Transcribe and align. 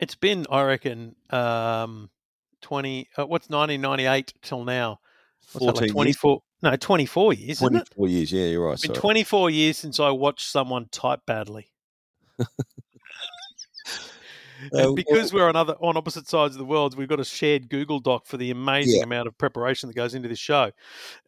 It's 0.00 0.14
been, 0.14 0.46
I 0.50 0.62
reckon, 0.62 1.14
um, 1.30 2.10
twenty. 2.62 3.08
Uh, 3.16 3.26
what's 3.26 3.50
nineteen 3.50 3.80
ninety 3.82 4.06
eight 4.06 4.32
till 4.42 4.64
now? 4.64 4.98
What's 5.52 5.66
that, 5.66 5.72
14 5.72 5.82
like 5.82 5.90
twenty 5.92 6.12
four? 6.12 6.42
No, 6.62 6.76
twenty 6.76 7.06
four 7.06 7.32
years. 7.32 7.62
Isn't 7.62 7.76
it? 7.76 7.90
24 7.94 8.08
years. 8.08 8.32
Yeah, 8.32 8.46
you're 8.46 8.64
right. 8.66 8.72
It's 8.72 8.82
been 8.82 8.90
sorry. 8.94 9.00
twenty 9.00 9.24
four 9.24 9.50
years 9.50 9.76
since 9.76 10.00
I 10.00 10.10
watched 10.10 10.46
someone 10.48 10.86
type 10.90 11.20
badly. 11.26 11.70
Uh, 12.38 12.44
And 14.72 14.94
because 14.94 15.32
we're 15.32 15.48
on 15.48 15.56
other 15.56 15.74
on 15.80 15.96
opposite 15.96 16.28
sides 16.28 16.54
of 16.54 16.58
the 16.58 16.66
world, 16.66 16.94
we've 16.94 17.08
got 17.08 17.18
a 17.18 17.24
shared 17.24 17.70
Google 17.70 17.98
Doc 17.98 18.26
for 18.26 18.36
the 18.36 18.50
amazing 18.50 18.98
Yeah. 18.98 19.04
amount 19.04 19.26
of 19.26 19.38
preparation 19.38 19.88
that 19.88 19.94
goes 19.96 20.14
into 20.14 20.28
this 20.28 20.38
show, 20.38 20.70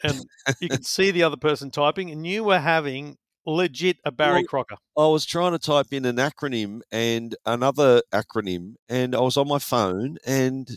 and 0.04 0.20
you 0.60 0.68
can 0.68 0.82
see 0.82 1.10
the 1.12 1.22
other 1.22 1.38
person 1.38 1.70
typing, 1.70 2.10
and 2.10 2.26
you 2.26 2.44
were 2.44 2.58
having 2.58 3.16
legit 3.46 3.98
a 4.04 4.10
Barry 4.12 4.40
Well, 4.40 4.44
Crocker. 4.44 4.76
I 4.96 5.06
was 5.06 5.24
trying 5.24 5.52
to 5.52 5.58
type 5.58 5.92
in 5.92 6.04
an 6.04 6.16
acronym 6.16 6.80
and 6.90 7.34
another 7.44 8.02
acronym, 8.12 8.74
and 8.88 9.14
I 9.14 9.20
was 9.20 9.36
on 9.36 9.48
my 9.48 9.58
phone 9.58 10.18
and 10.26 10.68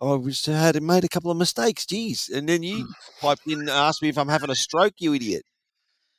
I 0.00 0.14
was 0.14 0.44
had 0.46 0.82
made 0.82 1.04
a 1.04 1.08
couple 1.08 1.30
of 1.30 1.36
mistakes. 1.36 1.86
Geez, 1.86 2.28
and 2.28 2.48
then 2.48 2.62
you 2.62 2.88
piped 3.20 3.46
in 3.46 3.60
and 3.60 3.70
asked 3.70 4.02
me 4.02 4.08
if 4.08 4.18
I'm 4.18 4.28
having 4.28 4.50
a 4.50 4.54
stroke. 4.56 4.94
You 4.98 5.14
idiot! 5.14 5.44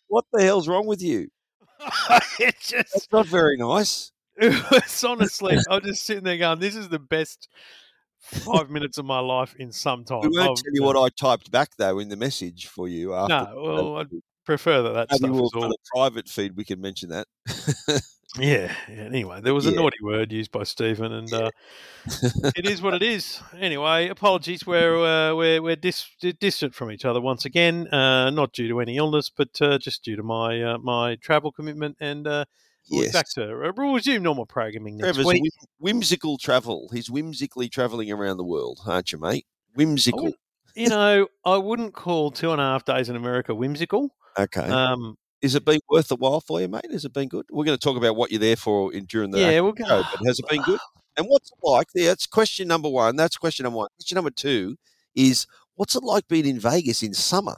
What 0.08 0.26
the 0.32 0.42
hell's 0.44 0.68
wrong 0.68 0.86
with 0.88 1.02
you? 1.02 1.28
it 2.40 2.56
just 2.62 2.72
That's 2.94 3.08
not 3.12 3.26
very 3.28 3.58
nice. 3.58 4.12
it 4.38 4.54
was 4.72 5.04
honestly, 5.04 5.58
I 5.70 5.76
was 5.76 5.84
just 5.84 6.06
sitting 6.06 6.24
there 6.24 6.38
going, 6.38 6.60
"This 6.60 6.76
is 6.78 6.88
the 6.88 7.00
best 7.00 7.50
five 8.22 8.70
minutes 8.70 8.98
of 8.98 9.06
my 9.06 9.20
life 9.20 9.54
in 9.60 9.74
some 9.74 10.06
time." 10.06 10.22
We 10.22 10.30
won't 10.30 10.52
I've- 10.52 10.62
tell 10.62 10.74
you 10.74 10.84
what 10.84 10.96
I 10.96 11.10
typed 11.10 11.52
back 11.52 11.72
though 11.78 12.00
in 12.00 12.08
the 12.08 12.16
message 12.16 12.68
for 12.68 12.88
you. 12.88 13.14
After 13.14 13.52
No, 13.54 13.62
well, 13.62 14.06
prefer 14.46 14.82
that 14.84 14.94
that 14.94 15.08
maybe 15.12 15.18
stuff 15.18 15.32
we'll 15.32 15.46
is 15.46 15.52
all. 15.56 15.72
a 15.72 15.76
private 15.96 16.28
feed. 16.30 16.56
We 16.56 16.66
can 16.66 16.80
mention 16.82 17.10
that. 17.10 17.28
Yeah, 18.40 18.74
yeah. 18.90 18.96
Anyway, 19.04 19.42
there 19.42 19.54
was 19.54 19.68
a 19.68 19.70
Yeah. 19.70 19.76
naughty 19.82 19.98
word 20.02 20.32
used 20.32 20.52
by 20.52 20.64
Stephen, 20.64 21.12
and 21.14 21.32
uh, 21.32 21.52
it 22.56 22.66
is 22.68 22.82
what 22.82 22.96
it 22.96 23.04
is. 23.04 23.40
Anyway, 23.60 24.08
apologies. 24.08 24.66
We're 24.66 24.98
uh, 24.98 25.36
we're 25.36 25.62
we're 25.62 25.76
dis- 25.76 26.08
distant 26.40 26.74
from 26.74 26.90
each 26.92 27.06
other 27.06 27.22
once 27.22 27.46
again, 27.46 27.88
uh, 27.94 28.32
not 28.32 28.52
due 28.54 28.68
to 28.70 28.80
any 28.80 28.98
illness, 28.98 29.30
but 29.30 29.50
uh, 29.62 29.78
just 29.78 30.04
due 30.04 30.16
to 30.16 30.24
my 30.24 30.64
uh, 30.64 30.78
my 30.80 31.16
travel 31.18 31.52
commitment. 31.52 31.98
And 32.00 32.26
uh, 32.26 32.46
yes. 32.90 33.14
back 33.14 33.30
to 33.36 33.72
we'll 33.78 33.94
resume 33.94 34.24
normal 34.24 34.48
programming 34.48 34.98
next 34.98 35.16
Trevor's 35.18 35.26
week. 35.28 35.54
whimsical 35.78 36.40
travel. 36.40 36.90
He's 36.92 37.12
whimsically 37.12 37.70
travelling 37.70 38.12
around 38.12 38.38
the 38.38 38.44
world, 38.44 38.80
aren't 38.88 39.12
you, 39.12 39.20
mate? 39.20 39.46
Whimsical. 39.76 40.32
you 40.76 40.90
know, 40.90 41.28
I 41.46 41.58
wouldn't 41.58 41.94
call 41.94 42.32
two 42.32 42.52
and 42.52 42.60
a 42.60 42.64
half 42.64 42.84
days 42.84 43.10
in 43.10 43.16
America 43.16 43.54
whimsical. 43.54 44.16
Okay. 44.38 44.62
Um, 44.62 45.16
Has 45.42 45.56
it 45.56 45.66
been 45.66 45.80
worth 45.90 46.08
the 46.08 46.16
while 46.16 46.42
for 46.42 46.62
you, 46.62 46.68
mate? 46.68 46.92
Has 46.92 47.06
it 47.06 47.14
been 47.14 47.28
good? 47.28 47.46
We're 47.52 47.66
going 47.66 47.78
to 47.78 47.84
talk 47.84 47.98
about 47.98 48.16
what 48.16 48.32
you're 48.32 48.40
there 48.40 48.56
for 48.56 48.94
in, 48.94 49.06
during 49.06 49.32
the 49.32 49.40
yeah, 49.40 49.60
we'll 49.60 49.76
show, 49.78 49.86
go. 49.86 50.04
but 50.04 50.26
has 50.28 50.40
it 50.40 50.48
been 50.50 50.62
good? 50.64 50.80
And 51.16 51.28
what's 51.28 51.52
it 51.52 51.60
like? 51.62 51.86
Yeah, 51.94 52.08
that's 52.08 52.26
question 52.26 52.68
number 52.68 52.90
one. 52.90 53.16
That's 53.16 53.38
question 53.38 53.66
number 53.66 53.78
one. 53.78 53.88
Question 54.00 54.16
number 54.16 54.32
two 54.32 54.78
is 55.14 55.46
what's 55.76 55.96
it 55.96 56.04
like 56.04 56.28
being 56.28 56.48
in 56.48 56.60
Vegas 56.60 57.04
in 57.04 57.14
summer? 57.14 57.54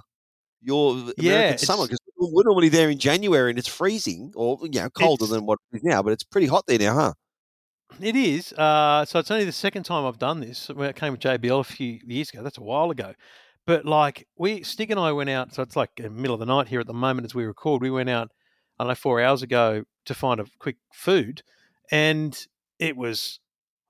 Your 0.62 0.92
American 0.92 1.16
Yeah, 1.18 1.56
summer 1.56 1.84
because 1.86 2.00
we're 2.18 2.44
normally 2.44 2.68
there 2.68 2.90
in 2.90 2.98
January 3.00 3.50
and 3.52 3.58
it's 3.58 3.70
freezing 3.70 4.34
or 4.36 4.60
you 4.64 4.82
know 4.82 4.90
colder 4.90 5.26
than 5.26 5.46
what 5.46 5.60
it 5.72 5.78
is 5.78 5.84
now, 5.86 6.04
but 6.04 6.12
it's 6.12 6.24
pretty 6.26 6.48
hot 6.48 6.66
there 6.68 6.80
now, 6.80 6.96
huh? 6.96 7.14
It 8.02 8.18
is. 8.18 8.52
Uh, 8.54 9.06
so 9.06 9.20
it's 9.20 9.32
only 9.32 9.46
the 9.46 9.52
second 9.54 9.84
time 9.84 10.06
I've 10.06 10.20
done 10.20 10.42
this. 10.42 10.68
When 10.68 10.90
it 10.90 10.98
came 10.98 11.14
with 11.14 11.22
JBL 11.22 11.60
a 11.60 11.64
few 11.64 12.00
years 12.06 12.30
ago. 12.32 12.44
That's 12.44 12.58
a 12.58 12.64
while 12.64 12.92
ago. 12.92 13.14
But 13.68 13.86
like 13.86 14.28
we, 14.38 14.64
Stig 14.64 14.92
and 14.92 15.00
I 15.00 15.12
went 15.12 15.30
out. 15.30 15.54
So 15.54 15.64
it's 15.64 15.76
like 15.76 15.92
in 15.98 16.04
the 16.04 16.10
middle 16.10 16.34
of 16.36 16.40
the 16.40 16.46
night 16.46 16.68
here 16.68 16.80
at 16.80 16.88
the 16.88 16.94
moment 16.94 17.26
as 17.26 17.34
we 17.34 17.46
record. 17.46 17.82
We 17.82 17.90
went 17.90 18.10
out, 18.10 18.32
I 18.80 18.84
don't 18.84 18.90
know, 18.92 18.96
four 18.96 19.22
hours 19.22 19.42
ago 19.42 19.84
to 20.06 20.14
find 20.14 20.40
a 20.40 20.46
quick 20.60 20.78
food, 20.94 21.42
and 21.92 22.38
it 22.80 22.96
was 22.96 23.40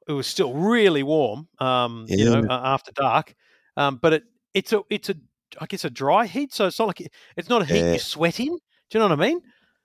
it 0.07 0.13
was 0.13 0.27
still 0.27 0.53
really 0.53 1.03
warm. 1.03 1.47
Um, 1.59 2.05
you 2.07 2.25
know, 2.25 2.43
uh, 2.49 2.61
after 2.63 2.91
dark. 2.93 3.33
Um, 3.75 3.97
but 4.01 4.13
it 4.13 4.23
it's 4.53 4.71
a 4.71 4.81
it's 4.89 5.09
a 5.09 5.15
I 5.59 5.65
guess 5.65 5.83
a 5.83 5.89
dry 5.89 6.25
heat. 6.25 6.53
So 6.53 6.67
it's 6.67 6.79
not 6.79 6.87
like 6.87 7.07
it's 7.35 7.49
not 7.49 7.61
a 7.61 7.65
heat 7.65 7.79
Yeah. 7.79 7.89
you're 7.91 7.99
sweating. 7.99 8.57
Do 8.89 8.97
you 8.97 8.99
know 8.99 9.09
what 9.09 9.19
I 9.19 9.27
mean? 9.27 9.41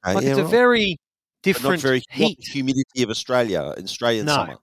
Uh, 0.07 0.13
Like 0.15 0.25
yeah, 0.25 0.31
it's 0.31 0.39
a 0.39 0.45
very 0.45 0.99
different 1.43 1.83
very 1.83 2.03
heat. 2.11 2.39
humidity 2.41 3.03
of 3.03 3.11
Australia, 3.11 3.61
Australian 3.79 4.27
No. 4.27 4.35
summer. 4.35 4.57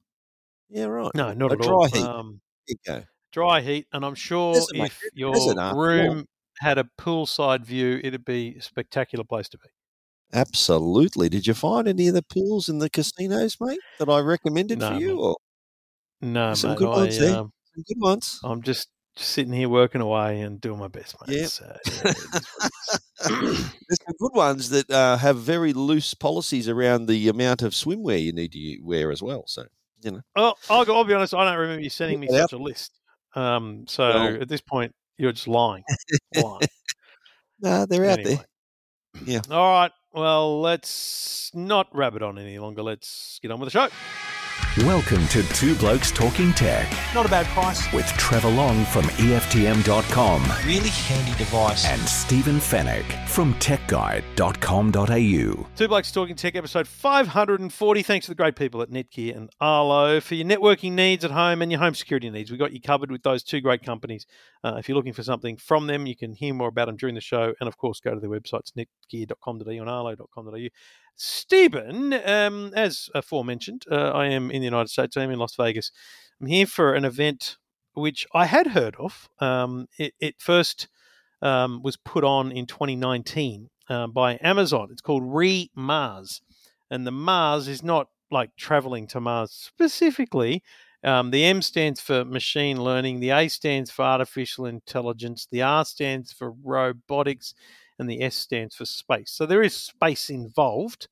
Yeah, 0.69 0.85
right. 0.85 1.11
No, 1.15 1.33
not 1.33 1.51
a 1.51 1.53
at 1.53 1.59
dry 1.61 1.73
all. 1.73 1.85
heat. 1.87 2.03
Um, 2.03 2.39
There 2.67 2.75
you 2.95 3.01
go. 3.01 3.05
Dry 3.31 3.61
heat, 3.61 3.87
and 3.93 4.05
I'm 4.05 4.15
sure 4.15 4.55
if 4.73 4.99
your 5.13 5.35
after 5.35 5.75
all. 5.75 5.79
room 5.79 6.25
had 6.59 6.77
a 6.77 6.89
poolside 6.99 7.63
view, 7.65 7.99
it'd 8.03 8.25
be 8.25 8.55
a 8.57 8.61
spectacular 8.61 9.23
place 9.23 9.47
to 9.49 9.57
be. 9.57 9.69
Absolutely. 10.33 11.29
Did 11.29 11.47
you 11.47 11.53
find 11.53 11.87
any 11.87 12.07
of 12.07 12.13
the 12.13 12.23
pools 12.23 12.67
in 12.67 12.79
the 12.79 12.89
casinos, 12.89 13.57
mate, 13.61 13.79
that 13.99 14.09
I 14.09 14.19
recommended 14.19 14.79
No, 14.79 14.89
for 14.89 14.95
you? 14.95 15.07
mate. 15.15 15.21
Or 15.21 15.37
No, 16.21 16.53
Some 16.53 16.71
mate, 16.71 16.77
good 16.79 16.89
ones 16.89 17.17
I, 17.17 17.21
there. 17.21 17.35
um, 17.35 17.51
some 17.75 17.83
good 17.87 18.01
ones? 18.01 18.39
I'm 18.43 18.61
just 18.61 18.89
sitting 19.15 19.53
here 19.53 19.69
working 19.69 20.01
away 20.01 20.41
and 20.41 20.59
doing 20.59 20.79
my 20.79 20.87
best, 20.87 21.15
mate. 21.25 21.39
Yep. 21.39 21.49
So, 21.49 21.77
yeah, 21.85 22.11
it 22.11 22.17
is 22.17 22.47
what 22.53 22.65
it 22.65 23.43
is. 23.43 23.71
There's 23.87 23.99
some 24.05 24.15
good 24.19 24.33
ones 24.35 24.69
that 24.69 24.91
uh, 24.91 25.17
have 25.17 25.37
very 25.37 25.73
loose 25.73 26.13
policies 26.13 26.67
around 26.67 27.07
the 27.07 27.29
amount 27.29 27.61
of 27.61 27.71
swimwear 27.73 28.21
you 28.21 28.33
need 28.33 28.51
to 28.51 28.79
wear 28.83 29.11
as 29.11 29.23
well. 29.23 29.43
So, 29.47 29.65
you 30.03 30.11
know. 30.11 30.21
well, 30.35 30.57
I'll, 30.69 30.91
I'll 30.91 31.03
be 31.03 31.13
honest. 31.13 31.33
I 31.33 31.45
don't 31.45 31.57
remember 31.57 31.81
you 31.81 31.89
sending 31.89 32.19
me 32.19 32.27
such 32.27 32.53
a 32.53 32.57
list. 32.57 32.96
Um, 33.37 33.85
so 33.87 34.37
at 34.41 34.49
this 34.49 34.61
point, 34.61 34.93
you're 35.17 35.31
just 35.31 35.47
lying. 35.47 35.83
lying. 36.35 36.61
Nah, 37.59 37.87
they're 37.87 38.05
out 38.05 38.23
there. 38.23 38.45
Yeah. 39.25 39.41
All 39.49 39.71
right. 39.71 39.91
Well, 40.13 40.61
let's 40.61 41.49
not 41.55 41.87
rabbit 41.91 42.21
on 42.21 42.37
any 42.37 42.59
longer. 42.59 42.83
Let's 42.83 43.39
get 43.41 43.49
on 43.49 43.59
with 43.59 43.73
the 43.73 43.89
show. 43.89 43.89
Welcome 44.85 45.27
to 45.29 45.41
Two 45.53 45.73
Blokes 45.75 46.11
Talking 46.11 46.51
Tech 46.53 46.91
Not 47.13 47.25
a 47.25 47.29
bad 47.29 47.45
price. 47.47 47.91
with 47.93 48.05
Trevor 48.09 48.49
Long 48.49 48.83
from 48.85 49.03
EFTM.com 49.05 50.43
Really 50.65 50.89
handy 50.89 51.35
device. 51.37 51.85
and 51.85 51.99
Stephen 52.01 52.57
Fenech 52.57 53.27
from 53.27 53.53
TechGuide.com.au. 53.55 55.67
Two 55.75 55.87
Blokes 55.87 56.11
Talking 56.11 56.35
Tech, 56.35 56.55
episode 56.55 56.87
540. 56.87 58.03
Thanks 58.03 58.25
to 58.27 58.31
the 58.31 58.35
great 58.35 58.55
people 58.55 58.81
at 58.81 58.89
Netgear 58.89 59.35
and 59.35 59.49
Arlo 59.59 60.19
for 60.19 60.35
your 60.35 60.45
networking 60.47 60.91
needs 60.93 61.25
at 61.25 61.31
home 61.31 61.61
and 61.63 61.71
your 61.71 61.81
home 61.81 61.95
security 61.95 62.29
needs. 62.29 62.51
We've 62.51 62.59
got 62.59 62.71
you 62.73 62.81
covered 62.81 63.11
with 63.11 63.23
those 63.23 63.43
two 63.43 63.61
great 63.61 63.83
companies. 63.83 64.25
Uh, 64.63 64.75
if 64.77 64.87
you're 64.87 64.95
looking 64.95 65.13
for 65.13 65.23
something 65.23 65.57
from 65.57 65.87
them, 65.87 66.05
you 66.05 66.15
can 66.15 66.33
hear 66.33 66.53
more 66.53 66.69
about 66.69 66.85
them 66.85 66.97
during 66.97 67.15
the 67.15 67.21
show. 67.21 67.53
And 67.59 67.67
of 67.67 67.77
course, 67.77 67.99
go 67.99 68.13
to 68.13 68.19
their 68.19 68.29
websites, 68.29 68.71
netgear.com.au 68.77 69.69
and 69.69 69.89
arlo.com.au. 69.89 70.67
Stephen, 71.19 72.13
um, 72.13 72.71
as 72.75 73.09
aforementioned, 73.15 73.85
uh, 73.91 74.11
I 74.11 74.27
am 74.27 74.46
in 74.51 74.59
the 74.61 74.65
United 74.65 74.89
States. 74.89 75.17
I 75.17 75.23
am 75.23 75.31
in 75.31 75.39
Las 75.39 75.55
Vegas. 75.55 75.91
I'm 76.39 76.47
here 76.47 76.67
for 76.67 76.93
an 76.93 77.05
event 77.05 77.57
which 77.93 78.27
I 78.33 78.45
had 78.45 78.67
heard 78.67 78.95
of. 78.97 79.27
Um, 79.39 79.87
it, 79.97 80.13
it 80.19 80.35
first 80.39 80.87
um, 81.41 81.81
was 81.83 81.97
put 81.97 82.23
on 82.23 82.51
in 82.51 82.65
2019 82.65 83.69
uh, 83.89 84.07
by 84.07 84.37
Amazon. 84.41 84.89
It's 84.91 85.01
called 85.01 85.23
Re 85.25 85.69
Mars, 85.75 86.41
and 86.89 87.05
the 87.07 87.11
Mars 87.11 87.67
is 87.67 87.83
not 87.83 88.07
like 88.29 88.55
traveling 88.55 89.07
to 89.07 89.19
Mars 89.19 89.51
specifically. 89.51 90.63
Um, 91.03 91.31
the 91.31 91.45
M 91.45 91.61
stands 91.61 92.01
for 92.01 92.25
machine 92.25 92.83
learning, 92.83 93.19
the 93.19 93.29
A 93.29 93.47
stands 93.47 93.91
for 93.91 94.03
artificial 94.03 94.65
intelligence, 94.65 95.47
the 95.51 95.61
R 95.61 95.85
stands 95.85 96.33
for 96.33 96.51
robotics, 96.63 97.53
and 97.99 98.09
the 98.09 98.21
S 98.21 98.35
stands 98.35 98.75
for 98.75 98.85
space. 98.85 99.31
So 99.31 99.45
there 99.45 99.61
is 99.61 99.75
space 99.75 100.29
involved. 100.29 101.07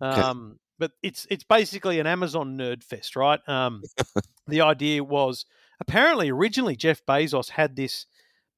Um, 0.00 0.58
but 0.78 0.92
it's 1.02 1.26
it's 1.30 1.44
basically 1.44 1.98
an 2.00 2.06
Amazon 2.06 2.56
nerd 2.56 2.82
fest, 2.82 3.16
right? 3.16 3.40
Um, 3.48 3.82
the 4.46 4.60
idea 4.60 5.02
was 5.02 5.44
apparently 5.80 6.30
originally 6.30 6.76
Jeff 6.76 7.04
Bezos 7.06 7.50
had 7.50 7.76
this 7.76 8.06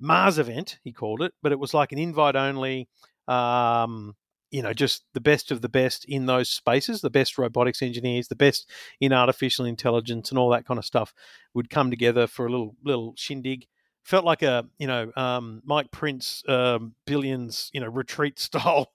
Mars 0.01 0.39
event, 0.39 0.79
he 0.83 0.93
called 0.93 1.23
it, 1.23 1.33
but 1.43 1.53
it 1.53 1.59
was 1.59 1.75
like 1.75 1.93
an 1.93 1.99
invite 1.99 2.35
only, 2.35 2.89
um, 3.29 4.15
you 4.51 4.63
know, 4.63 4.73
just 4.73 5.05
the 5.13 5.21
best 5.21 5.51
of 5.51 5.61
the 5.61 5.69
best 5.69 6.05
in 6.07 6.27
those 6.27 6.49
spaces, 6.49 7.03
the 7.03 7.11
best 7.11 7.39
robotics 7.39 7.83
engineers, 7.83 8.29
the 8.29 8.37
best 8.37 8.69
in 9.01 9.13
artificial 9.13 9.67
intelligence 9.67 10.31
and 10.31 10.39
all 10.39 10.51
that 10.51 10.67
kind 10.67 10.79
of 10.79 10.85
stuff 10.85 11.13
would 11.55 11.69
come 11.71 11.91
together 11.91 12.27
for 12.27 12.47
a 12.47 12.51
little 12.51 12.75
little 12.85 13.15
shindig. 13.17 13.67
Felt 14.03 14.25
like 14.25 14.43
a 14.43 14.67
you 14.79 14.87
know 14.87 15.13
um, 15.17 15.61
Mike 15.65 15.91
Prince 15.91 16.43
um, 16.49 16.95
billions 17.07 17.71
you 17.75 17.81
know 17.81 17.89
retreat 17.89 18.39
style 18.39 18.91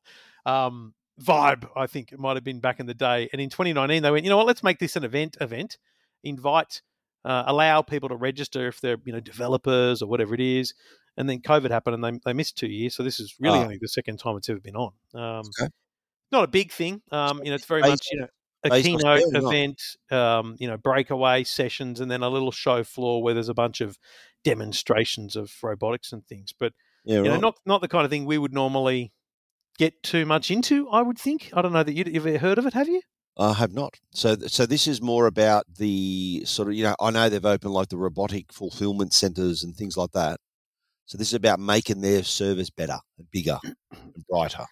um, 0.45 0.94
vibe. 1.21 1.67
I 1.75 1.88
think 1.88 2.12
it 2.12 2.19
might 2.19 2.35
have 2.35 2.44
been 2.44 2.59
back 2.59 2.79
in 2.79 2.85
the 2.85 2.94
day. 2.94 3.29
And 3.31 3.41
in 3.41 3.50
2019, 3.50 4.03
they 4.03 4.12
went, 4.12 4.23
you 4.25 4.29
know 4.29 4.38
what? 4.38 4.47
Let's 4.47 4.63
make 4.63 4.79
this 4.79 4.95
an 4.95 5.03
event. 5.03 5.38
Event, 5.41 5.77
invite, 6.23 6.81
uh, 7.23 7.44
allow 7.47 7.81
people 7.81 8.09
to 8.09 8.15
register 8.15 8.67
if 8.67 8.81
they're 8.81 8.97
you 9.06 9.13
know 9.13 9.19
developers 9.19 10.01
or 10.01 10.07
whatever 10.09 10.33
it 10.33 10.41
is. 10.41 10.73
And 11.17 11.29
then 11.29 11.39
COVID 11.39 11.71
happened, 11.71 11.95
and 11.95 12.03
they 12.03 12.19
they 12.25 12.33
missed 12.33 12.57
two 12.57 12.67
years. 12.67 12.95
So 12.95 13.03
this 13.03 13.19
is 13.19 13.35
really 13.39 13.59
Ah. 13.59 13.63
only 13.63 13.77
the 13.79 13.88
second 13.88 14.19
time 14.19 14.35
it's 14.38 14.50
ever 14.50 14.59
been 14.59 14.75
on. 14.75 14.91
Um, 15.13 15.45
Okay. 15.62 15.69
Not 16.31 16.44
a 16.44 16.47
big 16.47 16.71
thing. 16.71 17.01
Um, 17.12 17.41
you 17.44 17.50
know, 17.51 17.56
it's 17.56 17.65
very 17.65 17.81
Bezos- 17.83 17.89
much 17.89 18.07
you 18.12 18.19
know 18.21 18.27
a 18.63 18.81
keynote 18.81 19.03
there 19.31 19.39
or 19.39 19.41
not? 19.44 19.53
event, 19.53 19.81
um, 20.12 20.56
you 20.59 20.67
know, 20.67 20.75
breakaway 20.75 21.44
sessions, 21.44 22.00
and 22.01 22.09
then 22.12 22.23
a 22.23 22.29
little 22.29 22.51
show 22.51 22.83
floor 22.83 23.21
where 23.23 23.33
there's 23.35 23.47
a 23.47 23.53
bunch 23.53 23.79
of 23.79 23.97
demonstrations 24.44 25.35
of 25.35 25.53
robotics 25.62 26.12
and 26.12 26.25
things. 26.25 26.53
But 26.57 26.73
Yeah, 27.03 27.17
you 27.17 27.23
know, 27.25 27.31
right. 27.33 27.41
not 27.41 27.59
not 27.65 27.81
the 27.81 27.88
kind 27.88 28.06
of 28.06 28.12
thing 28.12 28.25
we 28.25 28.38
would 28.38 28.53
normally 28.53 29.13
get 29.77 30.04
too 30.04 30.25
much 30.25 30.51
into. 30.51 30.89
I 30.89 31.01
would 31.01 31.18
think. 31.18 31.51
I 31.54 31.62
don't 31.62 31.74
know 31.74 31.83
that 31.83 31.94
you've 31.94 32.25
ever 32.25 32.38
heard 32.38 32.57
of 32.57 32.66
it, 32.66 32.74
have 32.74 32.88
you? 32.88 33.01
I 33.38 33.54
have 33.54 33.74
not. 33.74 34.00
So, 34.12 34.36
so 34.48 34.66
this 34.66 34.88
is 34.88 35.01
more 35.01 35.27
about 35.27 35.66
the 35.77 36.44
sort 36.45 36.69
of 36.69 36.74
you 36.75 36.83
know 36.83 36.95
I 37.00 37.12
know 37.12 37.30
they've 37.30 37.45
opened 37.45 37.74
like 37.74 37.89
the 37.89 37.98
robotic 37.98 38.54
fulfillment 38.54 39.13
centers 39.13 39.63
and 39.63 39.75
things 39.75 39.98
like 39.98 40.12
that. 40.12 40.39
So 41.06 41.18
this 41.18 41.30
is 41.30 41.33
about 41.36 41.60
making 41.60 42.01
their 42.01 42.24
service 42.24 42.69
better 42.69 42.98
and 43.18 43.30
bigger 43.31 43.60
and 43.63 44.25
brighter. 44.30 44.66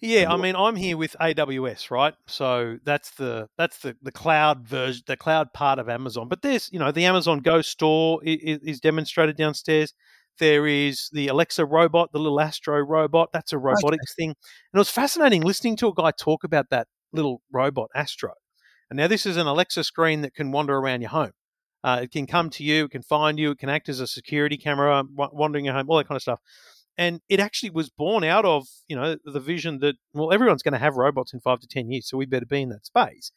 Yeah, 0.00 0.30
I 0.32 0.36
mean, 0.36 0.54
I'm 0.54 0.76
here 0.76 0.96
with 0.96 1.16
AWS, 1.20 1.90
right? 1.90 2.14
So 2.28 2.78
that's 2.84 3.10
the 3.12 3.48
that's 3.56 3.78
the 3.78 3.96
the 4.00 4.12
cloud 4.12 4.66
version, 4.66 5.02
the 5.06 5.16
cloud 5.16 5.52
part 5.52 5.80
of 5.80 5.88
Amazon. 5.88 6.28
But 6.28 6.42
there's, 6.42 6.70
you 6.72 6.78
know, 6.78 6.92
the 6.92 7.04
Amazon 7.04 7.40
Go 7.40 7.62
store 7.62 8.20
is, 8.22 8.60
is 8.62 8.80
demonstrated 8.80 9.36
downstairs. 9.36 9.94
There 10.38 10.66
is 10.66 11.08
the 11.12 11.28
Alexa 11.28 11.64
robot, 11.64 12.12
the 12.12 12.18
little 12.18 12.40
Astro 12.40 12.78
robot. 12.80 13.30
That's 13.32 13.52
a 13.52 13.58
robotics 13.58 14.14
thing. 14.14 14.30
And 14.30 14.74
it 14.74 14.78
was 14.78 14.90
fascinating 14.90 15.42
listening 15.42 15.76
to 15.76 15.88
a 15.88 15.94
guy 15.94 16.10
talk 16.10 16.44
about 16.44 16.66
that 16.70 16.88
little 17.12 17.42
robot 17.52 17.88
Astro. 17.94 18.32
And 18.90 18.96
now 18.96 19.06
this 19.06 19.26
is 19.26 19.36
an 19.36 19.46
Alexa 19.46 19.84
screen 19.84 20.22
that 20.22 20.34
can 20.34 20.50
wander 20.52 20.76
around 20.76 21.02
your 21.02 21.10
home. 21.10 21.32
Uh, 21.84 22.00
it 22.02 22.10
can 22.10 22.26
come 22.26 22.50
to 22.50 22.64
you, 22.64 22.86
it 22.86 22.90
can 22.90 23.02
find 23.02 23.38
you, 23.38 23.52
it 23.52 23.58
can 23.58 23.68
act 23.68 23.88
as 23.88 24.00
a 24.00 24.06
security 24.06 24.56
camera, 24.56 25.04
wandering 25.14 25.64
your 25.64 25.74
home, 25.74 25.86
all 25.88 25.98
that 25.98 26.08
kind 26.08 26.16
of 26.16 26.22
stuff 26.22 26.40
and 26.98 27.20
it 27.28 27.38
actually 27.38 27.70
was 27.70 27.88
born 27.88 28.24
out 28.24 28.44
of 28.44 28.66
you 28.88 28.96
know 28.96 29.16
the 29.24 29.40
vision 29.40 29.78
that 29.78 29.94
well 30.12 30.32
everyone's 30.32 30.62
going 30.62 30.72
to 30.72 30.78
have 30.78 30.96
robots 30.96 31.32
in 31.32 31.40
five 31.40 31.60
to 31.60 31.66
ten 31.66 31.90
years 31.90 32.08
so 32.08 32.18
we 32.18 32.26
better 32.26 32.44
be 32.44 32.60
in 32.60 32.68
that 32.68 32.84
space 32.84 33.30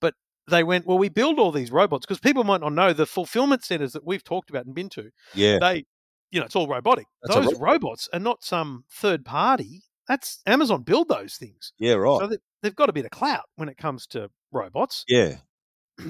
but 0.00 0.14
they 0.50 0.64
went 0.64 0.86
well 0.86 0.98
we 0.98 1.08
build 1.08 1.38
all 1.38 1.52
these 1.52 1.70
robots 1.70 2.04
because 2.04 2.18
people 2.18 2.42
might 2.42 2.62
not 2.62 2.72
know 2.72 2.92
the 2.92 3.06
fulfillment 3.06 3.62
centers 3.64 3.92
that 3.92 4.06
we've 4.06 4.24
talked 4.24 4.50
about 4.50 4.64
and 4.64 4.74
been 4.74 4.88
to 4.88 5.10
Yeah, 5.34 5.58
they 5.60 5.84
you 6.32 6.40
know 6.40 6.46
it's 6.46 6.56
all 6.56 6.66
robotic 6.66 7.06
That's 7.22 7.36
those 7.36 7.44
robot. 7.54 7.60
robots 7.60 8.08
are 8.12 8.18
not 8.18 8.42
some 8.42 8.84
third 8.90 9.24
party 9.24 9.82
that's 10.08 10.40
amazon 10.46 10.82
build 10.82 11.08
those 11.08 11.36
things 11.36 11.72
yeah, 11.78 11.94
right. 11.94 12.20
so 12.20 12.26
they, 12.26 12.38
they've 12.62 12.74
got 12.74 12.88
a 12.88 12.92
bit 12.92 13.04
of 13.04 13.12
clout 13.12 13.44
when 13.54 13.68
it 13.68 13.76
comes 13.76 14.06
to 14.08 14.28
robots 14.50 15.04
yeah, 15.08 15.36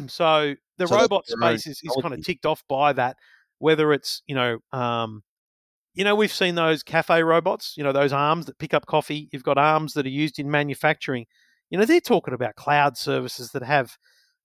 so 0.07 0.55
the 0.79 0.87
So 0.87 0.97
robot 0.97 1.27
space 1.27 1.67
is, 1.67 1.81
is 1.83 1.97
kind 2.01 2.15
of 2.15 2.25
ticked 2.25 2.47
off 2.47 2.63
by 2.69 2.93
that. 2.95 3.17
Whether 3.59 3.93
it's 3.93 4.23
you 4.27 4.35
know, 4.35 4.59
um, 4.73 5.23
you 5.95 6.05
know, 6.05 6.15
we've 6.15 6.33
seen 6.33 6.55
those 6.55 6.83
cafe 6.83 7.23
robots. 7.23 7.75
You 7.77 7.85
know, 7.85 7.93
those 7.93 8.13
arms 8.13 8.47
that 8.47 8.59
pick 8.59 8.75
up 8.75 8.87
coffee. 8.87 9.29
You've 9.33 9.45
got 9.45 9.59
arms 9.59 9.95
that 9.95 10.07
are 10.07 10.11
used 10.11 10.39
in 10.39 10.51
manufacturing. 10.51 11.27
You 11.71 11.79
know, 11.79 11.85
they're 11.85 12.01
talking 12.01 12.35
about 12.35 12.57
cloud 12.57 12.97
services 12.97 13.51
that 13.53 13.63
have, 13.63 13.97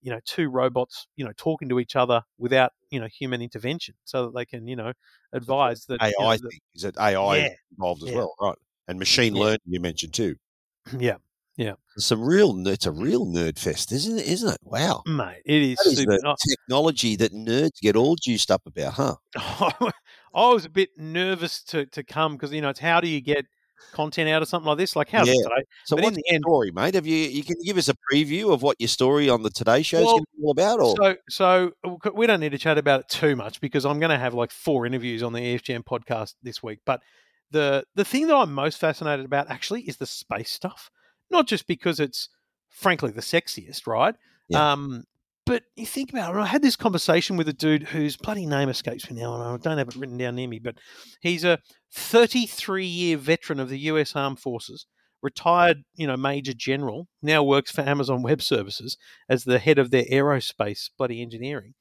you 0.08 0.14
know, 0.14 0.22
two 0.26 0.50
robots, 0.50 1.06
you 1.18 1.26
know, 1.26 1.34
talking 1.36 1.68
to 1.68 1.80
each 1.82 1.98
other 1.98 2.22
without 2.38 2.72
you 2.92 3.00
know 3.02 3.08
human 3.08 3.42
intervention, 3.42 3.94
so 4.06 4.26
that 4.28 4.34
they 4.36 4.46
can 4.46 4.66
you 4.66 4.78
know 4.78 4.94
advise 5.34 5.86
that 5.88 6.02
AI 6.02 6.36
you 6.36 6.40
know, 6.44 6.50
that- 6.50 6.60
is 6.76 6.84
it 6.86 6.96
AI 6.98 7.40
Yeah, 7.40 7.50
involved 7.72 8.04
as 8.04 8.10
yeah. 8.10 8.16
well, 8.16 8.34
right? 8.42 8.56
And 8.88 9.00
machine 9.00 9.34
Yeah. 9.34 9.40
learning 9.42 9.60
you 9.66 9.82
mentioned 9.82 10.14
too. 10.14 10.38
yeah, 10.98 11.18
yeah 11.58 11.74
Some 11.98 12.22
real, 12.24 12.66
it's 12.68 12.86
a 12.86 12.92
real 12.92 13.26
nerd 13.26 13.60
fest, 13.60 13.92
isn't 13.92 14.18
it? 14.20 14.26
Isn't 14.28 14.54
it? 14.54 14.60
Wow, 14.64 15.04
mate, 15.06 15.42
it 15.46 15.62
is. 15.62 15.78
that 15.78 15.88
is 15.88 16.00
super, 16.00 16.18
technology 16.50 17.16
that 17.18 17.34
nerds 17.34 17.80
get 17.82 17.96
all 17.96 18.16
juiced 18.16 18.52
up 18.52 18.64
about, 18.68 18.94
huh? 18.94 19.16
I 19.36 19.92
was 20.34 20.66
a 20.66 20.70
bit 20.70 20.90
nervous 20.98 21.64
to, 21.66 21.86
to 21.88 22.04
come 22.04 22.34
because 22.36 22.54
you 22.54 22.62
know 22.62 22.70
it's 22.70 22.80
how 22.80 23.02
do 23.02 23.08
you 23.08 23.22
get 23.22 23.46
content 23.92 24.30
out 24.30 24.42
of 24.42 24.48
something 24.48 24.68
like 24.68 24.78
this? 24.78 24.96
Like 24.96 25.10
how's 25.10 25.28
it 25.28 25.36
Yeah. 25.36 25.44
today? 25.50 25.64
So 25.86 25.96
But 25.96 26.00
in 26.00 26.04
what's 26.06 26.16
the 26.18 26.24
the 26.28 26.34
end- 26.36 26.44
story, 26.44 26.72
mate? 26.72 26.94
Have 26.96 27.08
you 27.08 27.16
you 27.18 27.44
can 27.44 27.56
give 27.64 27.78
us 27.78 27.90
a 27.90 27.96
preview 28.12 28.54
of 28.54 28.62
what 28.62 28.76
your 28.80 28.88
story 28.88 29.30
on 29.30 29.44
the 29.44 29.50
Today 29.50 29.82
Show 29.82 29.98
is 30.00 30.06
Well, 30.06 30.14
going 30.16 30.24
to 30.26 30.38
be 30.38 30.44
all 30.44 30.52
about? 30.52 30.80
Or 30.80 30.96
So 30.96 31.16
so 31.30 31.72
uh, 32.06 32.12
we 32.14 32.28
don't 32.28 32.40
need 32.40 32.52
to 32.52 32.58
chat 32.58 32.78
about 32.78 33.02
it 33.02 33.10
too 33.10 33.36
much 33.36 33.62
because 33.62 33.86
I'm 33.86 34.00
going 34.00 34.10
to 34.12 34.18
have 34.18 34.34
like 34.34 34.52
four 34.52 34.86
interviews 34.86 35.24
on 35.24 35.34
the 35.34 35.40
EFTM 35.40 35.84
podcast 35.84 36.36
this 36.44 36.62
week. 36.62 36.80
But 36.86 37.02
the 37.52 37.86
the 37.96 38.06
thing 38.06 38.28
that 38.28 38.36
I'm 38.36 38.54
most 38.54 38.78
fascinated 38.80 39.26
about 39.26 39.50
actually 39.50 39.82
is 39.84 39.98
the 39.98 40.06
space 40.06 40.52
stuff, 40.52 40.92
not 41.30 41.48
just 41.48 41.66
because 41.68 42.00
it's 42.00 42.30
frankly 42.70 43.12
the 43.12 43.22
sexiest, 43.22 43.88
right? 43.88 44.16
Yeah. 44.50 44.74
Um, 44.74 45.04
but 45.48 45.64
you 45.78 45.86
think 45.86 46.12
about 46.12 46.36
it. 46.36 46.40
I 46.40 46.46
had 46.46 46.62
this 46.62 46.76
conversation 46.76 47.38
with 47.38 47.48
a 47.48 47.54
dude 47.54 47.84
whose 47.84 48.18
bloody 48.18 48.46
name 48.46 48.68
escapes 48.68 49.10
me 49.10 49.20
now, 49.20 49.34
and 49.34 49.44
I 49.44 49.58
don't 49.58 49.78
have 49.78 49.88
it 49.88 49.96
written 49.96 50.18
down 50.18 50.36
near 50.36 50.48
me. 50.48 50.60
But 50.60 50.76
he's 51.22 51.46
a 51.46 51.60
33 51.94 52.86
year 52.86 53.18
veteran 53.18 53.60
of 53.60 53.70
the 53.70 53.80
U.S. 53.80 54.16
Armed 54.16 54.40
Forces, 54.40 54.86
retired, 55.24 55.84
you 55.96 56.06
know, 56.06 56.18
major 56.18 56.54
general. 56.54 57.08
Now 57.22 57.44
works 57.44 57.72
for 57.72 57.82
Amazon 57.82 58.22
Web 58.22 58.42
Services 58.42 58.98
as 59.30 59.46
the 59.46 59.60
head 59.60 59.80
of 59.80 59.90
their 59.90 60.06
aerospace 60.06 60.90
bloody 60.98 61.22
engineering. 61.22 61.74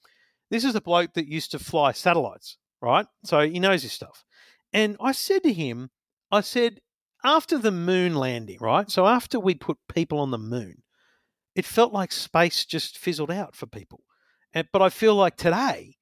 This 0.49 0.65
is 0.65 0.77
a 0.77 0.81
bloke 0.81 1.15
that 1.15 1.27
used 1.27 1.51
to 1.51 1.59
fly 1.59 1.91
satellites, 1.91 2.59
right? 2.81 3.07
So 3.25 3.41
he 3.41 3.59
knows 3.59 3.83
his 3.83 3.93
stuff. 3.93 4.25
And 4.73 4.97
I 5.01 5.11
said 5.11 5.43
to 5.43 5.53
him, 5.53 5.91
I 6.31 6.41
said, 6.41 6.81
after 7.25 7.59
the 7.59 7.73
moon 7.73 8.15
landing, 8.15 8.59
right? 8.61 8.89
So 8.89 9.07
after 9.07 9.41
we 9.41 9.55
put 9.55 9.79
people 9.93 10.21
on 10.21 10.31
the 10.31 10.39
moon, 10.39 10.83
it 11.57 11.65
felt 11.65 11.93
like 11.93 12.13
space 12.13 12.65
just 12.67 12.99
fizzled 12.99 13.33
out 13.33 13.57
for 13.57 13.67
people. 13.67 14.05
And, 14.55 14.69
but 14.73 14.83
I 14.83 14.91
feel 14.91 15.17
like 15.17 15.37
today, 15.37 15.97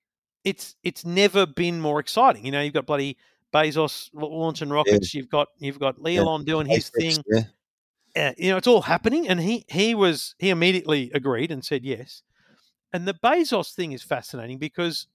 it's 0.44 0.76
it's 0.84 1.06
never 1.06 1.46
been 1.46 1.80
more 1.80 2.00
exciting. 2.00 2.44
You 2.44 2.52
know, 2.52 2.60
you've 2.60 2.74
got 2.74 2.86
bloody 2.86 3.16
Bezos 3.54 4.10
launching 4.12 4.68
rockets. 4.70 5.14
You've 5.14 5.30
got 5.30 5.48
you've 5.58 5.78
got 5.80 5.96
Elon 6.06 6.44
doing 6.44 6.66
his 6.66 6.90
thing 6.90 7.16
Yeah. 7.30 7.44
uh, 8.16 8.32
you 8.36 8.50
know, 8.50 8.56
it's 8.58 8.66
all 8.66 8.82
happening. 8.82 9.28
And 9.28 9.40
he 9.40 9.64
he 9.68 9.94
was 9.94 10.34
he 10.38 10.50
immediately 10.50 11.10
agreed 11.14 11.50
and 11.50 11.64
said 11.64 11.84
yes. 11.84 12.22
And 12.92 13.06
the 13.08 13.14
Bezos 13.14 13.74
thing 13.74 13.92
is 13.92 14.02
fascinating 14.02 14.58
because 14.58 15.08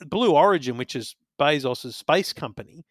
Blue 0.00 0.32
Origin, 0.34 0.76
which 0.76 0.96
is 0.96 1.16
Bezos's 1.40 1.96
space 1.96 2.32
company, 2.32 2.84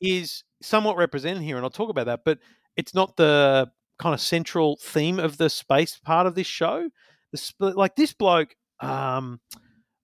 is 0.00 0.44
somewhat 0.62 0.96
represented 0.96 1.42
here, 1.42 1.56
and 1.56 1.64
I'll 1.64 1.70
talk 1.70 1.90
about 1.90 2.06
that. 2.06 2.20
But 2.24 2.38
it's 2.76 2.94
not 2.94 3.16
the 3.16 3.70
kind 4.00 4.14
of 4.14 4.20
central 4.20 4.78
theme 4.80 5.20
of 5.20 5.36
the 5.36 5.50
space 5.50 5.98
part 5.98 6.26
of 6.26 6.34
this 6.34 6.46
show. 6.46 6.88
The 7.32 7.52
like 7.76 7.94
this 7.94 8.12
bloke, 8.14 8.56
um, 8.80 9.40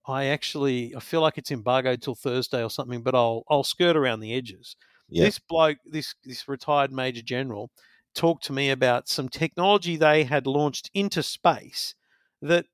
I 0.06 0.26
actually 0.26 0.94
I 0.94 1.00
feel 1.00 1.22
like 1.22 1.38
it's 1.38 1.50
embargoed 1.50 2.02
till 2.02 2.14
Thursday 2.14 2.62
or 2.62 2.70
something, 2.70 3.02
but 3.02 3.14
I'll 3.14 3.42
I'll 3.50 3.64
skirt 3.64 3.96
around 3.96 4.20
the 4.20 4.34
edges. 4.34 4.76
Yeah. 5.08 5.24
This 5.24 5.38
bloke, 5.38 5.78
this 5.84 6.14
this 6.24 6.46
retired 6.46 6.92
major 6.92 7.22
general, 7.22 7.70
talked 8.14 8.44
to 8.44 8.52
me 8.52 8.70
about 8.70 9.08
some 9.08 9.28
technology 9.28 9.96
they 9.96 10.24
had 10.24 10.46
launched 10.46 10.90
into 10.94 11.22
space 11.22 11.94
that 12.42 12.66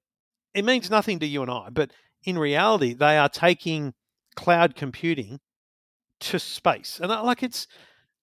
it 0.54 0.64
means 0.64 0.90
nothing 0.90 1.20
to 1.20 1.26
you 1.26 1.42
and 1.42 1.50
I, 1.50 1.68
but 1.70 1.92
in 2.25 2.38
reality, 2.38 2.94
they 2.94 3.16
are 3.16 3.28
taking 3.28 3.94
cloud 4.34 4.75
computing 4.75 5.38
to 6.20 6.38
space, 6.38 7.00
and 7.00 7.12
I, 7.12 7.20
like 7.20 7.44
it's 7.44 7.68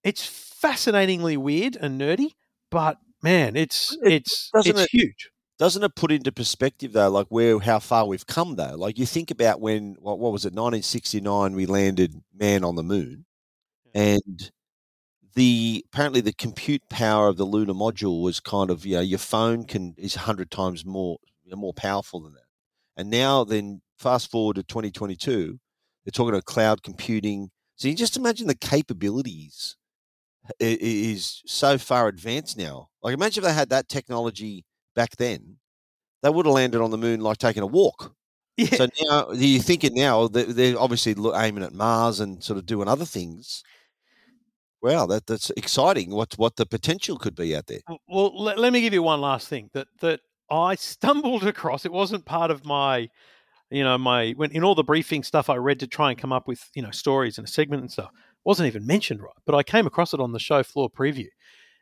it's 0.04 0.25
fascinatingly 0.25 1.38
weird 1.38 1.75
and 1.75 2.00
nerdy, 2.00 2.34
but 2.71 2.98
man, 3.24 3.56
it's 3.56 3.98
It- 4.04 4.13
it's 4.13 4.51
it's 4.63 4.81
it- 4.81 4.89
huge. 4.92 5.30
Doesn't 5.57 5.83
it 5.83 5.95
put 5.95 6.12
into 6.12 6.31
perspective 6.31 6.94
though, 6.94 7.10
like 7.10 7.27
where 7.27 7.60
how 7.60 7.80
far 7.80 8.06
we've 8.07 8.25
come 8.27 8.56
though? 8.56 8.75
Like 8.77 8.98
you 8.98 9.06
think 9.06 9.30
about 9.30 9.59
when 9.59 9.95
what, 9.99 10.18
what 10.19 10.31
was 10.31 10.45
it, 10.45 10.54
1969, 10.54 11.54
we 11.54 11.66
landed 11.66 12.16
man 12.33 12.64
on 12.64 12.76
the 12.76 12.83
moon, 12.83 13.26
and 13.94 14.52
the 15.35 15.85
apparently 15.92 16.21
the 16.21 16.33
compute 16.33 16.81
power 16.90 17.28
of 17.28 17.38
the 17.38 17.45
lunar 17.45 17.73
module 17.73 18.21
was 18.23 18.40
kind 18.40 18.69
of 18.71 18.85
you 18.85 18.95
know 18.95 19.02
your 19.02 19.19
phone 19.19 19.64
can 19.66 19.94
is 19.97 20.16
hundred 20.16 20.52
times 20.52 20.85
more 20.85 21.18
you 21.44 21.52
know, 21.52 21.57
more 21.57 21.73
powerful 21.73 22.21
than 22.21 22.33
that, 22.33 22.45
and 22.97 23.09
now 23.09 23.44
then 23.44 23.81
fast 23.99 24.31
forward 24.31 24.56
to 24.56 24.64
2022, 24.64 25.59
they're 26.06 26.11
talking 26.11 26.30
about 26.33 26.45
cloud 26.45 26.83
computing. 26.83 27.49
So 27.76 27.88
you 27.88 27.95
just 27.95 28.18
imagine 28.18 28.47
the 28.47 28.56
capabilities 28.56 29.78
is 30.60 31.42
so 31.46 31.78
far 31.78 32.08
advanced 32.08 32.58
now. 32.58 32.90
Like 33.02 33.14
imagine 33.14 33.44
if 33.44 33.48
they 33.48 33.54
had 33.54 33.70
that 33.70 33.90
technology 33.90 34.66
back 34.96 35.16
then, 35.18 35.58
they 36.24 36.30
would 36.30 36.46
have 36.46 36.56
landed 36.56 36.82
on 36.82 36.92
the 36.92 36.98
moon 36.98 37.22
like 37.22 37.38
taking 37.38 37.64
a 37.64 37.68
walk. 37.68 38.14
Yeah, 38.58 38.76
So 38.76 38.88
now 39.02 39.32
you're 39.32 39.62
thinking 39.62 39.94
now 39.94 40.28
that 40.28 40.56
they're 40.56 40.78
obviously 40.78 41.16
aiming 41.34 41.64
at 41.64 41.74
Mars 41.74 42.20
and 42.20 42.44
sort 42.44 42.60
of 42.60 42.66
doing 42.66 42.90
other 42.90 43.06
things. 43.06 43.64
Wow, 44.82 45.06
that 45.08 45.28
that's 45.28 45.50
exciting. 45.52 46.12
What 46.12 46.34
what 46.38 46.56
the 46.56 46.66
potential 46.66 47.18
could 47.18 47.36
be 47.36 47.56
out 47.56 47.68
there? 47.68 47.80
Uh, 47.88 47.96
well, 48.08 48.42
let, 48.42 48.58
let 48.58 48.74
me 48.74 48.82
give 48.82 48.94
you 48.94 49.04
one 49.04 49.22
last 49.22 49.48
thing 49.48 49.70
that 49.74 49.88
that 50.02 50.22
I 50.50 50.76
stumbled 50.76 51.44
across. 51.48 51.86
It 51.86 51.92
wasn't 51.92 52.26
part 52.26 52.52
of 52.52 52.66
my, 52.66 53.10
you 53.70 53.84
know, 53.84 53.98
my 53.98 54.32
when 54.32 54.52
in 54.52 54.64
all 54.64 54.76
the 54.76 54.84
briefing 54.84 55.24
stuff 55.24 55.50
I 55.50 55.56
read 55.56 55.80
to 55.82 55.88
try 55.88 56.12
and 56.12 56.20
come 56.20 56.34
up 56.34 56.48
with 56.48 56.70
you 56.76 56.82
know 56.82 56.92
stories 56.92 57.38
and 57.38 57.48
a 57.48 57.52
segment 57.52 57.82
and 57.82 57.92
stuff 57.92 58.12
wasn't 58.50 58.66
even 58.66 58.88
mentioned 58.88 59.22
right. 59.22 59.32
But 59.46 59.54
I 59.54 59.62
came 59.62 59.86
across 59.86 60.12
it 60.12 60.20
on 60.20 60.32
the 60.32 60.40
show 60.40 60.64
floor 60.64 60.90
preview. 60.90 61.28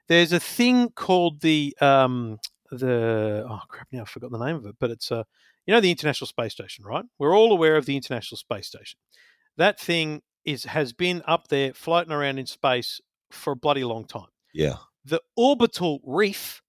There's 0.10 0.34
a 0.34 0.40
thing 0.40 0.90
called 0.90 1.40
the 1.40 1.74
um 1.80 2.40
the 2.70 3.46
oh 3.50 3.62
crap 3.70 3.88
now 3.94 4.02
I 4.02 4.06
forgot 4.06 4.32
the 4.32 4.46
name 4.46 4.58
of 4.58 4.66
it, 4.66 4.76
but 4.78 4.92
it's 4.92 5.10
uh 5.10 5.24
you 5.66 5.74
know 5.74 5.80
the 5.80 5.92
International 5.92 6.28
Space 6.28 6.52
Station, 6.52 6.84
right? 6.84 7.06
We're 7.18 7.34
all 7.34 7.54
aware 7.54 7.78
of 7.78 7.86
the 7.86 7.96
International 7.96 8.38
Space 8.38 8.68
Station. 8.68 9.00
That 9.56 9.80
thing 9.80 10.22
is 10.44 10.66
has 10.66 10.92
been 10.92 11.24
up 11.26 11.48
there 11.48 11.74
floating 11.74 12.12
around 12.12 12.38
in 12.38 12.46
space 12.46 13.00
for 13.32 13.54
a 13.54 13.56
bloody 13.56 13.86
long 13.86 14.04
time 14.04 14.28
Yeah, 14.52 14.76
the 15.06 15.22
orbital 15.38 16.02
reef 16.04 16.62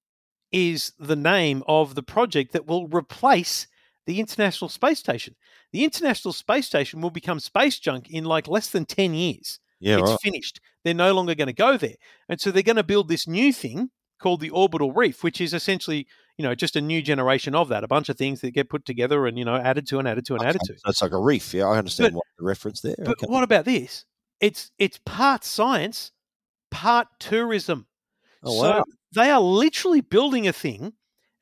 is 0.52 0.92
the 1.00 1.16
name 1.16 1.64
of 1.66 1.96
the 1.96 2.04
project 2.04 2.52
that 2.52 2.66
will 2.66 2.86
replace 2.86 3.66
the 4.06 4.20
International 4.20 4.68
Space 4.68 5.00
Station. 5.00 5.34
The 5.72 5.82
International 5.82 6.32
Space 6.32 6.66
Station 6.66 7.00
will 7.00 7.10
become 7.10 7.40
space 7.40 7.80
junk 7.80 8.08
in 8.08 8.24
like 8.24 8.46
less 8.46 8.70
than 8.70 8.86
10 8.86 9.12
years. 9.14 9.58
Yeah, 9.80 9.98
it's 9.98 10.10
right. 10.10 10.20
finished. 10.20 10.60
They're 10.84 10.94
no 10.94 11.12
longer 11.12 11.34
going 11.34 11.48
to 11.48 11.52
go 11.52 11.76
there. 11.76 11.96
And 12.28 12.40
so 12.40 12.50
they're 12.50 12.62
going 12.62 12.76
to 12.76 12.82
build 12.82 13.08
this 13.08 13.26
new 13.26 13.52
thing 13.52 13.90
called 14.18 14.40
the 14.40 14.50
orbital 14.50 14.92
reef, 14.92 15.22
which 15.22 15.40
is 15.40 15.54
essentially 15.54 16.06
you 16.36 16.44
know 16.44 16.54
just 16.54 16.76
a 16.76 16.80
new 16.80 17.02
generation 17.02 17.54
of 17.54 17.68
that, 17.68 17.84
a 17.84 17.88
bunch 17.88 18.08
of 18.08 18.16
things 18.16 18.40
that 18.40 18.52
get 18.52 18.68
put 18.68 18.84
together 18.84 19.26
and 19.26 19.38
you 19.38 19.44
know 19.44 19.56
added 19.56 19.86
to 19.88 19.98
and 19.98 20.08
added 20.08 20.24
to 20.26 20.34
and 20.34 20.44
added 20.44 20.60
to. 20.64 20.76
it's 20.86 21.02
like 21.02 21.12
a 21.12 21.18
reef. 21.18 21.52
Yeah, 21.54 21.66
I 21.66 21.78
understand 21.78 22.12
But- 22.12 22.18
what 22.18 22.26
the 22.38 22.44
reference 22.44 22.80
there. 22.80 22.96
But 22.98 23.22
okay. 23.22 23.26
what 23.26 23.42
about 23.42 23.64
this? 23.64 24.04
It's 24.40 24.70
it's 24.78 25.00
part 25.04 25.44
science, 25.44 26.12
part 26.70 27.08
tourism. 27.18 27.86
Oh, 28.44 28.60
so 28.60 28.70
wow. 28.70 28.84
they 29.14 29.30
are 29.30 29.40
literally 29.40 30.00
building 30.00 30.46
a 30.46 30.52
thing, 30.52 30.92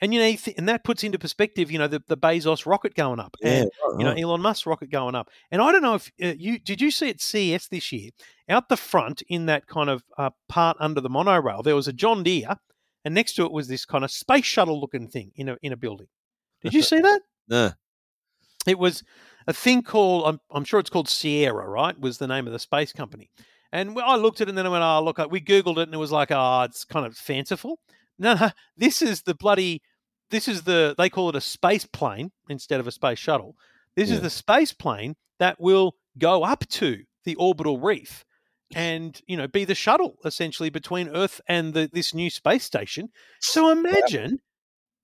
and 0.00 0.12
you 0.12 0.20
know, 0.20 0.36
and 0.56 0.68
that 0.68 0.84
puts 0.84 1.04
into 1.04 1.18
perspective, 1.18 1.70
you 1.70 1.78
know, 1.78 1.88
the, 1.88 2.02
the 2.06 2.16
Bezos 2.16 2.66
rocket 2.66 2.94
going 2.94 3.20
up, 3.20 3.34
yeah, 3.40 3.48
and 3.48 3.70
right, 3.84 3.98
you 3.98 4.04
know, 4.04 4.10
right. 4.10 4.22
Elon 4.22 4.42
Musk 4.42 4.66
rocket 4.66 4.90
going 4.90 5.14
up. 5.14 5.28
And 5.50 5.62
I 5.62 5.72
don't 5.72 5.82
know 5.82 5.94
if 5.94 6.10
uh, 6.22 6.34
you 6.38 6.58
did 6.58 6.80
you 6.80 6.90
see 6.90 7.10
at 7.10 7.20
CES 7.20 7.68
this 7.68 7.92
year, 7.92 8.10
out 8.48 8.68
the 8.68 8.76
front 8.76 9.22
in 9.28 9.46
that 9.46 9.66
kind 9.66 9.88
of 9.88 10.04
uh, 10.18 10.30
part 10.48 10.76
under 10.80 11.00
the 11.00 11.08
monorail, 11.08 11.62
there 11.62 11.76
was 11.76 11.88
a 11.88 11.92
John 11.92 12.22
Deere, 12.22 12.56
and 13.04 13.14
next 13.14 13.34
to 13.34 13.44
it 13.44 13.52
was 13.52 13.68
this 13.68 13.84
kind 13.84 14.04
of 14.04 14.10
space 14.10 14.44
shuttle 14.44 14.80
looking 14.80 15.08
thing 15.08 15.32
in 15.36 15.48
a 15.48 15.56
in 15.62 15.72
a 15.72 15.76
building. 15.76 16.08
Did 16.62 16.74
you 16.74 16.82
see 16.82 17.00
that? 17.00 17.20
No. 17.48 17.70
It 18.66 18.76
was 18.76 19.04
a 19.46 19.52
thing 19.52 19.82
called, 19.82 20.24
I'm, 20.26 20.40
I'm 20.50 20.64
sure 20.64 20.80
it's 20.80 20.90
called 20.90 21.08
Sierra, 21.08 21.68
right? 21.68 21.96
Was 21.96 22.18
the 22.18 22.26
name 22.26 22.48
of 22.48 22.52
the 22.52 22.58
space 22.58 22.92
company. 22.92 23.30
And 23.72 23.96
I 24.00 24.16
looked 24.16 24.40
at 24.40 24.48
it 24.48 24.50
and 24.50 24.58
then 24.58 24.66
I 24.66 24.70
went, 24.70 24.82
oh, 24.82 25.02
look, 25.02 25.18
we 25.30 25.40
Googled 25.40 25.78
it 25.78 25.82
and 25.82 25.94
it 25.94 25.98
was 25.98 26.10
like, 26.10 26.32
oh, 26.32 26.62
it's 26.62 26.84
kind 26.84 27.06
of 27.06 27.16
fanciful. 27.16 27.78
No, 28.18 28.34
no, 28.34 28.50
this 28.76 29.02
is 29.02 29.22
the 29.22 29.34
bloody, 29.34 29.82
this 30.30 30.48
is 30.48 30.62
the, 30.62 30.94
they 30.96 31.10
call 31.10 31.28
it 31.28 31.36
a 31.36 31.40
space 31.40 31.84
plane 31.86 32.32
instead 32.48 32.80
of 32.80 32.86
a 32.86 32.90
space 32.92 33.18
shuttle. 33.18 33.56
This 33.94 34.08
Yeah. 34.08 34.16
is 34.16 34.20
the 34.22 34.30
space 34.30 34.72
plane 34.72 35.16
that 35.38 35.60
will 35.60 35.96
go 36.18 36.42
up 36.44 36.66
to 36.68 37.04
the 37.24 37.34
orbital 37.36 37.78
reef 37.78 38.24
and, 38.74 39.20
you 39.26 39.36
know, 39.36 39.46
be 39.46 39.64
the 39.64 39.74
shuttle 39.74 40.16
essentially 40.24 40.70
between 40.70 41.08
Earth 41.08 41.40
and 41.48 41.74
the, 41.74 41.88
this 41.92 42.14
new 42.14 42.30
space 42.30 42.64
station. 42.64 43.10
So 43.40 43.70
imagine, 43.70 44.40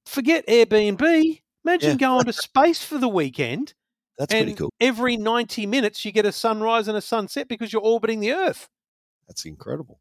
forget 0.06 0.46
Airbnb, 0.46 1.42
imagine 1.64 1.90
Yeah. 1.90 1.96
going 1.96 2.24
to 2.24 2.32
space 2.48 2.82
for 2.84 2.98
the 2.98 3.08
weekend 3.08 3.74
That's 4.18 4.32
pretty 4.32 4.54
cool. 4.54 4.72
every 4.80 5.16
90 5.16 5.66
minutes 5.66 6.04
you 6.04 6.12
get 6.12 6.26
a 6.26 6.32
sunrise 6.32 6.88
and 6.88 6.96
a 6.96 7.00
sunset 7.02 7.46
because 7.48 7.72
you're 7.72 7.82
orbiting 7.82 8.20
the 8.20 8.32
earth 8.32 8.68
That's 9.28 9.44
incredible. 9.44 10.00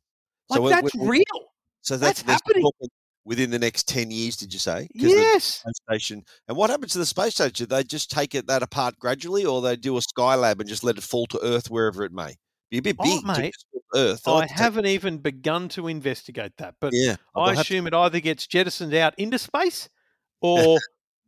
like 0.49 0.61
we're- 0.61 0.73
that's 0.81 0.95
we're- 0.95 1.09
real 1.09 1.47
So 1.81 1.97
that's 1.97 2.21
that's, 2.21 2.23
that's 2.23 2.41
happening. 2.47 2.63
talking 2.63 2.89
within 3.25 3.49
the 3.51 3.59
next 3.59 3.87
ten 3.87 4.11
years. 4.11 4.35
Did 4.35 4.53
you 4.53 4.59
say? 4.59 4.87
yes 4.93 5.63
station. 5.89 6.23
And 6.47 6.57
what 6.57 6.69
happens 6.69 6.91
to 6.93 6.97
the 6.99 7.05
space 7.05 7.35
station? 7.35 7.53
Do 7.53 7.65
they 7.65 7.83
just 7.83 8.09
take 8.11 8.35
it 8.35 8.47
that 8.47 8.63
apart 8.63 8.97
gradually, 8.99 9.45
or 9.45 9.61
they 9.61 9.75
do 9.75 9.97
a 9.97 10.01
skylab 10.01 10.59
and 10.59 10.67
just 10.67 10.83
let 10.83 10.97
it 10.97 11.03
fall 11.03 11.27
to 11.27 11.39
Earth 11.43 11.69
wherever 11.69 12.03
it 12.03 12.11
may. 12.11 12.35
Be 12.69 12.77
a 12.77 12.81
bit 12.81 12.95
Oh, 12.99 13.03
big, 13.03 13.21
to 13.35 13.41
mate, 13.41 13.55
Earth. 13.95 14.25
I 14.27 14.31
have 14.31 14.41
to 14.43 14.47
take- 14.47 14.57
haven't 14.57 14.85
even 14.85 15.17
begun 15.17 15.67
to 15.69 15.87
investigate 15.89 16.53
that 16.57 16.75
but 16.79 16.91
Yeah, 16.93 17.17
i 17.35 17.47
have 17.49 17.55
to- 17.55 17.61
assume 17.61 17.85
it 17.87 17.93
either 17.93 18.21
gets 18.21 18.47
jettisoned 18.47 18.93
out 18.93 19.13
into 19.17 19.37
space 19.37 19.89
or 20.41 20.79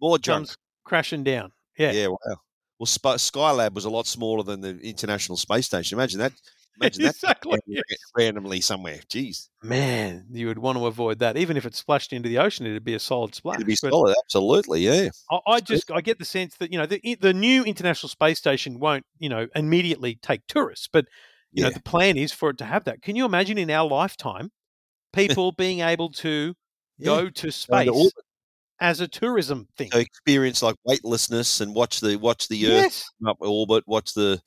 more 0.01 0.17
junk. 0.17 0.47
comes 0.47 0.57
crashing 0.85 1.23
down 1.25 1.51
yeah, 1.77 1.91
Yeah, 1.91 2.07
wow. 2.07 2.37
Well, 2.79 2.87
Skylab 2.87 3.73
was 3.73 3.83
a 3.85 3.89
lot 3.89 4.07
smaller 4.07 4.43
than 4.43 4.61
the 4.61 4.79
International 4.79 5.37
Space 5.37 5.65
Station. 5.65 5.97
Imagine 5.97 6.19
that. 6.19 6.33
Imagine 6.81 7.03
that 7.03 7.09
exactly 7.15 7.51
ra- 7.53 7.57
yes. 7.67 7.83
Eh, 7.91 7.95
randomly 8.15 8.61
somewhere. 8.61 8.99
Jeez, 9.09 9.49
man 9.61 10.25
you 10.31 10.47
would 10.47 10.57
want 10.57 10.77
to 10.77 10.85
avoid 10.87 11.19
that 11.19 11.37
even 11.37 11.55
if 11.57 11.65
it 11.65 11.75
splashed 11.75 12.11
into 12.13 12.27
the 12.29 12.37
ocean 12.39 12.65
it'd 12.65 12.83
be 12.83 12.95
a 12.95 12.99
solid 12.99 13.33
splash 13.35 13.55
it'd 13.55 13.67
be 13.67 13.77
But- 13.81 13.91
solid. 13.91 14.15
Absolutely, 14.25 14.81
yeah. 14.81 15.09
I, 15.31 15.39
I 15.47 15.59
just 15.59 15.91
I 15.91 16.01
get 16.01 16.19
the 16.19 16.25
sense 16.25 16.55
that 16.57 16.71
you 16.71 16.77
know 16.77 16.85
the 16.85 17.17
the 17.21 17.33
new 17.33 17.63
International 17.63 18.09
Space 18.09 18.39
Station 18.39 18.79
won't 18.79 19.05
you 19.19 19.29
know 19.29 19.47
immediately 19.55 20.15
take 20.21 20.41
tourists, 20.47 20.89
but 20.91 21.05
you 21.51 21.63
know 21.63 21.69
the 21.69 21.81
plan 21.81 22.17
is 22.17 22.31
for 22.31 22.49
it 22.49 22.57
to 22.57 22.65
have 22.65 22.85
that. 22.85 23.01
Can 23.01 23.15
you 23.15 23.25
imagine 23.25 23.57
in 23.57 23.69
our 23.69 23.87
lifetime 23.87 24.51
people 25.13 25.51
being 25.51 25.81
able 25.81 26.09
to 26.09 26.55
yeah. 26.97 27.05
go 27.05 27.29
to 27.29 27.47
Go 27.47 27.49
space 27.51 27.89
orbit. 27.89 28.13
as 28.79 28.99
a 28.99 29.07
tourism 29.07 29.67
thing? 29.77 29.91
So 29.91 29.99
experience 29.99 30.63
like 30.63 30.75
weightlessness 30.85 31.61
and 31.61 31.75
watch 31.75 31.99
the 31.99 32.15
watch 32.15 32.47
the 32.47 32.65
Earth 32.65 32.83
yes, 32.83 33.09
come 33.21 33.29
up 33.29 33.37
orbit, 33.39 33.83
watch 33.85 34.13
the 34.15 34.41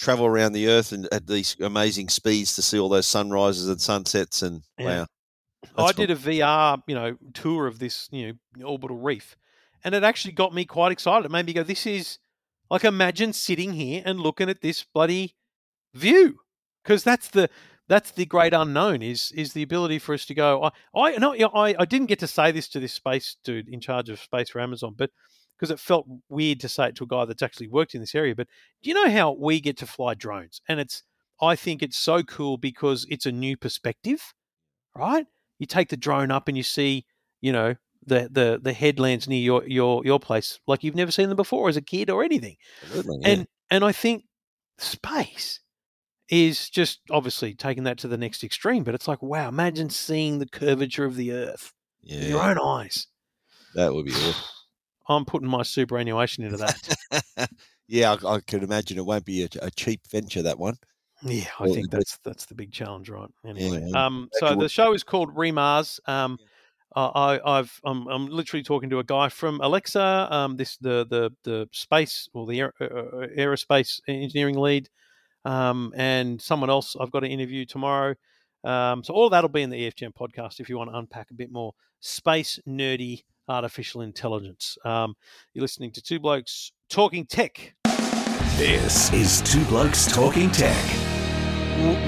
travel 0.00 0.24
around 0.24 0.52
the 0.52 0.66
Earth 0.66 0.92
and 0.92 1.06
at 1.12 1.26
these 1.26 1.56
amazing 1.60 2.08
speeds 2.08 2.54
to 2.54 2.62
see 2.62 2.78
all 2.78 2.88
those 2.88 3.06
sunrises 3.06 3.68
and 3.68 3.80
sunsets. 3.80 4.40
And 4.40 4.62
Yeah. 4.78 5.04
wow, 5.76 5.84
I 5.84 5.92
did 5.92 6.10
a 6.10 6.16
VR 6.16 6.82
you 6.86 6.94
know 6.94 7.18
tour 7.34 7.66
of 7.66 7.78
this 7.78 8.08
you 8.10 8.38
know 8.56 8.66
orbital 8.66 8.96
reef, 8.96 9.36
and 9.84 9.94
it 9.94 10.02
actually 10.02 10.32
got 10.32 10.54
me 10.54 10.64
quite 10.64 10.90
excited. 10.90 11.26
It 11.26 11.30
made 11.30 11.46
me 11.46 11.52
go, 11.52 11.62
"This 11.62 11.86
is 11.86 12.18
like 12.70 12.84
imagine 12.84 13.34
sitting 13.34 13.74
here 13.74 14.02
and 14.04 14.20
looking 14.20 14.48
at 14.48 14.62
this 14.62 14.84
bloody 14.84 15.36
view," 15.94 16.40
because 16.82 17.04
that's 17.04 17.28
the 17.28 17.50
that's 17.86 18.10
the 18.12 18.24
great 18.24 18.54
unknown 18.54 19.02
is 19.02 19.32
is 19.32 19.52
the 19.52 19.62
ability 19.62 19.98
for 19.98 20.14
us 20.14 20.24
to 20.26 20.34
go. 20.34 20.62
I 20.62 20.70
I 20.94 21.18
no, 21.18 21.34
I 21.34 21.74
I 21.78 21.84
didn't 21.84 22.06
get 22.06 22.20
to 22.20 22.26
say 22.26 22.52
this 22.52 22.68
to 22.70 22.80
this 22.80 22.94
space 22.94 23.36
dude 23.44 23.68
in 23.68 23.80
charge 23.80 24.08
of 24.08 24.18
space 24.18 24.48
for 24.48 24.60
Amazon, 24.60 24.94
but 24.96 25.10
because 25.60 25.70
it 25.70 25.78
felt 25.78 26.06
weird 26.30 26.58
to 26.60 26.68
say 26.70 26.86
it 26.86 26.96
to 26.96 27.04
a 27.04 27.06
guy 27.06 27.26
that's 27.26 27.42
actually 27.42 27.68
worked 27.68 27.94
in 27.94 28.00
this 28.00 28.14
area. 28.14 28.34
But 28.34 28.48
do 28.82 28.88
you 28.88 28.94
know 28.94 29.10
how 29.10 29.32
we 29.32 29.60
get 29.60 29.76
to 29.78 29.86
fly 29.86 30.14
drones? 30.14 30.62
And 30.68 30.80
it's 30.80 31.02
I 31.42 31.54
think 31.54 31.82
it's 31.82 31.98
so 31.98 32.22
cool 32.22 32.56
because 32.56 33.06
it's 33.10 33.26
a 33.26 33.32
new 33.32 33.58
perspective, 33.58 34.32
right? 34.96 35.26
You 35.58 35.66
take 35.66 35.90
the 35.90 35.98
drone 35.98 36.30
up 36.30 36.48
and 36.48 36.56
you 36.56 36.62
see, 36.62 37.04
you 37.42 37.52
know, 37.52 37.74
the 38.06 38.30
the 38.32 38.58
the 38.62 38.72
headlands 38.72 39.28
near 39.28 39.40
your 39.40 39.68
your 39.68 40.02
your 40.02 40.18
place 40.18 40.58
like 40.66 40.82
you've 40.82 40.94
never 40.94 41.12
seen 41.12 41.28
them 41.28 41.36
before 41.36 41.68
as 41.68 41.76
a 41.76 41.82
kid 41.82 42.08
or 42.08 42.24
anything. 42.24 42.56
absolutely. 42.82 43.18
yeah. 43.20 43.28
And 43.28 43.46
and 43.70 43.84
I 43.84 43.92
think 43.92 44.24
space 44.78 45.60
is 46.30 46.70
just 46.70 47.00
obviously 47.10 47.54
taking 47.54 47.84
that 47.84 47.98
to 47.98 48.08
the 48.08 48.16
next 48.16 48.42
extreme. 48.42 48.82
But 48.82 48.94
it's 48.94 49.08
like, 49.08 49.20
wow, 49.20 49.48
imagine 49.48 49.90
seeing 49.90 50.38
the 50.38 50.48
curvature 50.48 51.04
of 51.04 51.16
the 51.16 51.32
Earth 51.32 51.74
with 52.02 52.30
your 52.30 52.40
own 52.40 52.58
eyes. 52.58 53.08
that 53.74 53.92
would 53.92 54.06
be 54.06 54.12
awesome. 54.12 54.44
I'm 55.10 55.24
putting 55.24 55.48
my 55.48 55.62
superannuation 55.62 56.44
into 56.44 56.56
that. 56.58 57.50
yeah, 57.88 58.16
I, 58.24 58.34
I 58.34 58.40
could 58.40 58.62
imagine 58.62 58.96
it 58.98 59.04
won't 59.04 59.24
be 59.24 59.42
a, 59.44 59.48
a 59.60 59.70
cheap 59.70 60.00
venture 60.10 60.42
that 60.42 60.58
one. 60.58 60.76
Yeah, 61.22 61.44
I 61.58 61.64
Well, 61.64 61.74
think 61.74 61.90
that's 61.90 62.16
that's 62.24 62.46
the 62.46 62.54
big 62.54 62.72
challenge, 62.72 63.10
right? 63.10 63.28
Anyway, 63.44 63.84
yeah. 63.90 64.06
um, 64.06 64.28
so 64.34 64.54
the 64.54 64.68
show 64.68 64.94
is 64.94 65.02
called 65.02 65.34
Remars. 65.36 66.00
Um, 66.08 66.38
I, 66.96 67.02
I- 67.04 67.58
I've 67.58 67.80
I'm, 67.84 68.06
I'm 68.08 68.26
literally 68.28 68.62
talking 68.62 68.88
to 68.90 69.00
a 69.00 69.04
guy 69.04 69.28
from 69.28 69.60
Alexa, 69.60 70.28
um, 70.30 70.56
this 70.56 70.76
the 70.78 71.06
the 71.10 71.30
the 71.44 71.68
space 71.72 72.28
or 72.32 72.46
the 72.46 72.60
aer- 72.60 72.74
uh, 72.80 72.84
uh, 72.84 73.26
aerospace 73.36 74.00
engineering 74.08 74.56
lead, 74.58 74.88
um, 75.44 75.92
and 75.96 76.40
someone 76.40 76.70
else 76.70 76.96
I've 76.98 77.10
got 77.10 77.20
to 77.20 77.28
interview 77.28 77.66
tomorrow. 77.66 78.14
Um, 78.64 79.02
so 79.04 79.12
all 79.14 79.30
that'll 79.30 79.48
be 79.50 79.62
in 79.62 79.70
the 79.70 79.90
EFTM 79.90 80.12
podcast 80.14 80.60
if 80.60 80.68
you 80.68 80.78
want 80.78 80.90
to 80.90 80.96
unpack 80.96 81.30
a 81.30 81.34
bit 81.34 81.50
more 81.50 81.72
space 82.00 82.58
nerdy 82.66 83.24
artificial 83.50 84.00
intelligence. 84.00 84.78
Um, 84.84 85.14
you're 85.52 85.62
listening 85.62 85.90
to 85.92 86.02
two 86.02 86.20
blokes 86.20 86.72
talking 86.88 87.26
tech. 87.26 87.74
This 88.56 89.12
is 89.14 89.40
Two 89.40 89.64
Blokes 89.64 90.06
Talking 90.06 90.50
Tech. 90.50 90.76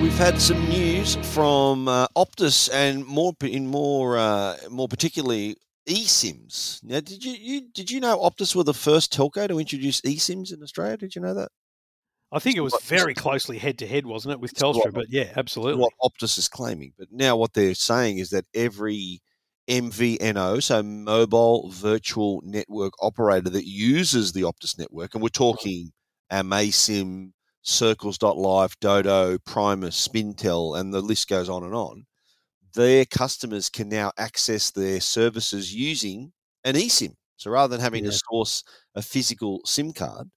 We've 0.02 0.16
had 0.18 0.38
some 0.38 0.68
news 0.68 1.16
from 1.34 1.88
uh, 1.88 2.06
Optus 2.14 2.68
and 2.70 3.06
more 3.06 3.32
in 3.40 3.66
more 3.66 4.18
uh, 4.18 4.56
more 4.68 4.86
particularly 4.86 5.56
eSIMs. 5.88 6.84
Now, 6.84 7.00
did 7.00 7.24
you, 7.24 7.32
you 7.32 7.62
did 7.72 7.90
you 7.90 8.00
know 8.00 8.18
Optus 8.18 8.54
were 8.54 8.64
the 8.64 8.74
first 8.74 9.14
telco 9.14 9.48
to 9.48 9.58
introduce 9.58 10.02
eSIMs 10.02 10.52
in 10.52 10.62
Australia? 10.62 10.98
Did 10.98 11.14
you 11.16 11.22
know 11.22 11.32
that? 11.32 11.50
I 12.30 12.38
think 12.38 12.56
it 12.56 12.60
was 12.60 12.76
very 12.82 13.14
closely 13.14 13.56
head 13.56 13.78
to 13.78 13.86
head, 13.86 14.04
wasn't 14.04 14.32
it, 14.32 14.40
with 14.40 14.52
It's 14.52 14.62
what- 14.62 14.76
Telstra? 14.76 14.92
But 14.92 15.06
yeah, 15.08 15.32
absolutely. 15.36 15.80
What 15.80 15.92
Optus 16.02 16.36
is 16.36 16.48
claiming, 16.48 16.92
but 16.98 17.08
now 17.10 17.36
what 17.36 17.54
they're 17.54 17.74
saying 17.74 18.18
is 18.18 18.28
that 18.30 18.44
every 18.54 19.20
MVNO, 19.68 20.62
so 20.62 20.82
mobile 20.82 21.70
virtual 21.70 22.42
network 22.44 22.92
operator 23.00 23.50
that 23.50 23.66
uses 23.66 24.32
the 24.32 24.42
Optus 24.42 24.78
network, 24.78 25.14
and 25.14 25.22
we're 25.22 25.28
talking 25.28 25.92
amaysim, 26.32 27.32
Circles.life, 27.62 28.74
Dodo, 28.80 29.38
Primus, 29.38 30.08
Spintel, 30.08 30.78
and 30.78 30.92
the 30.92 31.00
list 31.00 31.28
goes 31.28 31.48
on 31.48 31.62
and 31.62 31.74
on. 31.74 32.04
Their 32.74 33.04
customers 33.04 33.68
can 33.68 33.88
now 33.88 34.12
access 34.18 34.70
their 34.70 35.00
services 35.00 35.74
using 35.74 36.32
an 36.64 36.74
eSIM. 36.74 37.14
So 37.36 37.50
rather 37.50 37.76
than 37.76 37.80
having 37.82 38.04
to 38.04 38.12
source 38.12 38.64
a 38.94 39.02
physical 39.02 39.60
SIM 39.64 39.92
card, 39.92 40.28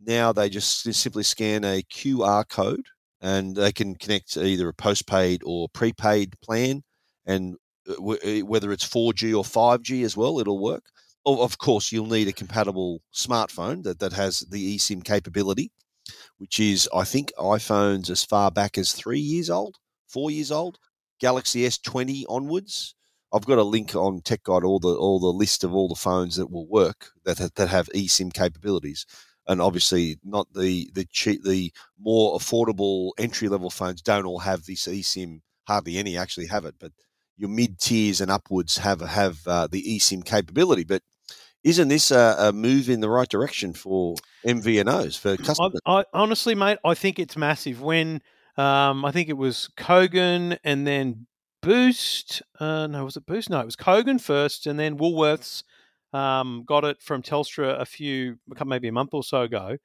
now 0.00 0.32
they 0.32 0.48
just 0.48 0.80
simply 0.92 1.22
scan 1.22 1.64
a 1.64 1.82
QR 1.82 2.48
code 2.48 2.86
and 3.20 3.56
they 3.56 3.72
can 3.72 3.94
connect 3.94 4.32
to 4.32 4.44
either 4.44 4.68
a 4.68 4.74
postpaid 4.74 5.42
or 5.44 5.68
prepaid 5.68 6.34
plan. 6.40 6.82
And 7.26 7.56
Eh, 7.88 8.40
whether 8.40 8.72
it's 8.72 8.86
4G 8.86 9.36
or 9.36 9.44
5G 9.44 10.04
as 10.04 10.16
well, 10.16 10.38
it'll 10.38 10.62
work. 10.62 10.90
Of 11.24 11.58
course, 11.58 11.90
you'll 11.90 12.06
need 12.06 12.28
a 12.28 12.32
compatible 12.32 13.02
smartphone 13.12 13.82
that, 13.82 13.98
that 13.98 14.12
has 14.12 14.40
the 14.40 14.76
eSIM 14.76 15.04
capability, 15.04 15.72
which 16.38 16.60
is, 16.60 16.88
I 16.94 17.04
think, 17.04 17.32
iPhones 17.36 18.10
as 18.10 18.24
far 18.24 18.50
back 18.52 18.78
as 18.78 18.92
three 18.92 19.18
years 19.18 19.50
old, 19.50 19.76
four 20.06 20.30
years 20.30 20.52
old, 20.52 20.78
Galaxy 21.20 21.62
S20 21.62 22.24
onwards. 22.28 22.94
I've 23.32 23.44
got 23.44 23.58
a 23.58 23.64
link 23.64 23.96
on 23.96 24.20
Tech 24.20 24.44
Guide, 24.44 24.62
all 24.62 24.78
the 24.78 24.94
all 24.94 25.18
the 25.18 25.26
list 25.26 25.64
of 25.64 25.74
all 25.74 25.88
the 25.88 25.96
phones 25.96 26.36
that 26.36 26.50
will 26.50 26.68
work 26.68 27.10
that 27.24 27.38
that, 27.38 27.56
that 27.56 27.68
have 27.68 27.88
eSIM 27.88 28.32
capabilities, 28.32 29.04
and 29.48 29.60
obviously 29.60 30.18
not 30.22 30.52
the 30.52 30.88
the 30.94 31.06
cheap, 31.10 31.42
the 31.42 31.72
more 31.98 32.38
affordable 32.38 33.10
entry 33.18 33.48
level 33.48 33.68
phones 33.68 34.00
don't 34.00 34.26
all 34.26 34.38
have 34.38 34.64
this 34.64 34.86
eSIM. 34.86 35.40
Hardly 35.66 35.96
any 35.96 36.16
actually 36.16 36.46
have 36.46 36.64
it, 36.64 36.76
but 36.78 36.92
your 37.36 37.50
mid 37.50 37.78
tiers 37.78 38.20
and 38.20 38.30
upwards 38.30 38.78
have 38.78 39.00
have 39.00 39.46
uh, 39.46 39.66
the 39.66 39.82
eSIM 39.82 40.24
capability. 40.24 40.84
But 40.84 41.02
isn't 41.64 41.88
this 41.88 42.10
a, 42.10 42.36
a 42.38 42.52
move 42.52 42.88
in 42.88 43.00
the 43.00 43.10
right 43.10 43.28
direction 43.28 43.72
for 43.72 44.16
MVNOs 44.46 45.18
for 45.18 45.32
I, 45.32 45.36
customers? 45.36 45.80
I 45.86 46.04
honestly, 46.12 46.54
mate, 46.54 46.78
I 46.84 46.94
think 46.94 47.18
it's 47.18 47.36
massive. 47.36 47.80
When 47.80 48.22
um, 48.56 49.04
I 49.04 49.10
think 49.12 49.28
it 49.28 49.36
was 49.36 49.68
Kogan 49.76 50.58
and 50.64 50.86
then 50.86 51.26
Boost. 51.62 52.42
Uh, 52.60 52.86
no, 52.86 53.04
was 53.04 53.16
it 53.16 53.26
Boost? 53.26 53.50
No, 53.50 53.60
it 53.60 53.66
was 53.66 53.76
Kogan 53.76 54.20
first, 54.20 54.66
and 54.66 54.78
then 54.78 54.98
Woolworths 54.98 55.64
um, 56.12 56.64
got 56.66 56.84
it 56.84 57.02
from 57.02 57.22
Telstra 57.22 57.80
a 57.80 57.84
few, 57.84 58.38
maybe 58.64 58.88
a 58.88 58.92
month 58.92 59.12
or 59.12 59.24
so 59.24 59.42
ago. 59.42 59.76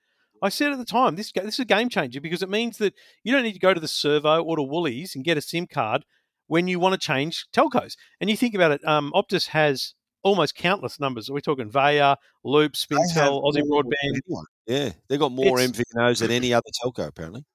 I 0.43 0.49
said 0.49 0.71
at 0.71 0.79
the 0.79 0.85
time, 0.85 1.15
this 1.15 1.31
this 1.31 1.55
is 1.55 1.59
a 1.59 1.65
game 1.65 1.89
changer 1.89 2.19
because 2.19 2.41
it 2.41 2.49
means 2.49 2.77
that 2.77 2.95
you 3.23 3.31
don't 3.31 3.43
need 3.43 3.53
to 3.53 3.59
go 3.59 3.73
to 3.73 3.79
the 3.79 3.87
servo 3.87 4.41
or 4.41 4.55
to 4.55 4.63
Woolies 4.63 5.15
and 5.15 5.23
get 5.23 5.37
a 5.37 5.41
SIM 5.41 5.67
card 5.67 6.03
when 6.51 6.67
you 6.67 6.79
want 6.81 6.91
to 6.91 6.99
change 6.99 7.45
telcos. 7.53 7.93
And 8.19 8.29
you 8.29 8.35
think 8.35 8.53
about 8.55 8.71
it, 8.71 8.85
um, 8.85 9.13
Optus 9.15 9.47
has 9.47 9.93
almost 10.21 10.53
countless 10.53 10.99
numbers. 10.99 11.31
We're 11.31 11.39
talking 11.39 11.69
Vaya, 11.71 12.17
Loop, 12.43 12.73
Spintel, 12.73 13.41
Aussie 13.41 13.63
Broadband. 13.63 14.19
Yeah, 14.67 14.89
they've 15.07 15.17
got 15.17 15.31
more 15.31 15.61
It's- 15.61 15.71
MVNOs 15.95 16.19
than 16.19 16.29
any 16.29 16.53
other 16.53 16.69
telco 16.83 17.07
apparently. 17.07 17.45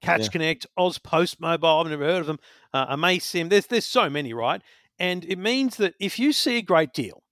Catch 0.00 0.22
Yeah. 0.22 0.28
Connect, 0.28 0.66
Oz 0.78 0.96
Post 0.98 1.38
Mobile. 1.38 1.68
I've 1.68 1.88
never 1.88 2.04
heard 2.06 2.20
of 2.22 2.26
them. 2.26 2.38
Uh, 2.72 2.96
amaysim. 2.96 3.50
There's 3.50 3.66
there's 3.66 3.84
so 3.84 4.08
many, 4.08 4.32
right? 4.32 4.62
And 4.98 5.26
it 5.26 5.38
means 5.38 5.76
that 5.76 5.92
if 6.00 6.18
you 6.18 6.32
see 6.32 6.56
a 6.56 6.62
great 6.62 6.94
deal, 6.94 7.22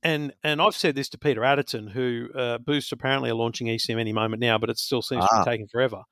and 0.00 0.32
and 0.44 0.62
I've 0.62 0.76
said 0.76 0.94
this 0.94 1.08
to 1.10 1.18
Peter 1.18 1.40
Adderton, 1.40 1.90
who 1.90 2.28
uh, 2.36 2.58
Boost 2.58 2.92
apparently 2.92 3.30
are 3.30 3.34
launching 3.34 3.66
eSIM 3.66 3.98
any 3.98 4.12
moment 4.12 4.40
now, 4.40 4.58
but 4.58 4.70
it 4.70 4.78
still 4.78 5.02
seems 5.02 5.24
to 5.24 5.28
Ah. 5.32 5.44
be 5.44 5.50
taking 5.50 5.66
forever. 5.66 6.02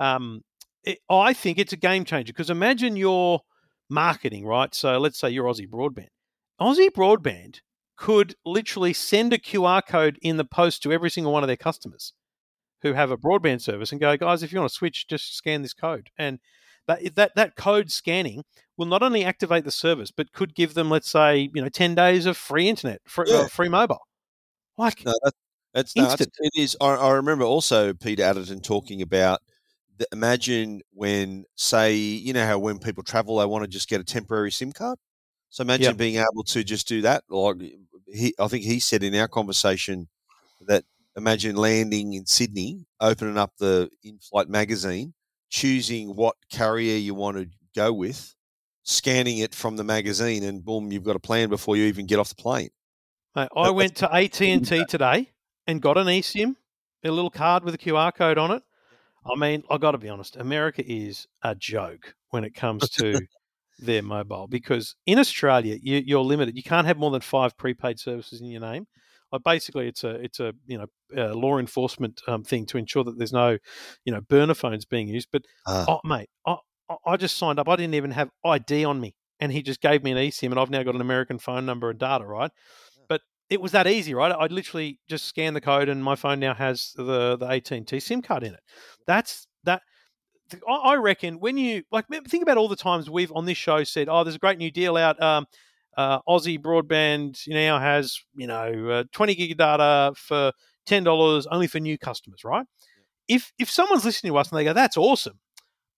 Um, 0.00 0.42
it, 0.82 0.98
I 1.08 1.32
think 1.34 1.58
it's 1.58 1.72
a 1.72 1.76
game 1.76 2.04
changer 2.04 2.32
because 2.32 2.50
imagine 2.50 2.96
your 2.96 3.42
marketing, 3.92 4.46
right? 4.46 4.74
So 4.74 4.98
let's 4.98 5.18
say 5.18 5.30
you're 5.30 5.44
Aussie 5.46 5.68
Broadband. 5.68 6.08
Aussie 6.60 6.90
Broadband 6.90 7.60
could 7.96 8.34
literally 8.44 8.92
send 8.92 9.32
a 9.32 9.38
QR 9.38 9.82
code 9.86 10.18
in 10.22 10.36
the 10.36 10.44
post 10.44 10.82
to 10.82 10.92
every 10.92 11.10
single 11.10 11.32
one 11.32 11.42
of 11.44 11.46
their 11.46 11.56
customers 11.56 12.12
who 12.82 12.94
have 12.94 13.10
a 13.12 13.16
broadband 13.16 13.60
service 13.60 13.92
and 13.92 14.00
go, 14.00 14.16
guys, 14.16 14.42
if 14.42 14.52
you 14.52 14.58
want 14.58 14.70
to 14.70 14.74
switch, 14.74 15.06
just 15.06 15.36
scan 15.36 15.62
this 15.62 15.72
code. 15.74 16.10
And 16.18 16.40
that 16.88 17.14
that 17.14 17.32
that 17.36 17.54
code 17.54 17.92
scanning 17.92 18.42
will 18.76 18.86
not 18.86 19.02
only 19.04 19.24
activate 19.24 19.64
the 19.64 19.70
service, 19.70 20.10
but 20.10 20.32
could 20.32 20.54
give 20.56 20.74
them, 20.74 20.90
let's 20.90 21.10
say, 21.10 21.48
you 21.54 21.62
know, 21.62 21.68
ten 21.68 21.94
days 21.94 22.26
of 22.26 22.36
free 22.36 22.68
internet, 22.68 23.00
free, 23.06 23.26
Yeah. 23.28 23.42
uh, 23.42 23.48
free 23.48 23.68
mobile. 23.68 24.00
Like, 24.76 25.04
No, 25.04 25.12
that, 25.22 25.34
that's 25.74 25.94
no, 25.94 26.04
Instant. 26.04 26.32
it 26.40 26.52
is. 26.56 26.76
I, 26.80 26.86
I 26.94 27.10
remember 27.12 27.44
also 27.44 27.92
Peter 27.94 28.22
Adderton 28.24 28.62
talking 28.62 29.00
about. 29.00 29.40
Imagine 30.12 30.82
when, 30.92 31.44
say, 31.56 31.94
you 31.94 32.32
know 32.32 32.46
how 32.46 32.58
when 32.58 32.78
people 32.78 33.02
travel, 33.02 33.36
they 33.38 33.46
want 33.46 33.62
to 33.64 33.68
just 33.68 33.88
get 33.88 34.00
a 34.00 34.04
temporary 34.04 34.50
SIM 34.50 34.72
card. 34.72 34.98
So 35.50 35.62
imagine 35.62 35.84
Yep. 35.90 35.96
being 35.98 36.16
able 36.16 36.44
to 36.44 36.64
just 36.64 36.88
do 36.88 37.02
that. 37.02 37.24
Like 37.28 37.56
he, 38.06 38.34
I 38.38 38.48
think 38.48 38.64
he 38.64 38.80
said 38.80 39.02
in 39.02 39.14
our 39.14 39.28
conversation 39.28 40.08
that 40.66 40.84
imagine 41.16 41.56
landing 41.56 42.14
in 42.14 42.24
Sydney, 42.26 42.86
opening 43.00 43.36
up 43.36 43.52
the 43.58 43.90
in-flight 44.02 44.48
magazine, 44.48 45.12
choosing 45.50 46.16
what 46.16 46.36
carrier 46.50 46.96
you 46.96 47.14
want 47.14 47.36
to 47.36 47.48
go 47.74 47.92
with, 47.92 48.34
scanning 48.82 49.38
it 49.38 49.54
from 49.54 49.76
the 49.76 49.84
magazine, 49.84 50.42
and 50.42 50.64
boom, 50.64 50.90
you've 50.90 51.04
got 51.04 51.16
a 51.16 51.20
plan 51.20 51.50
before 51.50 51.76
you 51.76 51.84
even 51.84 52.06
get 52.06 52.18
off 52.18 52.30
the 52.30 52.34
plane. 52.34 52.70
mate, 53.36 53.48
I 53.54 53.64
That- 53.64 53.72
went 53.74 53.96
to 53.96 54.14
AT 54.14 54.40
and 54.40 54.66
T 54.66 54.84
today 54.86 55.30
and 55.66 55.82
got 55.82 55.98
an 55.98 56.06
eSIM, 56.06 56.56
a 57.04 57.10
little 57.10 57.30
card 57.30 57.62
with 57.64 57.74
a 57.74 57.78
QR 57.78 58.10
code 58.12 58.38
on 58.38 58.50
it. 58.52 58.62
I 59.24 59.36
mean, 59.36 59.62
I 59.70 59.78
got 59.78 59.92
to 59.92 59.98
be 59.98 60.08
honest, 60.08 60.36
America 60.36 60.82
is 60.84 61.26
a 61.42 61.54
joke 61.54 62.14
when 62.30 62.44
it 62.44 62.54
comes 62.54 62.88
to 62.90 63.26
their 63.78 64.02
mobile 64.02 64.46
because 64.48 64.94
in 65.06 65.18
Australia 65.18 65.78
you, 65.82 66.02
you're 66.04 66.22
limited. 66.24 66.56
You 66.56 66.62
can't 66.62 66.86
have 66.86 66.98
more 66.98 67.10
than 67.10 67.20
five 67.20 67.56
prepaid 67.56 67.98
services 67.98 68.40
in 68.40 68.48
your 68.48 68.60
name. 68.60 68.86
Like 69.30 69.42
basically, 69.44 69.88
it's 69.88 70.04
a 70.04 70.10
it's 70.10 70.40
a 70.40 70.52
you 70.66 70.78
know 70.78 70.86
uh, 71.16 71.34
law 71.34 71.58
enforcement 71.58 72.20
um, 72.28 72.44
thing 72.44 72.66
to 72.66 72.78
ensure 72.78 73.02
that 73.04 73.16
there's 73.16 73.32
no 73.32 73.58
you 74.04 74.12
know 74.12 74.20
burner 74.20 74.54
phones 74.54 74.84
being 74.84 75.08
used. 75.08 75.28
But 75.32 75.42
Ah. 75.66 75.86
oh 75.88 76.00
mate, 76.04 76.28
I 76.46 76.56
I- 77.06 77.16
just 77.16 77.38
signed 77.38 77.58
up. 77.58 77.68
I 77.68 77.76
didn't 77.76 77.94
even 77.94 78.10
have 78.10 78.28
ID 78.44 78.84
on 78.84 79.00
me, 79.00 79.14
and 79.40 79.50
he 79.50 79.62
just 79.62 79.80
gave 79.80 80.02
me 80.04 80.10
an 80.10 80.18
eSIM, 80.18 80.50
and 80.50 80.58
I've 80.60 80.68
now 80.68 80.82
got 80.82 80.94
an 80.94 81.00
American 81.00 81.38
phone 81.38 81.64
number 81.64 81.88
and 81.88 81.98
data. 81.98 82.26
Right, 82.26 82.50
it 83.52 83.60
was 83.60 83.72
that 83.72 83.86
easy, 83.86 84.14
right? 84.14 84.32
I'd 84.32 84.50
literally 84.50 84.98
just 85.08 85.26
scan 85.26 85.52
the 85.52 85.60
code, 85.60 85.90
and 85.90 86.02
my 86.02 86.14
phone 86.16 86.40
now 86.40 86.54
has 86.54 86.94
the 86.96 87.36
the 87.36 87.46
AT 87.46 87.70
and 87.70 87.86
T 87.86 88.00
SIM 88.00 88.22
card 88.22 88.42
in 88.42 88.54
it. 88.54 88.60
That's 89.06 89.46
that. 89.64 89.82
I 90.68 90.94
reckon 90.96 91.38
when 91.38 91.58
you 91.58 91.82
like 91.92 92.06
think 92.08 92.42
about 92.42 92.56
all 92.56 92.68
the 92.68 92.76
times 92.76 93.10
we've 93.10 93.32
on 93.32 93.44
this 93.44 93.58
show 93.58 93.84
said, 93.84 94.08
"Oh, 94.08 94.24
there's 94.24 94.36
a 94.36 94.38
great 94.38 94.56
new 94.56 94.70
deal 94.70 94.96
out." 94.96 95.22
Um, 95.22 95.46
uh, 95.98 96.20
Aussie 96.22 96.58
Broadband 96.58 97.46
now 97.46 97.78
has 97.78 98.18
you 98.34 98.46
know 98.46 98.88
uh, 98.88 99.04
20 99.12 99.34
gig 99.34 99.58
data 99.58 100.14
for 100.16 100.52
ten 100.86 101.04
dollars 101.04 101.46
only 101.48 101.66
for 101.66 101.78
new 101.78 101.98
customers, 101.98 102.44
right? 102.44 102.66
If 103.28 103.52
if 103.58 103.70
someone's 103.70 104.06
listening 104.06 104.32
to 104.32 104.38
us 104.38 104.50
and 104.50 104.58
they 104.58 104.64
go, 104.64 104.72
"That's 104.72 104.96
awesome," 104.96 105.40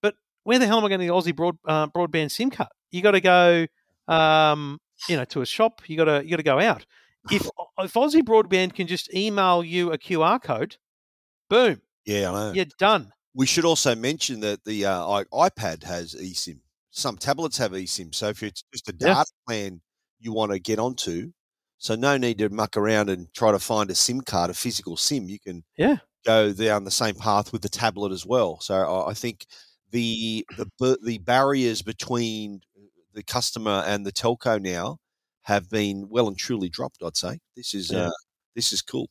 but 0.03 0.17
where 0.43 0.59
the 0.59 0.67
hell 0.67 0.79
am 0.79 0.85
I 0.85 0.89
going 0.89 1.01
to 1.01 1.07
get 1.07 1.13
Aussie 1.13 1.37
broad, 1.37 1.57
uh, 1.69 1.87
broadband 1.87 2.33
SIM 2.33 2.51
card? 2.51 2.71
You 2.91 3.01
got 3.01 3.13
to 3.13 3.21
go, 3.21 3.67
um, 4.09 4.81
you 5.09 5.17
know, 5.17 5.25
to 5.27 5.41
a 5.41 5.47
shop. 5.47 5.83
You 5.87 5.97
got 5.97 6.07
to 6.07 6.25
you 6.25 6.31
got 6.31 6.37
to 6.39 6.43
go 6.43 6.59
out. 6.59 6.85
If 7.31 7.49
if 7.79 7.93
Aussie 7.95 8.23
Broadband 8.23 8.75
can 8.75 8.87
just 8.87 9.13
email 9.15 9.65
you 9.65 9.93
a 9.93 9.99
QR 9.99 10.43
code, 10.43 10.77
boom, 11.49 11.81
Yeah, 12.05 12.31
I 12.31 12.33
know. 12.49 12.53
you're 12.53 12.67
done. 12.79 13.13
We 13.35 13.47
should 13.47 13.65
also 13.65 13.95
mention 13.97 14.41
that 14.41 14.65
the 14.65 14.87
uh, 14.87 15.25
iPad 15.33 15.83
has 15.85 16.15
eSIM. 16.15 16.61
Some 16.91 17.17
tablets 17.17 17.59
have 17.59 17.73
eSIM. 17.73 18.15
So 18.15 18.29
if 18.29 18.43
it's 18.43 18.63
just 18.73 18.89
a 18.89 18.93
data 18.93 19.25
plan 19.49 19.81
you 20.21 20.33
want 20.33 20.53
to 20.53 20.59
get 20.61 20.79
onto, 20.79 21.33
so 21.79 21.95
no 21.97 22.17
need 22.17 22.39
to 22.39 22.49
muck 22.49 22.77
around 22.77 23.11
and 23.11 23.33
try 23.35 23.51
to 23.51 23.59
find 23.59 23.91
a 23.91 23.95
SIM 23.95 24.21
card, 24.21 24.51
a 24.51 24.55
physical 24.55 24.97
SIM. 24.97 25.29
You 25.29 25.41
can 25.41 25.65
Yeah. 25.77 25.97
go 26.25 26.53
down 26.53 26.85
the 26.85 26.91
same 26.93 27.17
path 27.17 27.53
with 27.53 27.63
the 27.63 27.69
tablet 27.69 28.13
as 28.13 28.25
well. 28.25 28.61
So 28.61 28.75
I, 28.75 29.11
I 29.11 29.15
think 29.15 29.47
the 29.91 30.47
the 30.57 30.97
the 31.03 31.19
barriers 31.19 31.83
between 31.83 32.61
the 33.13 33.23
customer 33.25 33.83
and 33.87 34.05
the 34.07 34.13
telco 34.13 34.61
now 34.61 34.99
have 35.45 35.71
been 35.71 36.09
well 36.09 36.29
and 36.29 36.37
truly 36.37 36.69
dropped. 36.69 37.03
I'd 37.03 37.17
say 37.17 37.39
this 37.57 37.75
is 37.75 37.91
Yeah. 37.91 38.09
uh, 38.09 38.11
this 38.55 38.73
is 38.73 38.83
cool. 38.83 39.09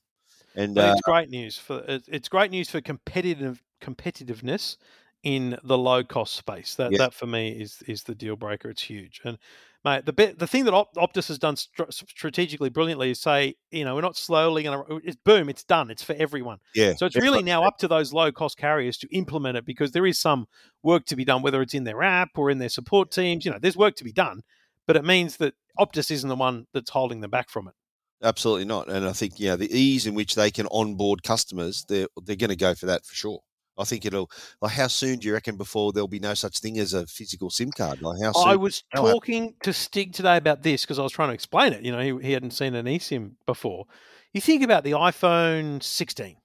And 0.56 0.76
But 0.76 0.90
uh, 0.90 0.92
it's 0.94 1.02
great 1.02 1.30
news 1.30 1.58
for 1.58 1.84
it's 1.88 2.30
great 2.30 2.52
news 2.52 2.70
for 2.70 2.82
competitive 2.82 3.64
competitiveness 3.82 4.78
in 5.24 5.58
the 5.64 5.78
low 5.78 6.04
cost 6.04 6.36
space. 6.36 6.76
That 6.76 6.92
that 7.00 7.14
for 7.14 7.26
me 7.28 7.50
is 7.52 7.82
is 7.88 8.04
the 8.04 8.16
deal 8.16 8.36
breaker. 8.36 8.70
It's 8.70 8.84
huge. 8.84 9.22
And 9.24 9.38
mate, 9.86 10.06
the 10.06 10.14
bit, 10.14 10.40
the 10.40 10.48
thing 10.48 10.66
that 10.66 10.74
Optus 10.74 11.28
has 11.28 11.40
done 11.40 11.56
str- 11.56 11.84
strategically 11.90 12.70
brilliantly 12.70 13.12
is 13.12 13.20
say, 13.20 13.56
you 13.72 13.84
know, 13.84 13.96
we're 13.96 14.02
not 14.02 14.16
slowly 14.18 14.64
going 14.64 14.86
to. 14.86 15.02
It's 15.08 15.18
boom, 15.24 15.50
it's 15.50 15.64
done. 15.64 15.90
It's 15.90 16.04
for 16.04 16.14
everyone. 16.14 16.60
yeah, 16.76 16.94
So 16.96 17.06
it's 17.06 17.16
really 17.16 17.44
now 17.44 17.64
up 17.64 17.78
to 17.80 17.88
those 17.88 18.14
low 18.14 18.32
cost 18.32 18.58
carriers 18.58 18.98
to 19.00 19.08
implement 19.16 19.58
it 19.58 19.66
because 19.66 19.92
there 19.92 20.06
is 20.06 20.20
some 20.20 20.48
work 20.84 21.06
to 21.06 21.16
be 21.16 21.26
done, 21.26 21.42
whether 21.42 21.62
it's 21.62 21.74
in 21.74 21.84
their 21.84 22.04
app 22.04 22.30
or 22.38 22.50
in 22.50 22.60
their 22.60 22.70
support 22.70 23.12
teams. 23.12 23.46
You 23.46 23.52
know, 23.52 23.60
there's 23.60 23.78
work 23.78 23.96
to 23.96 24.04
be 24.04 24.12
done, 24.14 24.42
but 24.88 24.96
it 24.96 25.06
means 25.06 25.38
that 25.38 25.54
Optus 25.80 26.12
isn't 26.12 26.30
the 26.30 26.36
one 26.36 26.68
that's 26.74 26.92
holding 26.92 27.22
them 27.22 27.32
back 27.32 27.50
from 27.50 27.68
it. 27.68 27.74
Absolutely 28.22 28.66
not. 28.66 28.90
And 28.90 29.06
I 29.06 29.12
think 29.14 29.34
yeah, 29.38 29.56
the 29.56 29.72
ease 29.78 30.06
in 30.06 30.16
which 30.16 30.36
they 30.36 30.50
can 30.50 30.68
onboard 30.68 31.24
customers, 31.24 31.86
they're 31.88 32.08
they're 32.24 32.36
going 32.36 32.50
to 32.50 32.56
go 32.56 32.74
for 32.74 32.86
that 32.86 33.06
for 33.06 33.14
sure. 33.14 33.40
I 33.78 33.86
think 33.86 34.06
it'll. 34.06 34.30
Like, 34.62 34.74
how 34.74 34.88
soon 34.88 35.20
do 35.20 35.28
you 35.28 35.34
reckon 35.34 35.58
before 35.58 35.92
there'll 35.92 36.08
be 36.08 36.20
no 36.20 36.34
such 36.34 36.60
thing 36.60 36.78
as 36.80 36.94
a 36.94 37.08
physical 37.08 37.50
SIM 37.50 37.72
card? 37.72 38.02
Like, 38.02 38.22
how 38.22 38.32
soon? 38.32 38.48
I 38.48 38.56
was 38.56 38.84
talking 38.96 39.56
to 39.64 39.74
Stig 39.74 40.14
today 40.14 40.38
about 40.38 40.62
this 40.62 40.84
because 40.84 41.00
I 41.00 41.04
was 41.04 41.12
trying 41.12 41.30
to 41.30 41.34
explain 41.34 41.74
it. 41.74 41.84
You 41.84 41.92
know, 41.92 42.00
he, 42.20 42.28
he 42.28 42.34
hadn't 42.34 42.52
seen 42.52 42.76
an 42.76 42.86
eSIM 42.86 43.34
before. 43.46 43.86
You 44.32 44.42
think 44.42 44.64
about 44.64 44.84
the 44.84 44.92
iPhone 44.92 45.82
16. 45.82 46.38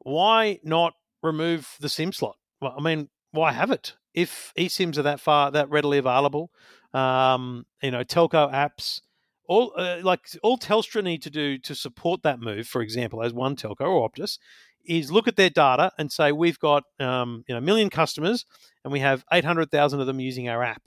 Why 0.00 0.58
not 0.62 0.94
remove 1.22 1.76
the 1.80 1.88
SIM 1.88 2.12
slot? 2.12 2.36
Well, 2.60 2.74
I 2.76 2.82
mean, 2.82 3.08
why 3.32 3.52
have 3.52 3.70
it 3.70 3.94
if 4.12 4.52
eSIMs 4.58 4.98
are 4.98 5.02
that 5.02 5.20
far 5.20 5.50
that 5.50 5.70
readily 5.70 5.98
available? 5.98 6.50
Um, 6.92 7.66
you 7.82 7.90
know, 7.90 8.04
telco 8.04 8.52
apps. 8.52 9.00
All 9.46 9.72
uh, 9.76 9.98
like 10.02 10.20
all 10.42 10.58
Telstra 10.58 11.02
need 11.02 11.22
to 11.22 11.30
do 11.30 11.58
to 11.58 11.74
support 11.74 12.22
that 12.22 12.40
move, 12.40 12.68
for 12.68 12.82
example, 12.82 13.22
as 13.22 13.32
one 13.32 13.56
telco 13.56 13.80
or 13.80 14.08
Optus, 14.08 14.38
is 14.86 15.10
look 15.10 15.26
at 15.26 15.36
their 15.36 15.50
data 15.50 15.90
and 15.98 16.10
say 16.10 16.30
we've 16.30 16.58
got 16.58 16.84
um, 17.00 17.44
you 17.48 17.54
know 17.54 17.58
a 17.58 17.62
million 17.62 17.90
customers 17.90 18.44
and 18.84 18.92
we 18.92 19.00
have 19.00 19.24
800,000 19.32 20.00
of 20.00 20.06
them 20.06 20.20
using 20.20 20.48
our 20.48 20.62
app 20.62 20.82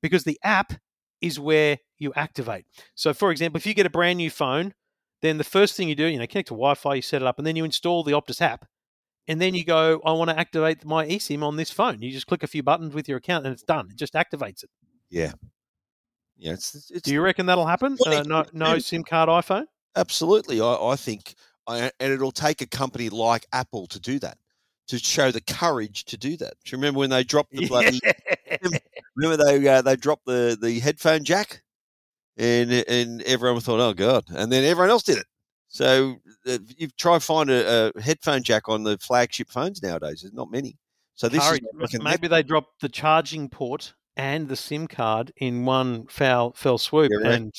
because 0.00 0.24
the 0.24 0.38
app 0.42 0.74
is 1.20 1.40
where 1.40 1.78
you 1.98 2.12
activate. 2.14 2.66
So, 2.94 3.14
for 3.14 3.30
example, 3.30 3.58
if 3.58 3.66
you 3.66 3.74
get 3.74 3.86
a 3.86 3.90
brand 3.90 4.18
new 4.18 4.30
phone, 4.30 4.74
then 5.22 5.38
the 5.38 5.44
first 5.44 5.76
thing 5.76 5.88
you 5.88 5.94
do, 5.94 6.06
you 6.06 6.18
know, 6.18 6.26
connect 6.26 6.48
to 6.48 6.54
Wi-Fi, 6.54 6.96
you 6.96 7.02
set 7.02 7.22
it 7.22 7.26
up, 7.26 7.38
and 7.38 7.46
then 7.46 7.56
you 7.56 7.64
install 7.64 8.04
the 8.04 8.12
Optus 8.12 8.42
app, 8.42 8.66
and 9.26 9.40
then 9.40 9.54
you 9.54 9.64
go, 9.64 10.02
I 10.04 10.12
want 10.12 10.30
to 10.30 10.38
activate 10.38 10.84
my 10.84 11.06
eSIM 11.06 11.42
on 11.42 11.56
this 11.56 11.70
phone. 11.70 12.02
You 12.02 12.10
just 12.10 12.26
click 12.26 12.42
a 12.42 12.46
few 12.46 12.62
buttons 12.62 12.94
with 12.94 13.08
your 13.08 13.18
account, 13.18 13.46
and 13.46 13.52
it's 13.52 13.62
done. 13.62 13.88
It 13.90 13.96
just 13.96 14.14
activates 14.14 14.62
it. 14.62 14.70
Yeah, 15.10 15.32
yeah. 16.36 16.52
It's 16.52 16.90
it's 16.90 17.02
Do 17.02 17.12
you 17.12 17.20
reckon 17.20 17.46
that'll 17.46 17.66
happen? 17.66 17.96
Uh, 18.06 18.22
no, 18.26 18.44
no 18.52 18.78
SIM 18.78 19.04
card 19.04 19.28
iPhone. 19.28 19.66
absolutely. 19.96 20.60
I, 20.60 20.74
I 20.74 20.96
think, 20.96 21.34
I, 21.66 21.90
and 22.00 22.12
it'll 22.12 22.32
take 22.32 22.60
a 22.60 22.66
company 22.66 23.08
like 23.08 23.46
Apple 23.52 23.86
to 23.88 24.00
do 24.00 24.18
that, 24.20 24.38
to 24.88 24.98
show 24.98 25.30
the 25.30 25.40
courage 25.40 26.04
to 26.06 26.16
do 26.16 26.36
that. 26.38 26.54
Do 26.64 26.70
you 26.70 26.78
remember 26.78 27.00
when 27.00 27.10
they 27.10 27.24
dropped 27.24 27.52
the 27.52 27.66
bloody 27.68 28.00
Remember 29.16 29.42
they 29.44 29.66
uh, 29.68 29.82
they 29.82 29.96
dropped 29.96 30.26
the 30.26 30.58
the 30.60 30.80
headphone 30.80 31.24
jack, 31.24 31.62
and 32.36 32.72
and 32.72 33.22
everyone 33.22 33.60
thought, 33.60 33.80
oh 33.80 33.94
god, 33.94 34.24
and 34.34 34.50
then 34.50 34.64
everyone 34.64 34.90
else 34.90 35.02
did 35.02 35.18
it. 35.18 35.26
So 35.68 36.16
uh, 36.46 36.58
you 36.76 36.88
try 36.98 37.14
to 37.14 37.20
find 37.20 37.50
a, 37.50 37.92
a 37.96 38.00
headphone 38.00 38.42
jack 38.42 38.68
on 38.68 38.82
the 38.84 38.98
flagship 38.98 39.50
phones 39.50 39.82
nowadays. 39.82 40.20
There's 40.22 40.32
not 40.32 40.50
many. 40.50 40.78
So 41.14 41.28
this 41.28 41.42
Curry, 41.42 41.60
is 41.80 42.00
maybe 42.00 42.26
they 42.26 42.42
dropped 42.42 42.80
the 42.80 42.88
charging 42.88 43.48
port 43.48 43.94
and 44.16 44.48
the 44.48 44.56
SIM 44.56 44.86
card 44.86 45.32
in 45.36 45.64
one 45.64 46.06
foul 46.06 46.52
fell 46.54 46.78
swoop, 46.78 47.10
Yeah, 47.12 47.28
right. 47.28 47.34
and 47.40 47.54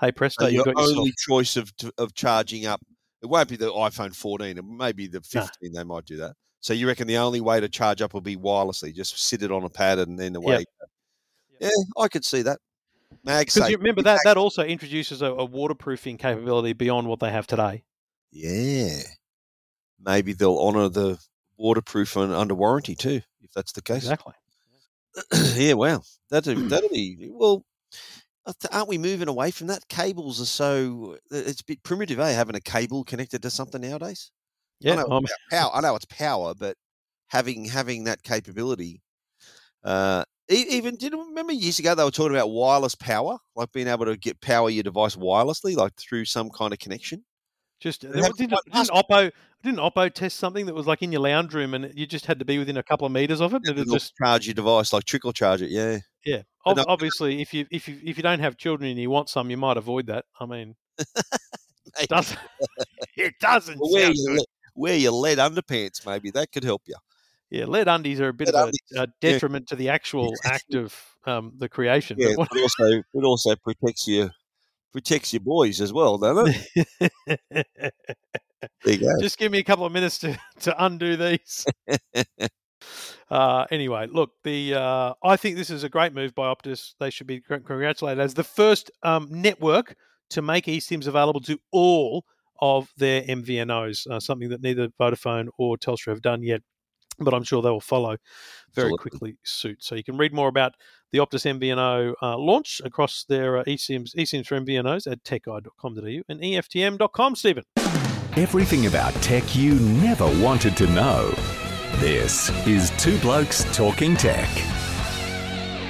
hey 0.00 0.12
presto, 0.12 0.44
So 0.44 0.48
you 0.48 0.56
your 0.56 0.64
got 0.64 0.76
yourself. 0.78 0.98
only 0.98 1.12
choice 1.28 1.56
of 1.56 1.72
of 1.98 2.14
charging 2.14 2.66
up. 2.66 2.80
It 3.22 3.26
won't 3.26 3.48
be 3.48 3.56
the 3.56 3.70
iPhone 3.72 4.14
14. 4.14 4.58
It 4.58 4.64
may 4.64 4.92
be 4.92 5.06
the 5.08 5.20
15. 5.20 5.72
They 5.72 5.82
might 5.84 6.04
do 6.04 6.16
that. 6.18 6.34
So 6.60 6.72
you 6.72 6.86
reckon 6.86 7.06
the 7.08 7.16
only 7.18 7.40
way 7.40 7.58
to 7.60 7.68
charge 7.68 8.00
up 8.02 8.14
will 8.14 8.20
be 8.20 8.36
wirelessly? 8.36 8.94
Just 8.94 9.18
sit 9.18 9.42
it 9.42 9.50
on 9.50 9.64
a 9.64 9.68
pad 9.68 9.98
and 9.98 10.18
then 10.18 10.36
away. 10.36 10.64
go. 10.80 10.86
Yeah, 11.60 11.70
I 11.96 12.06
could 12.08 12.24
see 12.24 12.42
that. 12.42 12.58
Because 13.24 13.68
you 13.70 13.76
remember 13.76 14.02
that 14.02 14.20
that 14.24 14.36
also 14.36 14.62
introduces 14.64 15.22
a, 15.22 15.26
a 15.32 15.44
waterproofing 15.44 16.18
capability 16.18 16.72
beyond 16.74 17.08
what 17.08 17.18
they 17.20 17.30
have 17.30 17.46
today. 17.46 17.82
Yeah. 18.30 19.00
Maybe 20.00 20.32
they'll 20.32 20.58
honour 20.58 20.88
the 20.88 21.18
waterproof 21.56 22.16
and 22.16 22.32
under 22.32 22.54
warranty 22.54 22.94
too, 22.94 23.20
if 23.40 23.50
that's 23.54 23.72
the 23.72 23.82
case. 23.82 23.98
Exactly. 24.04 24.34
yeah, 25.54 25.74
wow. 25.74 26.02
That'll, 26.30 26.56
that'll 26.68 26.88
be, 26.90 27.28
well, 27.30 27.64
aren't 28.72 28.88
we 28.88 28.98
moving 28.98 29.28
away 29.28 29.50
from 29.50 29.66
that? 29.68 29.88
Cables 29.88 30.40
are 30.40 30.46
so, 30.46 31.18
it's 31.30 31.60
a 31.60 31.64
bit 31.64 31.82
primitive, 31.82 32.18
eh? 32.20 32.32
Having 32.32 32.56
a 32.56 32.60
cable 32.60 33.04
connected 33.04 33.42
to 33.42 33.50
something 33.50 33.80
nowadays. 33.80 34.30
I 34.88 34.94
Yeah, 34.94 34.96
know, 34.96 35.08
um, 35.10 35.24
power, 35.50 35.70
I 35.74 35.80
know 35.80 35.96
it's 35.96 36.04
power, 36.06 36.54
but 36.54 36.76
having 37.28 37.64
having 37.66 38.04
that 38.04 38.22
capability, 38.22 39.02
uh, 39.84 40.24
even 40.50 40.96
did 40.96 41.12
you 41.12 41.26
remember 41.28 41.52
years 41.52 41.78
ago 41.78 41.94
they 41.94 42.04
were 42.04 42.10
talking 42.10 42.34
about 42.36 42.50
wireless 42.50 42.94
power, 42.94 43.38
like 43.56 43.72
being 43.72 43.88
able 43.88 44.06
to 44.06 44.16
get 44.16 44.40
power 44.40 44.70
your 44.70 44.84
device 44.84 45.16
wirelessly, 45.16 45.76
like 45.76 45.94
through 45.96 46.24
some 46.26 46.50
kind 46.50 46.72
of 46.72 46.78
connection. 46.80 47.24
Just 47.80 48.02
there, 48.02 48.12
didn't, 48.12 48.58
didn't 48.72 48.90
Oppo 48.90 49.30
didn't 49.62 49.78
Oppo 49.78 50.12
test 50.12 50.38
something 50.38 50.66
that 50.66 50.74
was 50.74 50.86
like 50.86 51.02
in 51.02 51.12
your 51.12 51.20
lounge 51.20 51.54
room, 51.54 51.74
and 51.74 51.92
you 51.94 52.06
just 52.06 52.26
had 52.26 52.38
to 52.38 52.44
be 52.44 52.58
within 52.58 52.76
a 52.76 52.82
couple 52.82 53.06
of 53.06 53.12
meters 53.12 53.40
of 53.40 53.54
it, 53.54 53.62
it 53.64 53.86
just 53.90 54.16
charge 54.16 54.46
your 54.46 54.54
device, 54.54 54.92
like 54.92 55.04
trickle 55.04 55.32
charge 55.32 55.62
it. 55.62 55.70
Yeah, 55.70 55.98
yeah. 56.24 56.42
But 56.64 56.72
Ob- 56.72 56.76
no- 56.78 56.84
obviously, 56.88 57.40
if 57.40 57.54
you 57.54 57.66
if 57.70 57.88
you 57.88 57.98
if 58.04 58.16
you 58.16 58.22
don't 58.22 58.40
have 58.40 58.56
children 58.56 58.90
and 58.90 58.98
you 58.98 59.10
want 59.10 59.28
some, 59.28 59.50
you 59.50 59.56
might 59.56 59.76
avoid 59.76 60.06
that. 60.06 60.24
I 60.40 60.46
mean, 60.46 60.76
it 62.00 62.08
doesn't 62.08 62.38
it 63.16 63.34
doesn't 63.40 63.78
Well, 63.80 63.92
wear, 63.92 64.10
your, 64.12 64.38
wear 64.74 64.96
your 64.96 65.12
lead 65.12 65.38
underpants, 65.38 66.04
maybe 66.06 66.30
that 66.32 66.52
could 66.52 66.64
help 66.64 66.82
you. 66.86 66.96
Yeah, 67.50 67.64
lead 67.64 67.88
undies 67.88 68.20
are 68.20 68.28
a 68.28 68.34
bit 68.34 68.48
Lead 68.48 68.54
of 68.54 68.68
a, 68.68 69.00
a 69.00 69.00
yeah. 69.00 69.06
detriment 69.20 69.68
to 69.68 69.76
the 69.76 69.88
actual 69.88 70.34
act 70.44 70.74
of 70.74 70.94
um, 71.24 71.52
the 71.56 71.68
creation. 71.68 72.18
Yeah, 72.20 72.34
But 72.36 72.48
but 72.50 72.60
also 72.60 73.02
it 73.14 73.24
also 73.24 73.56
protects 73.56 74.06
you 74.06 74.30
protects 74.92 75.32
your 75.32 75.40
boys 75.40 75.80
as 75.80 75.92
well, 75.92 76.18
doesn't 76.18 76.54
it? 76.76 77.66
There 78.84 78.94
you 78.94 79.00
go. 79.00 79.20
Just 79.20 79.38
give 79.38 79.52
me 79.52 79.58
a 79.58 79.64
couple 79.64 79.86
of 79.86 79.92
minutes 79.92 80.18
to, 80.18 80.38
to 80.60 80.84
undo 80.84 81.16
these. 81.16 81.64
uh, 83.30 83.66
anyway, 83.70 84.08
look, 84.10 84.30
the 84.44 84.74
uh, 84.74 85.14
I 85.22 85.36
think 85.36 85.56
this 85.56 85.70
is 85.70 85.84
a 85.84 85.88
great 85.88 86.14
move 86.14 86.34
by 86.34 86.52
Optus. 86.52 86.94
They 86.98 87.10
should 87.10 87.26
be 87.26 87.40
congratulated 87.40 88.20
as 88.20 88.34
the 88.34 88.44
first 88.44 88.90
um, 89.02 89.28
network 89.30 89.94
to 90.30 90.42
make 90.42 90.66
eSIMs 90.66 91.06
available 91.06 91.40
to 91.42 91.58
all 91.72 92.24
of 92.60 92.90
their 92.96 93.22
MVNOs, 93.22 94.06
uh, 94.08 94.18
something 94.20 94.48
that 94.48 94.62
neither 94.62 94.88
Vodafone 95.00 95.48
or 95.58 95.76
Telstra 95.76 96.08
have 96.08 96.22
done 96.22 96.42
yet. 96.42 96.62
But 97.18 97.34
I'm 97.34 97.42
sure 97.42 97.62
they 97.62 97.70
will 97.70 97.80
follow 97.80 98.16
very 98.74 98.92
Absolutely. 98.92 99.10
quickly 99.10 99.36
suit. 99.42 99.82
So 99.82 99.94
you 99.94 100.04
can 100.04 100.16
read 100.16 100.32
more 100.32 100.48
about 100.48 100.74
the 101.10 101.18
Optus 101.18 101.44
MVNO 101.58 102.14
uh, 102.22 102.36
launch 102.38 102.80
across 102.84 103.24
their 103.24 103.58
uh, 103.58 103.64
eSIMs, 103.64 104.14
eSIMs 104.14 104.46
for 104.46 104.60
MVNOs 104.60 105.10
at 105.10 105.24
techguide.com.au 105.24 106.22
and 106.28 106.40
EFTM.com, 106.40 107.36
Stephen. 107.36 107.64
Everything 108.36 108.86
about 108.86 109.12
tech 109.14 109.56
you 109.56 109.74
never 109.74 110.26
wanted 110.42 110.76
to 110.76 110.86
know. 110.88 111.34
This 111.96 112.50
is 112.66 112.90
Two 112.98 113.18
Blokes 113.18 113.64
Talking 113.76 114.16
Tech. 114.16 114.77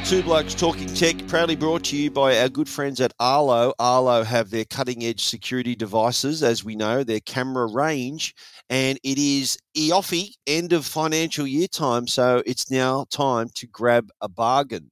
Two 0.09 0.23
Blokes 0.23 0.55
Talking 0.55 0.87
Tech, 0.87 1.29
proudly 1.29 1.55
brought 1.55 1.85
to 1.85 1.97
you 1.99 2.11
by 2.11 2.39
our 2.39 2.49
good 2.49 2.67
friends 2.67 2.99
at 2.99 3.13
Arlo. 3.21 3.75
Arlo 3.79 4.23
have 4.23 4.49
their 4.49 4.65
cutting 4.65 5.05
edge 5.05 5.23
security 5.23 5.77
devices, 5.77 6.43
as 6.43 6.65
we 6.65 6.75
know, 6.75 7.05
their 7.05 7.21
camera 7.21 7.67
range, 7.67 8.35
and 8.71 8.99
it 9.05 9.19
is 9.19 9.59
EOFY, 9.77 10.31
end 10.47 10.73
of 10.73 10.87
financial 10.87 11.47
year 11.47 11.69
time, 11.69 12.07
so 12.07 12.43
it's 12.47 12.71
now 12.71 13.05
time 13.11 13.51
to 13.57 13.67
grab 13.67 14.09
a 14.23 14.31
bargain. 14.31 14.91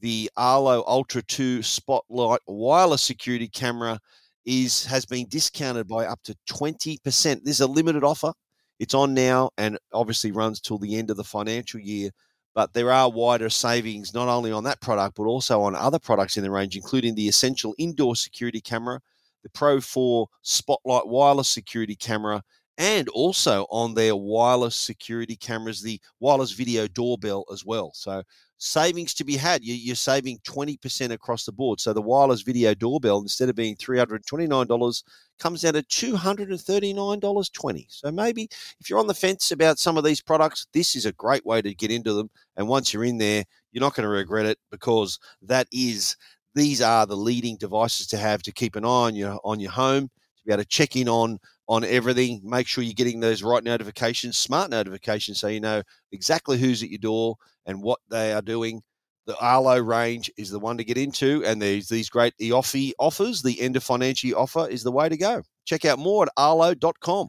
The 0.00 0.28
Arlo 0.36 0.82
Ultra 0.88 1.22
2 1.22 1.62
Spotlight 1.62 2.40
wireless 2.48 3.02
security 3.02 3.46
camera 3.46 4.00
is 4.44 4.84
has 4.86 5.06
been 5.06 5.28
discounted 5.28 5.86
by 5.86 6.06
up 6.06 6.18
to 6.24 6.34
20%. 6.50 6.98
This 7.04 7.44
is 7.44 7.60
a 7.60 7.66
limited 7.68 8.02
offer. 8.02 8.32
It's 8.80 8.94
on 8.94 9.14
now 9.14 9.50
and 9.56 9.78
obviously 9.92 10.32
runs 10.32 10.60
till 10.60 10.78
the 10.78 10.96
end 10.96 11.10
of 11.10 11.16
the 11.16 11.22
financial 11.22 11.78
year 11.78 12.10
but 12.58 12.72
there 12.72 12.90
are 12.90 13.08
wider 13.08 13.48
savings 13.48 14.12
not 14.12 14.26
only 14.26 14.50
on 14.50 14.64
that 14.64 14.80
product 14.80 15.14
but 15.14 15.26
also 15.26 15.62
on 15.62 15.76
other 15.76 16.00
products 16.00 16.36
in 16.36 16.42
the 16.42 16.50
range, 16.50 16.74
including 16.74 17.14
the 17.14 17.28
Essential 17.28 17.72
Indoor 17.78 18.16
Security 18.16 18.60
Camera, 18.60 19.00
the 19.44 19.48
Pro 19.50 19.80
4 19.80 20.26
Spotlight 20.42 21.06
Wireless 21.06 21.48
Security 21.48 21.94
Camera, 21.94 22.42
and 22.76 23.08
also 23.10 23.64
on 23.70 23.94
their 23.94 24.16
wireless 24.16 24.74
security 24.74 25.36
cameras, 25.36 25.82
the 25.82 26.00
wireless 26.18 26.50
video 26.50 26.88
doorbell 26.88 27.44
as 27.52 27.64
well. 27.64 27.92
So 27.94 28.24
savings 28.58 29.14
to 29.14 29.24
be 29.24 29.36
had. 29.36 29.64
You- 29.64 29.74
You're 29.74 29.96
saving 29.96 30.38
20% 30.44 31.12
across 31.12 31.44
the 31.44 31.52
board. 31.52 31.80
So 31.80 31.92
the 31.92 32.02
wireless 32.02 32.42
video 32.42 32.74
doorbell, 32.74 33.20
instead 33.20 33.48
of 33.48 33.56
being 33.56 33.76
$329, 33.76 35.02
comes 35.38 35.62
down 35.62 35.74
to 35.74 35.82
$239.20. 35.84 37.86
So 37.88 38.10
maybe 38.10 38.48
if 38.80 38.90
you're 38.90 38.98
on 38.98 39.06
the 39.06 39.14
fence 39.14 39.52
about 39.52 39.78
some 39.78 39.96
of 39.96 40.04
these 40.04 40.20
products, 40.20 40.66
this 40.72 40.96
is 40.96 41.06
a 41.06 41.12
great 41.12 41.46
way 41.46 41.62
to 41.62 41.74
get 41.74 41.90
into 41.90 42.12
them. 42.12 42.30
And 42.56 42.68
once 42.68 42.92
you're 42.92 43.04
in 43.04 43.18
there, 43.18 43.44
you're 43.72 43.80
not 43.80 43.94
going 43.94 44.04
to 44.04 44.08
regret 44.08 44.46
it 44.46 44.58
because 44.70 45.18
that 45.42 45.68
is 45.72 46.16
these 46.54 46.82
are 46.82 47.06
the 47.06 47.16
leading 47.16 47.56
devices 47.56 48.06
to 48.08 48.16
have 48.16 48.42
to 48.42 48.52
keep 48.52 48.74
an 48.74 48.84
eye 48.84 48.88
on 48.88 49.14
your 49.14 49.38
on 49.44 49.60
your 49.60 49.70
home 49.70 50.10
be 50.48 50.54
able 50.54 50.62
to 50.62 50.68
check 50.68 50.96
in 50.96 51.08
on 51.08 51.38
on 51.68 51.84
everything. 51.84 52.40
Make 52.42 52.66
sure 52.66 52.82
you're 52.82 52.94
getting 52.94 53.20
those 53.20 53.42
right 53.42 53.62
notifications, 53.62 54.38
smart 54.38 54.70
notifications, 54.70 55.38
so 55.38 55.48
you 55.48 55.60
know 55.60 55.82
exactly 56.10 56.58
who's 56.58 56.82
at 56.82 56.90
your 56.90 56.98
door 56.98 57.36
and 57.66 57.82
what 57.82 58.00
they 58.10 58.32
are 58.32 58.42
doing. 58.42 58.82
The 59.26 59.38
Arlo 59.38 59.78
range 59.78 60.30
is 60.38 60.50
the 60.50 60.58
one 60.58 60.78
to 60.78 60.84
get 60.84 60.96
into, 60.96 61.44
and 61.44 61.60
there's 61.60 61.88
these 61.88 62.08
great 62.08 62.32
EOFY 62.40 62.92
offers. 62.98 63.42
The 63.42 63.60
end 63.60 63.76
of 63.76 63.84
financial 63.84 64.34
offer 64.34 64.66
is 64.68 64.82
the 64.82 64.90
way 64.90 65.10
to 65.10 65.18
go. 65.18 65.42
Check 65.66 65.84
out 65.84 65.98
more 65.98 66.24
at 66.24 66.32
arlo.com. 66.38 67.28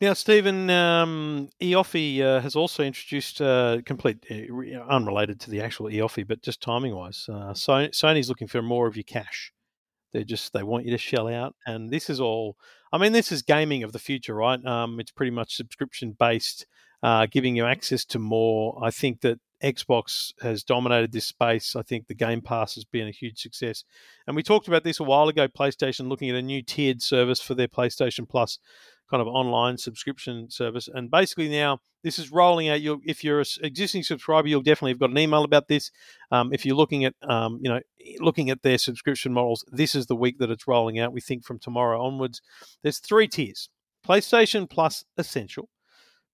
Now, 0.00 0.12
Stephen, 0.12 0.70
um, 0.70 1.48
EOFY 1.60 2.20
uh, 2.20 2.40
has 2.40 2.54
also 2.54 2.84
introduced 2.84 3.40
uh, 3.40 3.78
complete, 3.84 4.24
uh, 4.30 4.78
unrelated 4.88 5.40
to 5.40 5.50
the 5.50 5.60
actual 5.60 5.86
EOFY, 5.86 6.26
but 6.28 6.42
just 6.42 6.60
timing 6.60 6.94
wise. 6.94 7.26
Uh, 7.28 7.52
Sony, 7.52 7.90
Sony's 7.90 8.28
looking 8.28 8.46
for 8.46 8.62
more 8.62 8.86
of 8.86 8.96
your 8.96 9.04
cash. 9.04 9.52
They 10.14 10.22
just 10.24 10.52
they 10.52 10.62
want 10.62 10.86
you 10.86 10.92
to 10.92 10.98
shell 10.98 11.28
out, 11.28 11.56
and 11.66 11.90
this 11.90 12.08
is 12.08 12.20
all. 12.20 12.56
I 12.92 12.98
mean, 12.98 13.12
this 13.12 13.32
is 13.32 13.42
gaming 13.42 13.82
of 13.82 13.92
the 13.92 13.98
future, 13.98 14.34
right? 14.34 14.64
Um, 14.64 15.00
it's 15.00 15.10
pretty 15.10 15.32
much 15.32 15.56
subscription 15.56 16.16
based, 16.18 16.66
uh, 17.04 17.26
giving 17.30 17.54
you 17.54 17.64
access 17.66 18.04
to 18.06 18.18
more. 18.18 18.76
I 18.82 18.90
think 18.90 19.20
that 19.20 19.38
Xbox 19.62 20.32
has 20.42 20.64
dominated 20.64 21.12
this 21.12 21.26
space. 21.26 21.76
I 21.76 21.82
think 21.82 22.06
the 22.06 22.14
Game 22.14 22.40
Pass 22.40 22.74
has 22.74 22.84
been 22.84 23.06
a 23.06 23.12
huge 23.12 23.40
success, 23.40 23.84
and 24.26 24.34
we 24.34 24.42
talked 24.42 24.66
about 24.66 24.82
this 24.82 24.98
a 24.98 25.04
while 25.04 25.28
ago. 25.28 25.46
PlayStation 25.46 26.08
looking 26.08 26.30
at 26.30 26.36
a 26.36 26.42
new 26.42 26.62
tiered 26.62 27.02
service 27.02 27.40
for 27.40 27.54
their 27.54 27.68
PlayStation 27.68 28.28
Plus 28.28 28.58
kind 29.10 29.20
of 29.20 29.28
online 29.28 29.76
subscription 29.76 30.50
service. 30.50 30.88
And 30.92 31.10
basically 31.10 31.48
now 31.48 31.78
this 32.02 32.18
is 32.18 32.32
rolling 32.32 32.68
out. 32.68 32.80
You'll, 32.80 33.00
if 33.04 33.22
you're 33.22 33.40
an 33.40 33.46
existing 33.62 34.02
subscriber, 34.02 34.48
you'll 34.48 34.62
definitely 34.62 34.92
have 34.92 34.98
got 34.98 35.10
an 35.10 35.18
email 35.18 35.44
about 35.44 35.68
this. 35.68 35.90
Um, 36.30 36.52
if 36.52 36.64
you're 36.64 36.76
looking 36.76 37.04
at, 37.04 37.14
um, 37.22 37.60
you 37.62 37.70
know, 37.70 37.80
looking 38.18 38.50
at 38.50 38.62
their 38.62 38.78
subscription 38.78 39.32
models, 39.32 39.64
this 39.70 39.94
is 39.94 40.06
the 40.06 40.16
week 40.16 40.38
that 40.38 40.50
it's 40.50 40.66
rolling 40.66 40.98
out. 40.98 41.12
We 41.12 41.20
think 41.20 41.44
from 41.44 41.58
tomorrow 41.58 42.04
onwards. 42.04 42.40
There's 42.82 42.98
three 42.98 43.28
tiers: 43.28 43.68
PlayStation 44.06 44.68
Plus 44.68 45.04
Essential, 45.16 45.68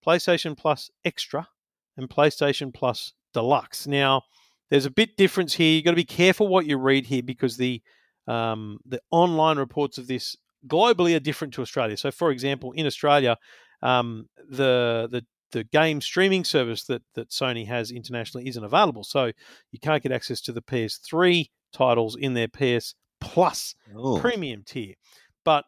PlayStation 0.05 0.57
Plus 0.57 0.91
Extra, 1.05 1.49
and 1.97 2.09
PlayStation 2.09 2.73
Plus 2.73 3.13
Deluxe. 3.35 3.87
Now, 3.87 4.23
there's 4.71 4.87
a 4.87 4.91
bit 4.91 5.17
difference 5.17 5.55
here. 5.55 5.75
You've 5.75 5.85
got 5.85 5.93
to 5.93 5.97
be 5.97 6.05
careful 6.05 6.49
what 6.49 6.67
you 6.67 6.79
read 6.79 7.07
here 7.07 7.23
because 7.23 7.57
the 7.57 7.83
um, 8.27 8.79
the 8.87 9.01
online 9.11 9.59
reports 9.59 9.99
of 9.99 10.07
this 10.07 10.37
globally 10.67 11.17
are 11.17 11.21
different 11.21 11.55
to 11.55 11.63
Australia. 11.63 11.97
So, 11.97 12.11
for 12.11 12.31
example, 12.31 12.73
in 12.73 12.87
Australia, 12.87 13.37
um, 13.83 14.29
the 14.49 15.09
the 15.11 15.25
the 15.53 15.65
game 15.65 16.01
streaming 16.01 16.45
service 16.45 16.85
that 16.85 17.03
that 17.15 17.31
Sony 17.31 17.67
has 17.67 17.91
internationally 17.91 18.49
isn't 18.49 18.65
available, 18.65 19.05
so 19.05 19.33
you 19.73 19.81
can't 19.81 20.03
get 20.03 20.13
access 20.13 20.41
to 20.43 20.53
the 20.53 20.63
PS3 20.63 21.49
titles 21.73 22.17
in 22.17 22.35
their 22.35 22.49
PS 22.49 22.95
Plus 23.21 23.75
Oh, 23.95 24.19
premium 24.19 24.63
tier. 24.65 24.95
But 25.45 25.65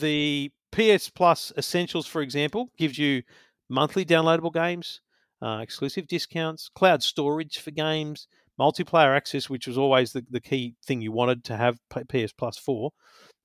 the 0.00 0.50
PS 0.70 1.08
Plus 1.08 1.52
Essentials, 1.56 2.06
for 2.06 2.22
example, 2.22 2.70
gives 2.78 2.98
you 2.98 3.22
monthly 3.68 4.04
downloadable 4.04 4.52
games, 4.52 5.00
uh, 5.40 5.58
exclusive 5.62 6.06
discounts, 6.06 6.68
cloud 6.74 7.02
storage 7.02 7.58
for 7.58 7.70
games, 7.70 8.26
multiplayer 8.60 9.16
access, 9.16 9.48
which 9.50 9.66
was 9.66 9.78
always 9.78 10.12
the, 10.12 10.24
the 10.30 10.40
key 10.40 10.74
thing 10.86 11.00
you 11.00 11.12
wanted 11.12 11.44
to 11.44 11.56
have 11.56 11.78
PS 12.08 12.32
Plus 12.36 12.58
for. 12.58 12.90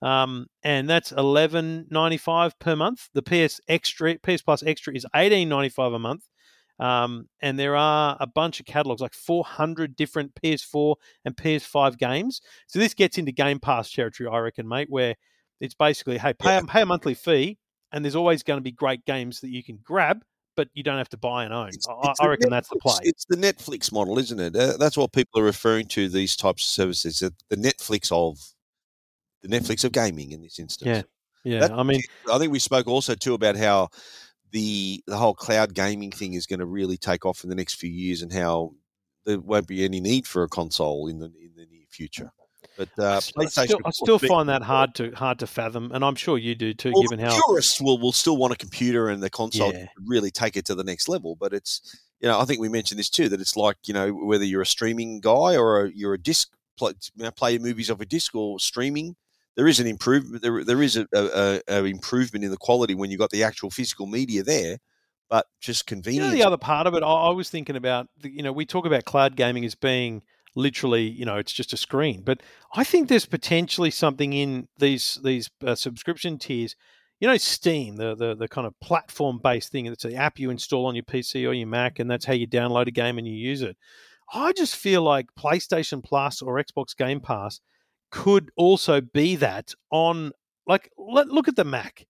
Um, 0.02 0.46
and 0.64 0.88
that's 0.88 1.12
eleven 1.12 1.88
ninety 1.90 2.18
five 2.18 2.58
per 2.60 2.76
month. 2.76 3.10
The 3.14 3.24
PS 3.24 3.60
Extra, 3.68 4.18
PS 4.20 4.44
Plus 4.44 4.62
Extra 4.64 4.94
is 4.96 5.06
eighteen 5.16 5.50
ninety 5.50 5.70
five 5.70 5.94
a 5.94 6.00
month. 6.00 6.24
Um, 6.80 7.28
and 7.42 7.58
there 7.58 7.76
are 7.76 8.16
a 8.20 8.28
bunch 8.28 8.60
of 8.60 8.68
catalogs, 8.68 9.02
like 9.02 9.16
400 9.16 9.96
different 9.96 10.36
PS4 10.36 10.94
and 11.26 11.36
PS5 11.36 11.98
games. 11.98 12.40
So 12.68 12.78
this 12.78 12.94
gets 12.94 13.18
into 13.18 13.32
Game 13.32 13.60
Pass 13.60 13.92
territory, 13.92 14.30
I 14.32 14.38
reckon, 14.38 14.68
mate, 14.68 14.86
where 14.88 15.16
it's 15.60 15.74
basically, 15.74 16.20
hey, 16.20 16.34
pay, 16.34 16.50
Yeah. 16.58 16.62
pay 16.68 16.82
a 16.84 16.86
monthly 16.86 17.16
fee, 17.16 17.58
and 17.92 18.04
there's 18.04 18.16
always 18.16 18.44
going 18.44 18.58
to 18.58 18.62
be 18.64 18.72
great 18.72 19.06
games 19.06 19.40
that 19.42 19.50
you 19.50 19.64
can 19.64 19.80
grab, 19.84 20.24
but 20.56 20.68
you 20.74 20.84
don't 20.84 20.98
have 20.98 21.10
to 21.10 21.18
buy 21.18 21.46
and 21.46 21.54
own. 21.54 21.70
It's- 21.70 21.88
I, 21.88 22.12
it's 22.12 22.20
I 22.20 22.28
reckon 22.28 22.50
that's 22.50 22.70
the 22.70 22.76
Netflix- 22.78 22.82
play. 22.82 23.00
It's 23.04 23.26
the 23.26 23.38
Netflix 23.38 23.92
model, 23.92 24.18
isn't 24.20 24.40
it? 24.40 24.56
Uh, 24.56 24.78
that's 24.78 24.98
what 24.98 25.12
people 25.14 25.40
are 25.40 25.44
referring 25.46 25.88
to 25.90 26.10
these 26.10 26.36
types 26.36 26.64
of 26.64 26.70
services. 26.70 27.20
The 27.20 27.56
Netflix 27.56 28.12
of 28.12 28.40
the 29.44 29.50
Netflix 29.50 29.84
of 29.84 29.92
gaming 29.92 30.32
in 30.32 30.42
this 30.42 30.60
instance. 30.60 30.88
Yeah. 30.88 31.02
Yeah, 31.44 31.60
That- 31.62 31.72
I 31.72 31.84
mean, 31.84 32.02
I 32.32 32.40
think 32.40 32.52
we 32.52 32.60
spoke 32.60 32.88
also 32.88 33.16
too 33.16 33.34
about 33.34 33.56
how 33.56 33.90
the 34.52 35.02
the 35.08 35.16
whole 35.18 35.34
cloud 35.36 35.74
gaming 35.74 36.12
thing 36.12 36.34
is 36.34 36.46
going 36.46 36.60
to 36.60 36.66
really 36.66 36.98
take 36.98 37.26
off 37.26 37.44
in 37.44 37.50
the 37.50 37.56
next 37.56 37.76
few 37.76 37.90
years, 37.90 38.22
and 38.22 38.34
how 38.34 38.74
there 39.26 39.40
won't 39.40 39.68
be 39.68 39.86
any 39.86 40.00
need 40.02 40.26
for 40.28 40.44
a 40.44 40.50
console 40.50 41.08
in 41.08 41.20
the 41.20 41.26
in 41.28 41.52
the 41.56 41.66
near 41.68 41.86
future. 41.90 42.32
But 42.78 42.90
uh, 43.00 43.04
I, 43.06 43.18
s- 43.18 43.32
I 43.38 43.46
PlayStation, 43.46 43.64
still, 43.66 43.80
I 43.86 43.90
still 43.92 44.20
find 44.20 44.50
that 44.50 44.62
hard 44.62 44.94
to 44.96 45.12
hard 45.12 45.40
to 45.40 45.48
fathom, 45.48 45.92
and 45.92 46.06
I'm 46.06 46.16
sure 46.16 46.38
you 46.38 46.54
do 46.54 46.74
too, 46.74 46.92
Well, 46.94 47.02
given 47.02 47.20
how. 47.20 47.42
purists 47.48 47.82
will, 47.82 47.98
will 47.98 48.12
still 48.12 48.38
want 48.38 48.54
a 48.54 48.58
computer 48.58 49.10
and 49.10 49.22
the 49.22 49.30
console 49.32 49.72
Yeah. 49.72 49.80
to 49.86 49.90
really 50.06 50.30
take 50.30 50.56
it 50.56 50.66
to 50.66 50.76
the 50.76 50.84
next 50.84 51.10
level. 51.10 51.36
But 51.36 51.54
it's 51.54 51.98
you 52.20 52.28
know 52.28 52.40
I 52.40 52.46
think 52.46 52.60
we 52.60 52.70
mentioned 52.70 53.00
this 53.00 53.10
too 53.10 53.30
that 53.30 53.42
it's 53.42 53.56
like 53.58 53.78
you 53.86 53.94
know 53.94 54.12
whether 54.12 54.44
you're 54.46 54.62
a 54.62 54.66
streaming 54.66 55.20
guy 55.22 55.56
or 55.58 55.86
a, 55.86 55.92
you're 55.94 56.14
a 56.14 56.20
disc 56.22 56.50
play, 56.78 56.94
you 57.16 57.24
know, 57.24 57.32
play 57.32 57.54
your 57.54 57.62
movies 57.62 57.90
off 57.90 58.00
a 58.02 58.06
disc 58.06 58.36
or 58.36 58.60
streaming. 58.60 59.16
There 59.56 59.68
is 59.68 59.80
an 59.80 59.88
improvement. 59.88 60.44
There, 60.44 60.64
there 60.64 60.84
is 60.84 60.98
a, 60.98 61.08
a, 61.14 61.62
a 61.68 61.84
improvement 61.86 62.46
in 62.46 62.52
the 62.52 62.58
quality 62.58 62.94
when 62.94 63.10
you've 63.10 63.20
got 63.20 63.32
the 63.32 63.44
actual 63.44 63.72
physical 63.72 64.06
media 64.06 64.44
there, 64.44 64.78
but 65.32 65.48
just 65.60 65.90
You 65.90 65.96
convenience. 65.96 66.28
know, 66.28 66.38
the 66.38 66.44
other 66.46 66.58
part 66.58 66.86
of 66.86 66.94
it, 66.94 67.02
I, 67.02 67.08
I 67.08 67.30
was 67.32 67.50
thinking 67.50 67.76
about, 67.76 68.08
the, 68.22 68.30
you 68.30 68.44
know, 68.44 68.52
we 68.52 68.68
talk 68.68 68.86
about 68.86 69.06
cloud 69.06 69.36
gaming 69.36 69.66
as 69.66 69.74
being 69.74 70.22
literally, 70.58 71.04
you 71.04 71.26
know, 71.26 71.38
it's 71.38 71.54
just 71.54 71.74
a 71.74 71.78
screen, 71.78 72.24
but 72.24 72.42
I 72.74 72.84
think 72.84 73.08
there's 73.08 73.26
potentially 73.26 73.92
something 73.92 74.34
in 74.34 74.68
these 74.78 75.20
these 75.24 75.50
uh, 75.66 75.76
subscription 75.76 76.38
tiers. 76.38 76.76
You 77.20 77.28
know, 77.28 77.38
Steam, 77.38 77.96
the 77.96 78.16
the, 78.16 78.36
the 78.36 78.48
kind 78.48 78.68
of 78.68 78.80
platform 78.80 79.40
based 79.42 79.72
thing. 79.72 79.86
It's 79.86 80.04
the 80.04 80.16
app 80.16 80.40
you 80.40 80.50
install 80.50 80.86
on 80.86 80.96
your 80.96 81.04
PC 81.04 81.48
or 81.48 81.54
your 81.54 81.68
Mac, 81.68 82.00
and 82.00 82.10
that's 82.10 82.26
how 82.26 82.34
you 82.34 82.48
download 82.48 82.88
a 82.88 82.92
game 82.92 83.18
and 83.18 83.28
you 83.28 83.34
use 83.34 83.62
it. 83.62 83.78
I 84.34 84.52
just 84.52 84.76
feel 84.76 85.04
like 85.04 85.28
PlayStation 85.40 86.04
Plus 86.04 86.42
or 86.42 86.62
Xbox 86.62 86.96
Game 86.98 87.22
Pass 87.22 87.62
could 88.12 88.52
also 88.56 89.02
be 89.02 89.36
that 89.36 89.74
on 89.92 90.32
like 90.66 90.92
let, 90.98 91.28
look 91.28 91.48
at 91.48 91.56
the 91.56 91.64
Mac 91.64 92.06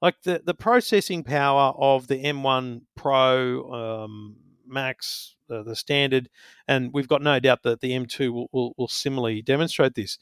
like 0.00 0.22
the 0.22 0.40
the 0.44 0.54
processing 0.54 1.24
power 1.24 1.72
of 1.76 2.06
the 2.06 2.22
M1 2.22 2.82
Pro, 2.96 4.04
um, 4.04 4.36
Max, 4.68 5.36
uh, 5.50 5.62
the 5.62 5.76
standard, 5.76 6.28
and 6.66 6.92
we've 6.92 7.08
got 7.08 7.22
no 7.22 7.40
doubt 7.40 7.62
that 7.62 7.80
the 7.80 7.92
M2 7.92 8.32
will, 8.32 8.48
will, 8.52 8.74
will 8.76 8.88
similarly 8.88 9.42
demonstrate 9.42 9.94
this. 9.94 10.18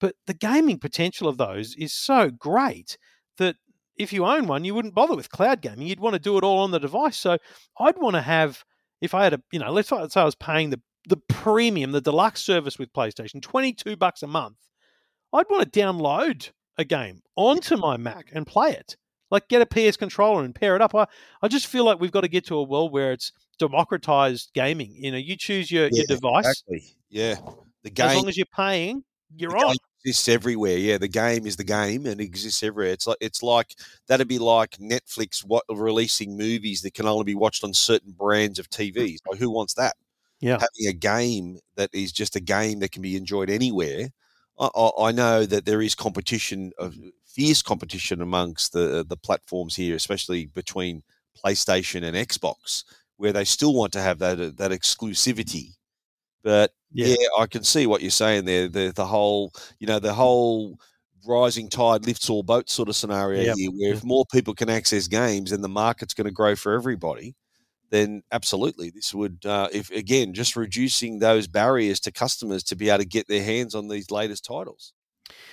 But 0.00 0.16
the 0.26 0.34
gaming 0.34 0.78
potential 0.78 1.28
of 1.28 1.38
those 1.38 1.74
is 1.76 1.92
so 1.92 2.30
great 2.30 2.98
that 3.38 3.56
if 3.96 4.12
you 4.12 4.26
own 4.26 4.46
one, 4.46 4.64
you 4.64 4.74
wouldn't 4.74 4.94
bother 4.94 5.16
with 5.16 5.30
cloud 5.30 5.62
gaming. 5.62 5.86
You'd 5.86 6.00
want 6.00 6.14
to 6.14 6.20
do 6.20 6.36
it 6.36 6.44
all 6.44 6.58
on 6.58 6.70
the 6.70 6.78
device. 6.78 7.16
So 7.16 7.38
I'd 7.78 7.98
want 7.98 8.14
to 8.14 8.22
have, 8.22 8.64
if 9.00 9.14
I 9.14 9.24
had 9.24 9.34
a, 9.34 9.42
you 9.52 9.58
know, 9.58 9.72
let's 9.72 9.88
say 9.88 9.96
I 9.96 10.24
was 10.24 10.34
paying 10.34 10.70
the 10.70 10.80
the 11.08 11.16
premium, 11.28 11.92
the 11.92 12.00
deluxe 12.00 12.42
service 12.42 12.78
with 12.78 12.92
PlayStation, 12.92 13.40
twenty 13.40 13.72
two 13.72 13.96
bucks 13.96 14.22
a 14.22 14.26
month. 14.26 14.56
I'd 15.32 15.48
want 15.48 15.72
to 15.72 15.80
download 15.80 16.50
a 16.78 16.84
game 16.84 17.22
onto 17.36 17.76
my 17.76 17.96
Mac 17.96 18.30
and 18.32 18.46
play 18.46 18.70
it. 18.70 18.96
Like 19.30 19.48
get 19.48 19.62
a 19.62 19.66
PS 19.66 19.96
controller 19.96 20.44
and 20.44 20.54
pair 20.54 20.76
it 20.76 20.82
up. 20.82 20.94
I, 20.94 21.06
I 21.42 21.48
just 21.48 21.66
feel 21.66 21.84
like 21.84 22.00
we've 22.00 22.12
got 22.12 22.20
to 22.22 22.28
get 22.28 22.46
to 22.46 22.56
a 22.56 22.62
world 22.62 22.92
where 22.92 23.12
it's 23.12 23.32
democratized 23.58 24.50
gaming. 24.54 24.92
You 24.94 25.12
know, 25.12 25.18
you 25.18 25.36
choose 25.36 25.70
your, 25.70 25.88
your 25.92 26.06
device. 26.06 26.46
Exactly. 26.46 26.84
Yeah, 27.08 27.36
the 27.82 27.90
game 27.90 28.08
As 28.08 28.16
long 28.16 28.28
as 28.28 28.36
you're 28.36 28.46
paying, 28.54 29.04
you're 29.36 29.50
the 29.50 29.56
on. 29.58 29.76
exists 30.04 30.28
everywhere. 30.28 30.76
Yeah, 30.76 30.98
the 30.98 31.08
game 31.08 31.46
is 31.46 31.56
the 31.56 31.64
game 31.64 32.06
and 32.06 32.20
it 32.20 32.24
exists 32.24 32.62
everywhere. 32.62 32.92
It's 32.92 33.06
like 33.06 33.18
it's 33.20 33.42
like 33.42 33.74
that'd 34.06 34.28
be 34.28 34.38
like 34.38 34.72
Netflix 34.72 35.44
what, 35.44 35.64
releasing 35.70 36.36
movies 36.36 36.82
that 36.82 36.94
can 36.94 37.06
only 37.06 37.24
be 37.24 37.34
watched 37.34 37.64
on 37.64 37.72
certain 37.72 38.12
brands 38.12 38.58
of 38.58 38.68
TVs. 38.70 39.18
Like 39.28 39.38
who 39.38 39.50
wants 39.50 39.74
that? 39.74 39.94
Yeah. 40.40 40.58
having 40.60 40.88
a 40.88 40.92
game 40.92 41.58
that 41.76 41.88
is 41.94 42.12
just 42.12 42.36
a 42.36 42.40
game 42.40 42.80
that 42.80 42.92
can 42.92 43.02
be 43.02 43.16
enjoyed 43.16 43.48
anywhere. 43.48 44.10
I, 44.58 44.68
I, 44.74 44.90
I 45.08 45.12
know 45.12 45.46
that 45.46 45.64
there 45.64 45.80
is 45.80 45.94
competition, 45.94 46.72
of 46.78 46.94
fierce 47.24 47.62
competition 47.62 48.20
amongst 48.20 48.72
the 48.72 49.04
the 49.06 49.16
platforms 49.16 49.76
here, 49.76 49.94
especially 49.94 50.46
between 50.46 51.02
PlayStation 51.44 52.02
and 52.02 52.16
Xbox, 52.16 52.84
where 53.16 53.32
they 53.32 53.44
still 53.44 53.74
want 53.74 53.92
to 53.94 54.00
have 54.00 54.18
that 54.18 54.56
that 54.58 54.70
exclusivity. 54.70 55.74
But 56.42 56.72
Yeah. 56.92 57.08
yeah, 57.18 57.26
I 57.38 57.46
can 57.46 57.64
see 57.64 57.86
what 57.86 58.02
you're 58.02 58.10
saying 58.10 58.44
there. 58.44 58.68
The 58.68 58.92
the 58.94 59.06
whole, 59.06 59.52
you 59.78 59.86
know, 59.86 59.98
the 59.98 60.14
whole 60.14 60.78
rising 61.26 61.68
tide 61.68 62.06
lifts 62.06 62.30
all 62.30 62.44
boats 62.44 62.72
sort 62.72 62.88
of 62.88 62.94
scenario 62.96 63.42
Yep. 63.42 63.56
here, 63.56 63.70
where 63.72 63.92
if 63.94 64.04
more 64.04 64.24
people 64.30 64.54
can 64.54 64.70
access 64.70 65.08
games 65.08 65.50
and 65.50 65.64
the 65.64 65.68
market's 65.68 66.14
going 66.14 66.26
to 66.26 66.30
grow 66.30 66.54
for 66.54 66.72
everybody, 66.74 67.34
then 67.90 68.22
absolutely 68.30 68.90
this 68.90 69.12
would, 69.12 69.44
uh, 69.44 69.68
if 69.72 69.90
again, 69.90 70.34
just 70.34 70.54
reducing 70.54 71.18
those 71.18 71.48
barriers 71.48 71.98
to 72.00 72.12
customers 72.12 72.62
to 72.64 72.76
be 72.76 72.88
able 72.90 72.98
to 72.98 73.04
get 73.08 73.26
their 73.26 73.42
hands 73.42 73.74
on 73.74 73.88
these 73.88 74.10
latest 74.12 74.44
titles. 74.44 74.92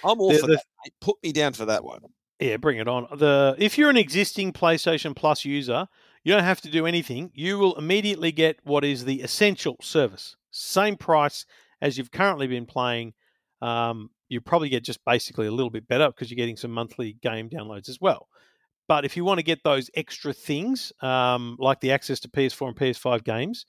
I'm 0.04 0.19
all 0.21 0.32
The- 0.32 0.38
for 0.39 0.47
the- 0.47 0.54
that. 0.58 0.65
Mate. 0.86 0.93
Put 1.02 1.15
me 1.23 1.32
down 1.32 1.54
for 1.54 1.65
that 1.65 1.84
one. 1.84 2.02
Yeah, 2.39 2.58
bring 2.58 2.78
it 2.78 2.88
on. 2.88 3.08
The 3.17 3.56
if 3.58 3.78
you're 3.78 3.89
an 3.89 3.97
existing 3.97 4.54
PlayStation 4.54 5.15
Plus 5.15 5.43
user, 5.45 5.88
you 6.24 6.34
don't 6.34 6.44
have 6.44 6.62
to 6.62 6.70
do 6.70 6.86
anything. 6.86 7.32
You 7.34 7.58
will 7.60 7.76
immediately 7.76 8.32
get 8.32 8.60
what 8.64 8.86
is 8.86 9.06
the 9.06 9.22
essential 9.22 9.78
service, 9.82 10.36
same 10.52 10.96
price 10.96 11.46
as 11.82 11.98
you've 11.98 12.12
currently 12.12 12.48
been 12.48 12.66
playing. 12.66 13.14
Um, 13.62 14.10
you 14.30 14.42
probably 14.42 14.70
get 14.70 14.84
just 14.84 15.04
basically 15.06 15.48
a 15.48 15.52
little 15.52 15.70
bit 15.70 15.88
better 15.88 16.08
because 16.08 16.32
you're 16.32 16.38
getting 16.38 16.58
some 16.58 16.72
monthly 16.72 17.18
game 17.22 17.50
downloads 17.50 17.90
as 17.90 18.00
well. 18.02 18.28
But 18.88 19.06
if 19.06 19.16
you 19.16 19.24
want 19.24 19.40
to 19.40 19.44
get 19.44 19.64
those 19.64 19.90
extra 19.96 20.34
things, 20.34 20.92
um, 21.02 21.56
like 21.60 21.80
the 21.80 21.92
access 21.92 22.20
to 22.22 22.30
PS4 22.30 22.70
and 22.70 22.76
PS5 22.76 23.24
games, 23.24 23.66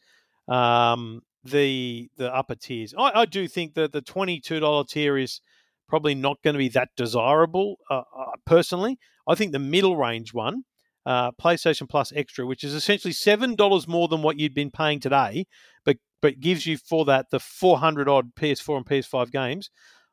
um, 0.49 1.23
the 1.45 2.11
the 2.17 2.35
upper 2.35 2.55
tiers, 2.55 2.95
I, 2.99 3.21
I 3.21 3.25
do 3.27 3.47
think 3.47 3.75
that 3.75 3.93
the 3.93 4.01
twenty 4.01 4.40
two 4.40 4.61
dollar 4.61 4.85
tier 4.85 5.17
is 5.17 5.40
probably 5.88 6.14
not 6.14 6.43
going 6.43 6.55
to 6.55 6.59
be 6.59 6.71
that 6.71 6.88
desirable 6.97 7.79
uh, 7.90 8.03
uh, 8.17 8.33
personally. 8.47 8.99
I 9.29 9.35
think 9.35 9.53
the 9.53 9.59
middle 9.59 9.97
range 9.97 10.35
one, 10.35 10.64
uh, 11.07 11.33
PlayStation 11.33 11.88
Plus 11.88 12.12
Extra, 12.14 12.47
which 12.47 12.64
is 12.64 12.75
essentially 12.75 13.12
seven 13.12 13.55
dollars 13.55 13.87
more 13.88 14.09
than 14.09 14.23
what 14.23 14.38
you'd 14.38 14.55
been 14.55 14.71
paying 14.71 15.01
today, 15.01 15.47
but 15.85 15.97
but 16.23 16.40
gives 16.40 16.67
you 16.67 16.79
for 16.79 17.05
that 17.05 17.31
the 17.31 17.40
four 17.40 17.79
hundred 17.79 18.09
odd 18.09 18.35
PS4 18.35 18.77
and 18.79 18.87
PS5 18.87 19.31
games. 19.31 19.71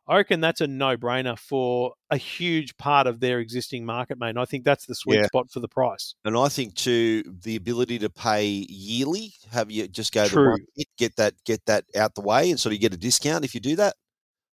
I 0.07 0.17
reckon 0.17 0.41
that's 0.41 0.59
a 0.61 0.67
no 0.67 0.97
brainer 0.97 1.37
for 1.37 1.93
a 2.09 2.17
huge 2.17 2.75
part 2.75 3.05
of 3.07 3.19
their 3.19 3.39
existing 3.39 3.85
market, 3.85 4.17
mate. 4.19 4.31
And 4.31 4.39
I 4.39 4.45
think 4.45 4.65
that's 4.65 4.85
the 4.87 4.95
sweet 4.95 5.17
Yeah. 5.17 5.27
spot 5.27 5.51
for 5.51 5.59
the 5.61 5.67
price. 5.69 6.15
And 6.25 6.35
I 6.35 6.49
think 6.49 6.73
too 6.73 7.23
the 7.43 7.55
ability 7.55 7.99
to 7.99 8.09
pay 8.09 8.45
yearly, 8.67 9.33
have 9.51 9.71
you 9.71 9.87
just 9.87 10.11
go 10.11 10.27
True. 10.27 10.43
to 10.45 10.49
one 10.49 10.65
hit, 10.75 10.87
get 10.97 11.15
that 11.17 11.35
get 11.45 11.65
that 11.67 11.85
out 11.95 12.15
the 12.15 12.21
way, 12.21 12.49
and 12.49 12.59
sort 12.59 12.73
of 12.73 12.81
get 12.81 12.93
a 12.93 12.97
discount 12.97 13.45
if 13.45 13.53
you 13.53 13.61
do 13.61 13.75
that. 13.77 13.95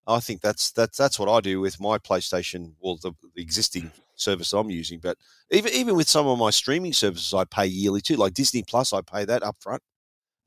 I 0.07 0.19
think 0.21 0.41
that's 0.41 0.71
that's 0.71 0.97
that's 0.97 1.19
what 1.19 1.29
I 1.29 1.41
do 1.41 1.59
with 1.59 1.81
my 1.81 1.97
PlayStation, 1.97 2.73
well, 2.79 2.97
the, 3.01 3.11
the 3.35 3.41
existing 3.41 3.91
service 4.15 4.53
I'm 4.53 4.69
using. 4.69 4.99
But 4.99 5.17
even 5.51 5.73
even 5.73 5.95
with 5.95 6.07
some 6.07 6.27
of 6.27 6.39
my 6.39 6.49
streaming 6.49 6.93
services, 6.93 7.33
I 7.33 7.43
pay 7.43 7.65
yearly 7.65 8.01
too. 8.01 8.15
Like 8.15 8.33
Disney 8.33 8.63
Plus, 8.63 8.93
I 8.93 9.01
pay 9.01 9.25
that 9.25 9.43
up 9.43 9.57
front. 9.59 9.81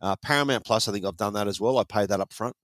Uh, 0.01 0.17
Paramount 0.17 0.65
Plus, 0.65 0.89
I 0.89 0.93
think 0.93 1.05
I've 1.05 1.17
done 1.17 1.35
that 1.35 1.47
as 1.47 1.61
well. 1.61 1.79
I 1.79 1.85
pay 1.85 2.07
that 2.07 2.21
up 2.21 2.33
front. 2.33 2.57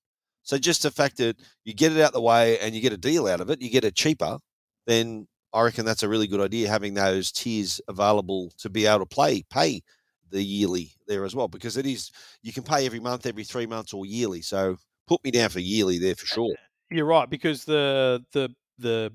So 0.42 0.56
just 0.56 0.82
the 0.82 0.90
fact 0.90 1.18
that 1.18 1.36
you 1.64 1.74
get 1.74 1.92
it 1.92 2.00
out 2.00 2.12
the 2.12 2.20
way 2.20 2.58
and 2.60 2.74
you 2.74 2.80
get 2.80 2.92
a 2.92 2.96
deal 2.96 3.26
out 3.26 3.40
of 3.40 3.50
it, 3.50 3.60
you 3.60 3.68
get 3.68 3.84
it 3.84 3.94
cheaper, 3.94 4.38
then 4.86 5.26
I 5.52 5.62
reckon 5.62 5.84
that's 5.84 6.02
a 6.02 6.08
really 6.08 6.28
good 6.28 6.40
idea 6.40 6.68
having 6.68 6.94
those 6.94 7.32
tiers 7.32 7.80
available 7.88 8.52
to 8.58 8.70
be 8.70 8.86
able 8.86 9.00
to 9.00 9.06
play 9.06 9.42
pay 9.50 9.82
the 10.30 10.42
yearly 10.42 10.92
there 11.06 11.24
as 11.24 11.34
well 11.34 11.48
because 11.48 11.76
it 11.76 11.86
is 11.86 12.10
you 12.42 12.52
can 12.52 12.62
pay 12.62 12.86
every 12.86 13.00
month, 13.00 13.26
every 13.26 13.44
three 13.44 13.66
months, 13.66 13.92
or 13.92 14.06
yearly. 14.06 14.40
So 14.40 14.76
put 15.06 15.22
me 15.24 15.30
down 15.30 15.50
for 15.50 15.60
yearly 15.60 15.98
there 15.98 16.14
for 16.14 16.26
sure. 16.26 16.54
You're 16.90 17.06
right 17.06 17.28
because 17.28 17.64
the 17.64 18.24
the 18.32 18.50
the 18.78 19.12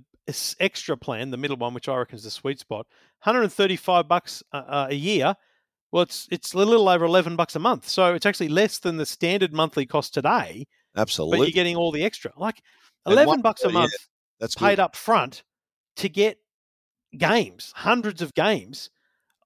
extra 0.60 0.95
plan, 0.97 1.29
the 1.31 1.38
middle 1.38 1.57
one, 1.57 1.73
which 1.73 1.89
I 1.89 1.95
reckon 1.97 2.15
is 2.15 2.23
the 2.23 2.31
sweet 2.31 2.60
spot, 2.60 2.86
135 3.23 4.07
bucks 4.07 4.43
a, 4.51 4.88
a 4.89 4.93
year. 4.93 5.36
Well, 5.91 6.03
it's 6.03 6.27
it's 6.31 6.53
a 6.53 6.57
little 6.57 6.88
over 6.88 7.05
11 7.05 7.36
bucks 7.36 7.55
a 7.55 7.60
month, 7.60 7.88
so 7.88 8.13
it's 8.13 8.25
actually 8.25 8.49
less 8.49 8.79
than 8.79 8.97
the 8.97 9.05
standard 9.05 9.53
monthly 9.53 9.86
cost 9.86 10.13
today. 10.13 10.65
Absolutely, 10.95 11.38
But 11.39 11.43
you're 11.47 11.53
getting 11.53 11.75
all 11.75 11.91
the 11.91 12.03
extra, 12.03 12.31
like 12.38 12.62
11 13.05 13.27
one- 13.27 13.41
bucks 13.41 13.63
a 13.63 13.67
yeah, 13.67 13.73
month 13.73 13.93
that's 14.39 14.55
paid 14.55 14.75
good. 14.75 14.79
up 14.79 14.95
front 14.95 15.43
to 15.97 16.07
get 16.10 16.38
games, 17.17 17.73
hundreds 17.75 18.21
of 18.21 18.34
games. 18.34 18.89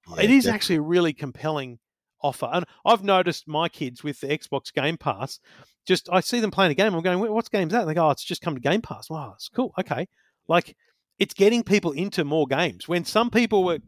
Yeah, 0.08 0.24
it 0.24 0.30
is 0.32 0.46
def- 0.46 0.54
actually 0.54 0.76
a 0.78 0.82
really 0.82 1.14
compelling 1.14 1.80
offer. 2.22 2.50
And 2.52 2.66
I've 2.86 3.04
noticed 3.04 3.48
my 3.48 3.70
kids 3.70 4.04
with 4.04 4.20
the 4.20 4.28
Xbox 4.28 4.74
Game 4.74 4.98
Pass, 4.98 5.40
just 5.86 6.10
I 6.12 6.20
see 6.20 6.40
them 6.40 6.52
playing 6.52 6.72
a 6.72 6.76
game. 6.76 6.94
I'm 6.94 7.02
going, 7.02 7.20
what's 7.20 7.50
game's 7.50 7.72
that? 7.74 7.82
And 7.82 7.90
they 7.90 7.94
go, 7.94 8.08
oh, 8.08 8.12
it's 8.12 8.24
just 8.24 8.42
come 8.42 8.56
to 8.56 8.62
Game 8.62 8.82
Pass. 8.82 9.10
Wow, 9.10 9.34
it's 9.36 9.50
cool. 9.50 9.74
Okay. 9.80 10.08
Like 10.48 10.76
it's 11.20 11.34
getting 11.34 11.64
people 11.64 11.92
into 11.92 12.24
more 12.24 12.48
games. 12.48 12.88
When 12.88 13.06
some 13.06 13.30
people 13.30 13.64
were, 13.64 13.80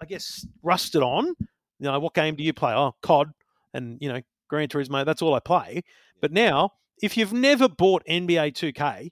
I 0.00 0.06
guess, 0.06 0.46
rusted 0.62 1.02
on, 1.02 1.26
you 1.26 1.36
know, 1.80 1.98
what 1.98 2.14
game 2.14 2.36
do 2.36 2.44
you 2.44 2.52
play? 2.52 2.72
Oh, 2.72 2.94
COD 3.02 3.32
and, 3.74 3.98
you 4.00 4.08
know, 4.08 4.20
Gran 4.48 4.68
Turismo, 4.68 5.04
that's 5.04 5.22
all 5.22 5.34
I 5.34 5.40
play. 5.40 5.82
But 6.20 6.32
now, 6.32 6.72
if 7.02 7.16
you've 7.16 7.32
never 7.32 7.68
bought 7.68 8.02
NBA 8.08 8.52
2K, 8.52 9.10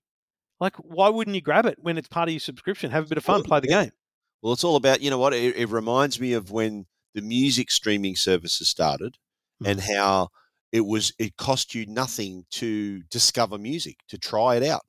like, 0.61 0.77
why 0.77 1.09
wouldn't 1.09 1.35
you 1.35 1.41
grab 1.41 1.67
it 1.67 1.79
when 1.81 1.99
it's 1.99 2.09
part 2.09 2.29
of 2.29 2.33
your 2.33 2.41
subscription? 2.41 2.91
Have 2.91 3.05
a 3.05 3.09
bit 3.09 3.19
of 3.19 3.25
fun, 3.25 3.43
play 3.43 3.61
the 3.61 3.69
game. 3.69 3.93
Well, 4.43 4.53
it's 4.53 4.65
all 4.65 4.77
about 4.77 5.01
you 5.01 5.11
know 5.11 5.19
what 5.19 5.35
it, 5.35 5.57
it 5.57 5.69
reminds 5.69 6.21
me 6.21 6.33
of 6.33 6.51
when 6.51 6.87
the 7.21 7.27
music 7.27 7.71
streaming 7.71 8.17
services 8.17 8.69
started, 8.69 9.17
and 9.65 9.81
Mm. 9.81 9.97
how 9.97 10.29
it 10.73 10.83
was 10.83 11.13
it 11.19 11.37
cost 11.37 11.75
you 11.75 11.87
nothing 11.87 12.45
to 12.51 13.03
discover 13.11 13.59
music 13.59 13.99
to 14.09 14.19
try 14.19 14.57
it 14.57 14.63
out. 14.63 14.85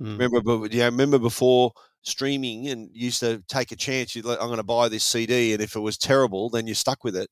Mm. 0.00 0.18
Remember, 0.18 0.40
but 0.58 0.72
yeah, 0.72 0.86
remember 0.86 1.18
before 1.18 1.72
streaming 2.02 2.68
and 2.68 2.90
used 2.94 3.20
to 3.20 3.42
take 3.48 3.72
a 3.72 3.76
chance. 3.76 4.14
You 4.16 4.22
like, 4.22 4.40
I'm 4.40 4.46
going 4.48 4.56
to 4.58 4.62
buy 4.64 4.88
this 4.88 5.04
CD, 5.04 5.52
and 5.52 5.62
if 5.62 5.76
it 5.76 5.80
was 5.80 5.98
terrible, 5.98 6.50
then 6.50 6.66
you're 6.66 6.74
stuck 6.74 7.04
with 7.04 7.16
it. 7.16 7.30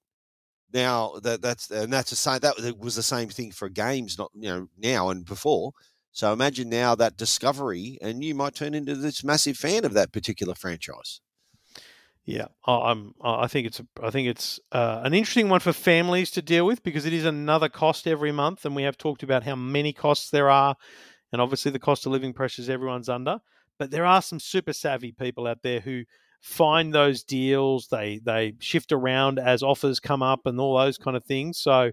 Now 0.72 1.14
that 1.22 1.42
that's 1.42 1.70
and 1.70 1.92
that's 1.92 2.11
the 2.11 2.16
same. 2.16 2.40
That 2.40 2.79
was 2.79 2.94
the 2.96 3.03
same 3.03 3.29
thing 3.31 3.53
for 3.53 3.68
games, 3.70 4.18
not 4.18 4.31
you 4.35 4.48
know 4.48 4.68
now 4.79 5.11
and 5.11 5.24
before. 5.24 5.72
So 6.12 6.33
imagine 6.33 6.68
now 6.68 6.94
that 6.96 7.16
discovery, 7.16 7.98
and 8.03 8.24
you 8.24 8.35
might 8.35 8.55
turn 8.55 8.74
into 8.74 8.94
this 8.96 9.24
massive 9.24 9.57
fan 9.57 9.85
of 9.85 9.94
that 9.94 10.12
particular 10.12 10.55
franchise. 10.55 11.20
Yeah, 12.28 12.48
I- 12.66 12.90
I'm. 12.90 13.14
I 13.24 13.46
think 13.46 13.66
it's. 13.66 13.80
A, 13.80 13.86
I 14.02 14.10
think 14.10 14.28
it's 14.28 14.60
uh, 14.70 15.00
an 15.02 15.14
interesting 15.14 15.48
one 15.48 15.60
for 15.60 15.72
families 15.72 16.30
to 16.32 16.42
deal 16.42 16.66
with 16.66 16.82
because 16.82 17.06
it 17.06 17.14
is 17.14 17.24
another 17.24 17.70
cost 17.70 18.06
every 18.06 18.32
month, 18.32 18.66
and 18.66 18.76
we 18.76 18.82
have 18.82 18.98
talked 18.98 19.22
about 19.22 19.44
how 19.44 19.56
many 19.56 19.94
costs 19.94 20.28
there 20.28 20.50
are, 20.50 20.76
and 21.32 21.42
obviously 21.42 21.70
the 21.70 21.78
cost 21.78 22.06
of 22.06 22.12
living 22.12 22.32
pressures 22.34 22.68
everyone's 22.70 23.08
under. 23.10 23.38
But 23.78 23.92
there 23.92 24.06
are 24.06 24.22
some 24.22 24.40
super 24.40 24.72
savvy 24.74 25.12
people 25.12 25.46
out 25.46 25.62
there 25.62 25.80
who 25.80 26.04
find 26.42 26.94
those 26.94 27.24
deals. 27.24 27.88
They 27.88 28.20
they 28.24 28.54
shift 28.58 28.92
around 28.92 29.38
as 29.38 29.62
offers 29.62 30.00
come 30.00 30.22
up 30.22 30.46
and 30.46 30.60
all 30.60 30.78
those 30.78 30.98
kind 30.98 31.16
of 31.16 31.24
things. 31.24 31.58
So, 31.58 31.92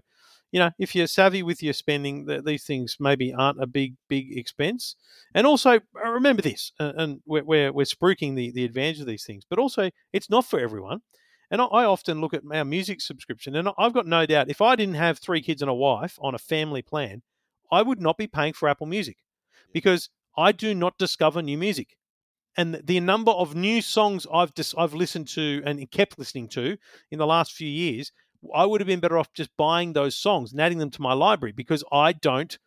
you 0.56 0.60
know, 0.60 0.70
if 0.78 0.94
you're 0.94 1.06
savvy 1.06 1.42
with 1.42 1.62
your 1.62 1.74
spending, 1.74 2.26
th- 2.26 2.44
these 2.44 2.64
things 2.64 2.96
maybe 2.98 3.34
aren't 3.34 3.62
a 3.62 3.66
big 3.66 3.96
big 4.08 4.38
expense. 4.38 4.96
And 5.34 5.46
also 5.46 5.72
uh, 6.02 6.08
remember 6.08 6.40
this, 6.40 6.72
uh, 6.80 6.94
and 6.96 7.20
we're, 7.26 7.44
we're, 7.44 7.72
we're 7.74 7.84
spruiking 7.84 8.36
the, 8.36 8.50
the 8.52 8.64
advantage 8.64 9.00
of 9.00 9.06
these 9.06 9.24
things, 9.24 9.44
but 9.50 9.58
also 9.58 9.90
it's 10.14 10.30
not 10.30 10.46
for 10.46 10.58
everyone. 10.58 11.02
And 11.50 11.60
I, 11.60 11.66
I 11.66 11.84
often 11.84 12.22
look 12.22 12.32
at 12.32 12.42
our 12.50 12.64
music 12.64 13.02
subscription, 13.02 13.54
and 13.54 13.68
I've 13.76 13.92
got 13.92 14.06
no 14.06 14.24
doubt 14.24 14.48
if 14.48 14.62
I 14.62 14.76
didn't 14.76 14.94
have 14.94 15.18
three 15.18 15.42
kids 15.42 15.60
and 15.60 15.70
a 15.70 15.74
wife 15.74 16.18
on 16.22 16.34
a 16.34 16.38
family 16.38 16.80
plan, 16.80 17.20
I 17.70 17.82
would 17.82 18.00
not 18.00 18.16
be 18.16 18.26
paying 18.26 18.54
for 18.54 18.66
Apple 18.70 18.86
Music 18.86 19.18
because 19.74 20.08
I 20.38 20.52
do 20.52 20.74
not 20.74 20.96
discover 20.96 21.42
new 21.42 21.58
music. 21.58 21.98
And 22.56 22.72
the- 22.72 22.82
the 22.82 23.00
number 23.00 23.32
of 23.32 23.54
new 23.54 23.82
songs 23.82 24.26
I've 24.32 24.54
dis- 24.54 24.74
I've 24.78 24.94
listened 24.94 25.28
to 25.34 25.62
and 25.66 25.90
kept 25.90 26.18
listening 26.18 26.48
to 26.50 26.78
in 27.10 27.18
the 27.18 27.26
last 27.26 27.52
few 27.52 27.68
years, 27.68 28.10
I 28.54 28.64
would 28.66 28.80
have 28.80 28.86
been 28.88 29.00
better 29.00 29.18
off 29.18 29.32
just 29.32 29.50
buying 29.56 29.92
those 29.92 30.16
songs 30.16 30.52
and 30.52 30.60
adding 30.60 30.78
them 30.78 30.90
to 30.90 31.02
my 31.02 31.12
library 31.12 31.52
because 31.52 31.82
I 31.92 32.12
don't 32.12 32.58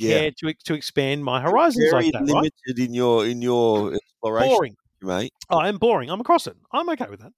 care 0.00 0.30
to 0.38 0.54
to 0.64 0.74
expand 0.74 1.24
my 1.24 1.40
horizons 1.40 1.90
very 1.90 2.04
like 2.04 2.12
that. 2.12 2.20
Right? 2.20 2.28
limited 2.66 2.78
in 2.78 2.94
your 2.94 3.26
in 3.26 3.42
your 3.42 3.94
exploration, 4.22 4.48
Boring. 4.56 4.76
mate. 5.02 5.32
Oh, 5.50 5.58
I'm 5.58 5.78
boring. 5.78 6.10
I'm 6.10 6.20
across 6.20 6.46
it. 6.46 6.56
I'm 6.72 6.88
okay 6.90 7.06
with 7.08 7.20
that. 7.20 7.32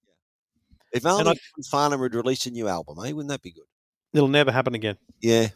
If 0.92 1.04
only 1.04 1.20
And 1.20 1.28
I- 1.30 1.62
Farnham 1.70 2.00
would 2.00 2.14
release 2.14 2.46
a 2.46 2.50
new 2.50 2.68
album, 2.68 2.98
eh? 3.04 3.10
Wouldn't 3.12 3.28
that 3.30 3.42
be 3.42 3.50
good? 3.52 3.64
It'll 4.12 4.28
never 4.28 4.52
happen 4.52 4.74
again. 4.74 4.96
Yeah. 5.20 5.48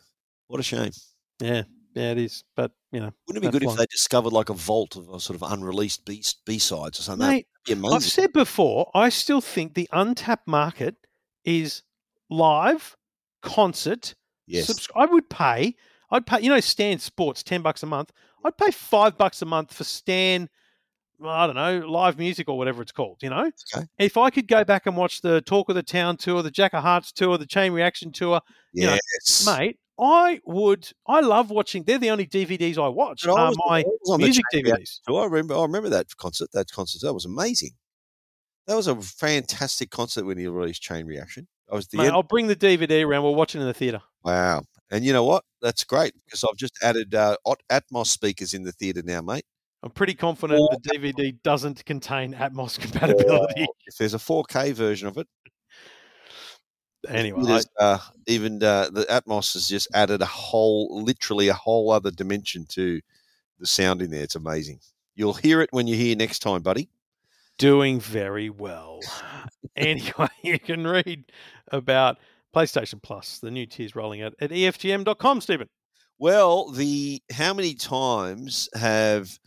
What 0.48 0.59
a 0.59 0.64
shame. 0.64 0.90
Yeah, 1.40 1.62
yeah, 1.94 2.11
it 2.11 2.18
is. 2.18 2.42
But 2.57 2.72
you 2.90 2.98
know, 3.01 3.12
Wouldn't 3.27 3.44
it 3.44 3.48
be 3.48 3.53
good 3.53 3.62
if 3.70 3.77
they 3.77 3.87
discovered 3.87 4.33
like 4.33 4.48
a 4.51 4.55
vault 4.55 4.96
of 4.96 5.09
uh, 5.09 5.18
sort 5.18 5.40
of 5.40 5.51
unreleased 5.53 6.05
B 6.05 6.24
B 6.44 6.59
sides 6.59 6.98
or 6.98 7.03
something? 7.03 7.29
mate, 7.29 7.46
I've 7.68 8.03
said 8.03 8.33
before, 8.33 8.90
I 8.94 9.11
still 9.11 9.40
think 9.40 9.74
the 9.74 9.88
untapped 9.92 10.48
market 10.48 10.96
is 11.44 11.83
live 12.30 12.96
concert. 13.42 14.14
yes. 14.46 14.66
subscri- 14.70 14.90
I 14.96 15.06
would 15.06 15.28
pay. 15.30 15.74
I'd 16.10 16.26
pay. 16.26 16.40
You 16.40 16.48
know, 16.50 16.60
Stan 16.60 16.98
Sports, 16.98 17.42
ten 17.42 17.62
bucks 17.62 17.82
a 17.82 17.86
month. 17.86 18.12
I'd 18.44 18.56
pay 18.56 18.70
five 18.70 19.18
bucks 19.18 19.42
a 19.42 19.46
month 19.46 19.72
for 19.74 19.84
Stan. 19.84 20.48
I 21.24 21.46
don't 21.48 21.56
know, 21.56 21.80
live 21.88 22.16
music 22.16 22.48
or 22.48 22.56
whatever 22.56 22.80
it's 22.80 22.92
called. 22.92 23.18
You 23.22 23.30
know, 23.30 23.50
Okay. 23.74 23.84
if 23.98 24.16
I 24.16 24.30
could 24.30 24.46
go 24.46 24.62
back 24.64 24.86
and 24.86 24.96
watch 24.96 25.20
the 25.20 25.40
Talk 25.40 25.68
of 25.68 25.74
the 25.74 25.82
Town 25.82 26.16
tour, 26.16 26.42
the 26.44 26.50
Jack 26.50 26.74
of 26.74 26.82
Hearts 26.84 27.10
tour, 27.10 27.36
the 27.36 27.44
Chain 27.46 27.72
Reaction 27.72 28.12
tour, 28.12 28.40
you 28.72 28.86
know, 28.86 28.92
yes. 28.92 29.44
mate, 29.44 29.78
I 30.00 30.40
would. 30.46 30.88
I 31.08 31.18
love 31.20 31.50
watching. 31.50 31.82
They're 31.82 31.98
the 31.98 32.10
only 32.10 32.24
DVDs 32.26 32.78
I 32.78 32.86
watch. 32.86 33.26
I 33.26 33.32
Are 33.32 33.48
was- 33.48 33.56
my 33.66 33.80
I 33.80 33.84
was 33.84 34.10
on 34.12 34.20
music 34.20 34.44
DVDs. 34.54 35.00
tour. 35.08 35.22
I 35.22 35.24
remember. 35.24 35.56
I 35.56 35.62
remember 35.62 35.88
that 35.88 36.06
concert. 36.16 36.50
That 36.52 36.70
concert. 36.70 37.00
That 37.04 37.12
was 37.14 37.24
amazing. 37.24 37.72
That 38.68 38.76
was 38.76 38.86
a 38.86 38.94
fantastic 38.94 39.90
concert 39.90 40.24
when 40.24 40.38
he 40.38 40.46
released 40.46 40.82
Chain 40.82 41.04
Reaction. 41.06 41.48
I 41.70 41.74
was 41.74 41.87
the 41.88 41.98
Mate, 41.98 42.07
end. 42.07 42.14
I'll 42.14 42.22
bring 42.22 42.46
the 42.46 42.57
DVD 42.57 43.07
around. 43.07 43.22
We'll 43.22 43.35
watch 43.35 43.54
it 43.54 43.61
in 43.61 43.66
the 43.66 43.74
theater. 43.74 44.00
Wow. 44.24 44.62
And 44.90 45.04
you 45.04 45.12
know 45.12 45.24
what? 45.24 45.44
That's 45.61 45.85
great 45.85 46.14
because 46.24 46.44
I've 46.44 46.57
just 46.57 46.74
added 46.83 47.14
uh, 47.14 47.37
At- 47.70 47.85
Atmos 47.90 48.07
speakers 48.07 48.54
in 48.54 48.62
the 48.62 48.72
theater 48.72 49.02
now, 49.04 49.20
mate. 49.20 49.44
I'm 49.83 49.90
pretty 49.90 50.14
confident 50.14 50.61
Or- 50.61 50.70
the 50.83 50.90
DVD 50.98 51.37
doesn't 51.42 51.85
contain 51.85 52.35
Atmos 52.35 52.78
compatibility. 52.81 53.66
If 53.87 53.96
there's 53.98 54.14
a 54.14 54.18
4K 54.18 54.72
version 54.72 55.09
of 55.09 55.18
it, 55.18 55.26
Anyway, 57.09 57.42
I, 57.46 57.62
uh, 57.83 57.98
even 58.26 58.62
uh, 58.62 58.90
the 58.90 59.04
Atmos 59.04 59.54
has 59.54 59.68
just 59.68 59.88
added 59.94 60.20
a 60.20 60.26
whole, 60.26 61.02
literally 61.02 61.46
a 61.48 61.54
whole 61.54 61.92
other 61.92 62.11
dimension 62.11 62.66
to 62.70 63.00
the 63.61 63.66
sound 63.66 64.02
in 64.02 64.11
there. 64.11 64.24
It's 64.24 64.35
amazing. 64.35 64.81
You'll 65.14 65.35
hear 65.35 65.61
it 65.62 65.68
when 65.72 65.87
you're 65.87 65.96
here 65.96 66.16
next 66.16 66.40
time, 66.40 66.61
buddy. 66.62 66.88
Doing 67.59 68.01
very 68.01 68.51
well. 68.51 69.01
anyway, 69.77 70.29
you 70.42 70.59
can 70.59 70.87
read 70.87 71.25
about 71.73 72.18
PlayStation 72.55 73.03
Plus, 73.03 73.38
the 73.38 73.51
new 73.51 73.66
tiers 73.66 73.94
rolling 73.94 74.23
out 74.23 74.35
at 74.40 74.51
EFTM.com, 74.51 75.40
Stephen. 75.40 75.68
Well, 76.18 76.71
the 76.71 77.23
how 77.33 77.55
many 77.55 77.75
times 77.75 78.68
have 78.75 79.38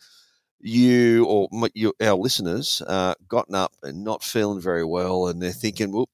you 0.61 1.25
or 1.25 1.49
you, 1.73 1.93
our 2.01 2.15
listeners 2.15 2.81
uh, 2.87 3.15
gotten 3.27 3.55
up 3.55 3.73
and 3.83 4.03
not 4.03 4.23
feeling 4.23 4.61
very 4.61 4.85
well, 4.85 5.27
and 5.27 5.41
they're 5.41 5.51
thinking, 5.51 5.91
"Well, 5.91 6.09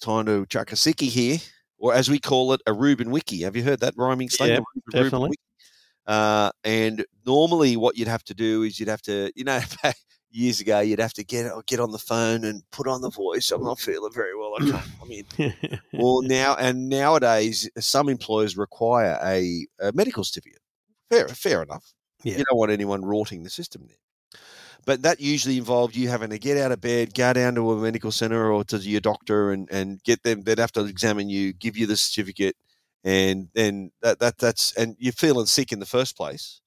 time 0.00 0.26
to 0.26 0.46
chuck 0.46 0.70
a 0.70 0.76
sickie 0.76 1.08
here," 1.08 1.38
or 1.78 1.94
as 1.94 2.08
we 2.08 2.20
call 2.20 2.52
it, 2.52 2.60
a 2.66 2.72
Ruben 2.72 3.10
Wiki. 3.10 3.42
Have 3.42 3.56
you 3.56 3.64
heard 3.64 3.80
that 3.80 3.94
rhyming 3.96 4.30
statement? 4.30 4.64
Ruben 4.76 5.02
definitely. 5.02 5.36
Uh, 6.06 6.50
and 6.64 7.04
normally, 7.26 7.76
what 7.76 7.96
you'd 7.96 8.08
have 8.08 8.24
to 8.24 8.34
do 8.34 8.62
is 8.62 8.78
you'd 8.78 8.88
have 8.88 9.02
to, 9.02 9.32
you 9.34 9.44
know, 9.44 9.60
back 9.82 9.96
years 10.30 10.60
ago, 10.60 10.80
you'd 10.80 10.98
have 11.00 11.12
to 11.14 11.24
get 11.24 11.46
uh, 11.46 11.62
get 11.66 11.80
on 11.80 11.90
the 11.92 11.98
phone 11.98 12.44
and 12.44 12.62
put 12.70 12.86
on 12.86 13.00
the 13.02 13.10
voice. 13.10 13.50
I'm 13.50 13.64
not 13.64 13.78
feeling 13.80 14.12
very 14.12 14.36
well. 14.36 14.54
I 14.58 14.70
can't 14.70 14.98
come 14.98 15.10
in 15.10 15.78
well 15.92 16.22
now 16.24 16.54
and 16.56 16.88
nowadays 16.88 17.68
some 17.78 18.08
employers 18.08 18.56
require 18.56 19.18
a, 19.22 19.66
a 19.80 19.92
medical 19.92 20.24
certificate 20.24 20.60
fair 21.10 21.28
fair 21.28 21.62
enough 21.62 21.92
Yeah. 22.24 22.38
you 22.38 22.44
don't 22.44 22.58
want 22.58 22.70
anyone 22.70 23.04
rorting 23.04 23.42
the 23.42 23.50
system 23.50 23.84
there 23.86 23.96
but 24.86 25.02
that 25.02 25.20
usually 25.20 25.58
involved 25.58 25.94
you 25.96 26.08
having 26.08 26.30
to 26.30 26.38
get 26.38 26.56
out 26.56 26.72
of 26.72 26.80
bed 26.80 27.14
go 27.14 27.32
down 27.32 27.54
to 27.56 27.72
a 27.72 27.76
medical 27.76 28.12
center 28.12 28.52
or 28.52 28.64
to 28.64 28.76
your 28.78 29.00
doctor 29.00 29.50
and, 29.52 29.68
and 29.70 30.02
get 30.04 30.22
them 30.22 30.42
they'd 30.42 30.58
have 30.58 30.72
to 30.72 30.84
examine 30.84 31.28
you 31.28 31.52
give 31.52 31.76
you 31.76 31.86
the 31.86 31.96
certificate 31.96 32.56
and 33.04 33.48
then 33.54 33.90
that, 34.02 34.18
that 34.20 34.38
that's 34.38 34.72
and 34.76 34.94
you're 34.98 35.12
feeling 35.12 35.46
sick 35.46 35.72
in 35.72 35.80
the 35.80 35.86
first 35.86 36.16
place 36.16 36.60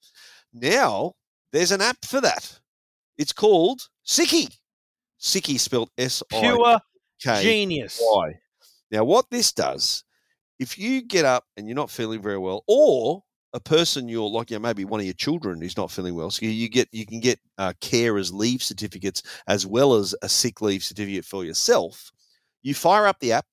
now 0.52 1.12
there's 1.52 1.72
an 1.72 1.80
app 1.80 2.04
for 2.04 2.20
that 2.20 2.58
it's 3.18 3.32
called 3.32 3.88
Sicky. 4.06 4.54
Sicky 5.20 5.58
spelled 5.58 5.90
S 5.96 6.22
I 6.32 6.40
Pure 6.40 6.78
K 7.22 7.42
genius. 7.42 8.00
why. 8.00 8.34
Now, 8.90 9.04
what 9.04 9.30
this 9.30 9.52
does, 9.52 10.04
if 10.58 10.78
you 10.78 11.02
get 11.02 11.24
up 11.24 11.44
and 11.56 11.66
you're 11.66 11.74
not 11.74 11.90
feeling 11.90 12.22
very 12.22 12.38
well, 12.38 12.62
or 12.66 13.22
a 13.52 13.60
person 13.60 14.08
you're 14.08 14.28
like, 14.28 14.50
you 14.50 14.56
know, 14.56 14.60
maybe 14.60 14.84
one 14.84 15.00
of 15.00 15.06
your 15.06 15.14
children 15.14 15.60
who's 15.60 15.76
not 15.76 15.90
feeling 15.90 16.14
well, 16.14 16.30
so 16.30 16.44
you 16.44 16.68
get 16.68 16.88
you 16.92 17.06
can 17.06 17.20
get 17.20 17.38
uh, 17.58 17.72
carers 17.80 18.32
leave 18.32 18.62
certificates 18.62 19.22
as 19.46 19.66
well 19.66 19.94
as 19.94 20.14
a 20.22 20.28
sick 20.28 20.60
leave 20.60 20.82
certificate 20.82 21.24
for 21.24 21.44
yourself. 21.44 22.10
You 22.62 22.74
fire 22.74 23.06
up 23.06 23.20
the 23.20 23.32
app, 23.32 23.46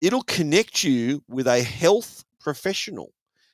it'll 0.00 0.22
connect 0.24 0.84
you 0.84 1.22
with 1.28 1.46
a 1.46 1.62
health 1.62 2.24
professional. 2.40 3.12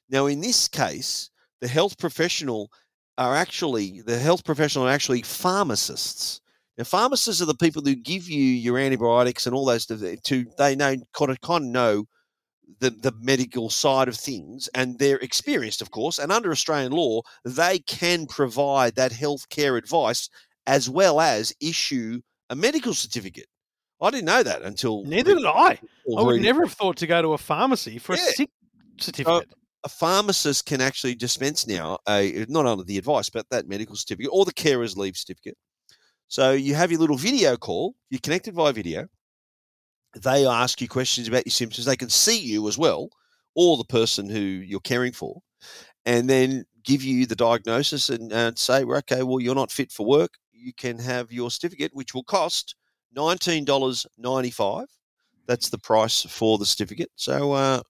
Now, 0.08 0.26
in 0.26 0.40
this 0.40 0.68
case, 0.68 1.30
the 1.60 1.68
health 1.68 1.98
professional 1.98 2.70
are 3.18 3.34
actually 3.36 4.00
the 4.00 4.18
health 4.18 4.44
professional 4.44 4.86
are 4.86 4.90
actually 4.90 5.22
pharmacists. 5.22 6.40
Now, 6.78 6.84
pharmacists 6.84 7.42
are 7.42 7.46
the 7.46 7.54
people 7.54 7.82
who 7.84 7.96
give 7.96 8.28
you 8.28 8.42
your 8.42 8.78
antibiotics 8.78 9.46
and 9.46 9.54
all 9.54 9.64
those 9.64 9.82
stuff. 9.82 10.00
To 10.00 10.46
they 10.56 10.76
know 10.76 10.96
kind 11.12 11.30
of, 11.30 11.40
kind 11.40 11.64
of 11.64 11.70
know 11.70 12.04
the 12.80 12.90
the 12.90 13.12
medical 13.20 13.68
side 13.68 14.08
of 14.08 14.16
things, 14.16 14.68
and 14.74 14.98
they're 14.98 15.18
experienced, 15.18 15.82
of 15.82 15.90
course. 15.90 16.18
And 16.18 16.30
under 16.30 16.50
Australian 16.52 16.92
law, 16.92 17.22
they 17.44 17.80
can 17.80 18.26
provide 18.26 18.94
that 18.94 19.12
healthcare 19.12 19.76
advice 19.76 20.28
as 20.66 20.88
well 20.88 21.20
as 21.20 21.52
issue 21.60 22.20
a 22.50 22.54
medical 22.54 22.94
certificate. 22.94 23.46
I 24.00 24.10
didn't 24.10 24.26
know 24.26 24.44
that 24.44 24.62
until 24.62 25.04
Neither 25.04 25.34
did 25.34 25.44
I. 25.44 25.80
I 26.16 26.22
would 26.22 26.40
never 26.40 26.64
have 26.64 26.72
thought 26.74 26.98
to 26.98 27.06
go 27.06 27.20
to 27.20 27.32
a 27.32 27.38
pharmacy 27.38 27.98
for 27.98 28.14
Yeah. 28.14 28.22
a 28.22 28.32
sick 28.32 28.50
certificate. 29.00 29.48
A 29.84 29.88
pharmacist 29.88 30.66
can 30.66 30.80
actually 30.80 31.14
dispense 31.14 31.66
now 31.66 31.98
a 32.08 32.44
not 32.48 32.66
only 32.66 32.84
the 32.84 32.98
advice 32.98 33.30
but 33.30 33.46
that 33.50 33.68
medical 33.68 33.96
certificate 33.96 34.30
or 34.32 34.44
the 34.44 34.52
carer's 34.52 34.96
leave 34.96 35.16
certificate. 35.16 35.56
So 36.28 36.52
you 36.52 36.74
have 36.74 36.90
your 36.90 37.00
little 37.00 37.16
video 37.16 37.56
call. 37.56 37.94
You're 38.10 38.20
connected 38.20 38.54
via 38.54 38.72
video. 38.72 39.06
They 40.22 40.46
ask 40.46 40.80
you 40.80 40.88
questions 40.88 41.28
about 41.28 41.46
your 41.46 41.52
symptoms. 41.52 41.86
They 41.86 41.96
can 41.96 42.10
see 42.10 42.38
you 42.38 42.66
as 42.68 42.76
well, 42.76 43.08
or 43.54 43.76
the 43.76 43.84
person 43.84 44.28
who 44.28 44.40
you're 44.40 44.80
caring 44.80 45.12
for, 45.12 45.40
and 46.06 46.28
then 46.28 46.64
give 46.82 47.02
you 47.02 47.26
the 47.26 47.36
diagnosis 47.36 48.08
and, 48.08 48.32
and 48.32 48.58
say, 48.58 48.84
well, 48.84 48.98
okay, 48.98 49.22
well, 49.22 49.40
you're 49.40 49.54
not 49.54 49.70
fit 49.70 49.92
for 49.92 50.06
work. 50.06 50.34
You 50.52 50.72
can 50.72 50.98
have 50.98 51.30
your 51.30 51.50
certificate, 51.50 51.92
which 51.94 52.14
will 52.14 52.24
cost 52.24 52.74
nineteen 53.14 53.64
dollars 53.64 54.06
ninety 54.16 54.50
five. 54.50 54.86
That's 55.46 55.68
the 55.68 55.78
price 55.78 56.22
for 56.22 56.58
the 56.58 56.66
certificate. 56.66 57.10
So 57.16 57.52
uh, 57.52 57.80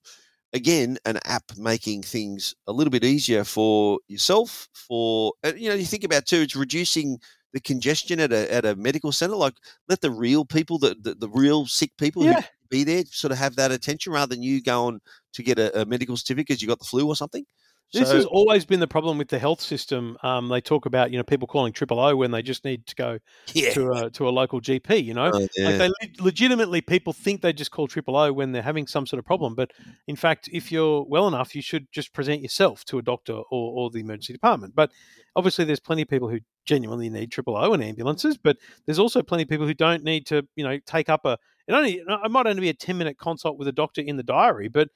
again, 0.53 0.97
an 1.05 1.19
app 1.25 1.43
making 1.57 2.03
things 2.03 2.55
a 2.67 2.71
little 2.73 2.91
bit 2.91 3.03
easier 3.03 3.43
for 3.43 3.99
yourself. 4.07 4.67
For 4.73 5.33
you 5.55 5.69
know, 5.69 5.75
you 5.75 5.85
think 5.85 6.03
about 6.03 6.25
too, 6.25 6.37
it's 6.41 6.55
reducing 6.55 7.19
the 7.53 7.59
congestion 7.59 8.19
at 8.19 8.31
a 8.31 8.51
at 8.53 8.65
a 8.65 8.75
medical 8.75 9.11
center. 9.11 9.35
Like 9.35 9.55
let 9.87 10.01
the 10.01 10.11
real 10.11 10.45
people, 10.45 10.77
the 10.79 10.95
the, 11.01 11.15
the 11.15 11.29
real 11.29 11.65
sick 11.65 11.91
people, 11.97 12.23
who 12.23 12.29
Yeah. 12.29 12.41
be 12.69 12.83
there, 12.83 13.03
sort 13.05 13.31
of 13.31 13.37
have 13.39 13.55
that 13.55 13.71
attention 13.71 14.13
rather 14.13 14.35
than 14.35 14.43
you 14.43 14.61
going 14.61 14.99
to 15.33 15.43
get 15.43 15.57
a, 15.59 15.81
a 15.81 15.85
medical 15.85 16.15
certificate 16.17 16.47
because 16.47 16.61
you 16.61 16.67
got 16.67 16.79
the 16.79 16.85
flu 16.85 17.07
or 17.07 17.15
something. 17.15 17.45
This 17.91 18.09
So- 18.09 18.15
has 18.17 18.25
always 18.25 18.65
been 18.65 18.79
the 18.79 18.87
problem 18.87 19.17
with 19.17 19.29
the 19.29 19.39
health 19.39 19.61
system. 19.61 20.15
Um, 20.21 20.47
they 20.47 20.61
talk 20.61 20.85
about 20.85 21.11
you 21.11 21.17
know 21.17 21.23
people 21.23 21.47
calling 21.47 21.73
triple 21.73 21.99
O 21.99 22.15
when 22.15 22.29
they 22.31 22.43
just 22.43 22.63
need 22.63 22.85
to 22.85 22.95
go 22.95 23.17
yeah, 23.53 23.71
to 23.73 23.91
a 23.91 24.09
to 24.11 24.27
a 24.27 24.31
local 24.31 24.61
GP. 24.61 25.03
You 25.03 25.15
know, 25.15 25.31
Oh, 25.33 25.47
yeah. 25.57 25.69
like 25.69 25.77
they 25.79 25.87
le- 25.87 26.23
legitimately 26.23 26.81
people 26.81 27.13
think 27.13 27.41
they 27.41 27.51
just 27.51 27.71
call 27.71 27.87
triple 27.87 28.15
O 28.15 28.31
when 28.31 28.51
they're 28.51 28.61
having 28.61 28.85
some 28.85 29.07
sort 29.07 29.17
of 29.17 29.25
problem, 29.25 29.55
but 29.55 29.71
in 30.07 30.15
fact, 30.15 30.49
if 30.53 30.71
you're 30.71 31.03
well 31.03 31.27
enough, 31.27 31.55
you 31.55 31.61
should 31.63 31.87
just 31.91 32.13
present 32.13 32.41
yourself 32.43 32.85
to 32.85 32.99
a 32.99 33.01
doctor 33.01 33.33
or, 33.33 33.43
or 33.51 33.89
the 33.89 33.99
emergency 34.01 34.33
department. 34.33 34.75
But 34.75 34.91
obviously, 35.35 35.65
there's 35.65 35.79
plenty 35.79 36.03
of 36.03 36.07
people 36.09 36.29
who 36.29 36.39
genuinely 36.65 37.09
need 37.09 37.31
triple 37.31 37.57
O 37.57 37.73
and 37.73 37.83
ambulances, 37.83 38.37
but 38.37 38.57
there's 38.85 38.99
also 38.99 39.23
plenty 39.23 39.43
of 39.43 39.49
people 39.49 39.65
who 39.65 39.73
don't 39.73 40.03
need 40.03 40.27
to 40.27 40.47
you 40.55 40.63
know 40.63 40.77
take 40.85 41.09
up 41.09 41.25
a 41.25 41.37
it 41.67 41.73
only 41.73 42.01
it 42.05 42.31
might 42.31 42.45
only 42.45 42.61
be 42.61 42.69
a 42.69 42.73
ten 42.73 42.99
minute 42.99 43.17
consult 43.17 43.57
with 43.57 43.67
a 43.67 43.71
doctor 43.71 44.01
in 44.01 44.17
the 44.17 44.23
diary, 44.23 44.67
but 44.67 44.89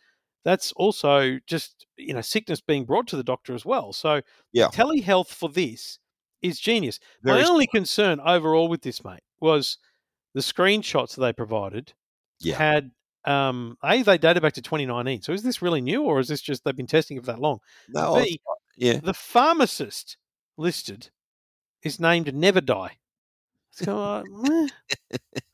that's 0.43 0.71
also 0.73 1.39
just 1.47 1.85
you 1.97 2.13
know 2.13 2.21
sickness 2.21 2.61
being 2.61 2.85
brought 2.85 3.07
to 3.07 3.15
the 3.17 3.23
doctor 3.23 3.53
as 3.53 3.65
well. 3.65 3.93
So 3.93 4.21
Yeah. 4.51 4.67
telehealth 4.67 5.27
for 5.27 5.49
this 5.49 5.99
is 6.41 6.59
genius. 6.59 6.99
Very 7.23 7.41
My 7.41 7.47
only 7.47 7.67
concern 7.67 8.19
overall 8.19 8.67
with 8.67 8.81
this, 8.81 9.03
mate, 9.03 9.23
was 9.39 9.77
the 10.33 10.41
screenshots 10.41 11.15
that 11.15 11.21
they 11.21 11.33
provided 11.33 11.93
Yeah. 12.39 12.57
had 12.57 12.91
um 13.25 13.77
a 13.83 14.03
they 14.03 14.17
dated 14.17 14.41
back 14.43 14.53
to 14.53 14.61
2019. 14.61 15.21
So 15.21 15.31
is 15.31 15.43
this 15.43 15.61
really 15.61 15.81
new, 15.81 16.03
or 16.03 16.19
is 16.19 16.27
this 16.27 16.41
just 16.41 16.63
they've 16.63 16.75
been 16.75 16.87
testing 16.87 17.17
it 17.17 17.21
for 17.21 17.31
that 17.31 17.39
long? 17.39 17.59
no, 17.89 18.15
B, 18.15 18.39
yeah. 18.75 18.99
the 18.99 19.13
pharmacist 19.13 20.17
listed 20.57 21.09
is 21.83 21.99
named 21.99 22.33
Never 22.33 22.61
Die. 22.61 22.97
So 23.71 23.97
uh, 23.97 24.23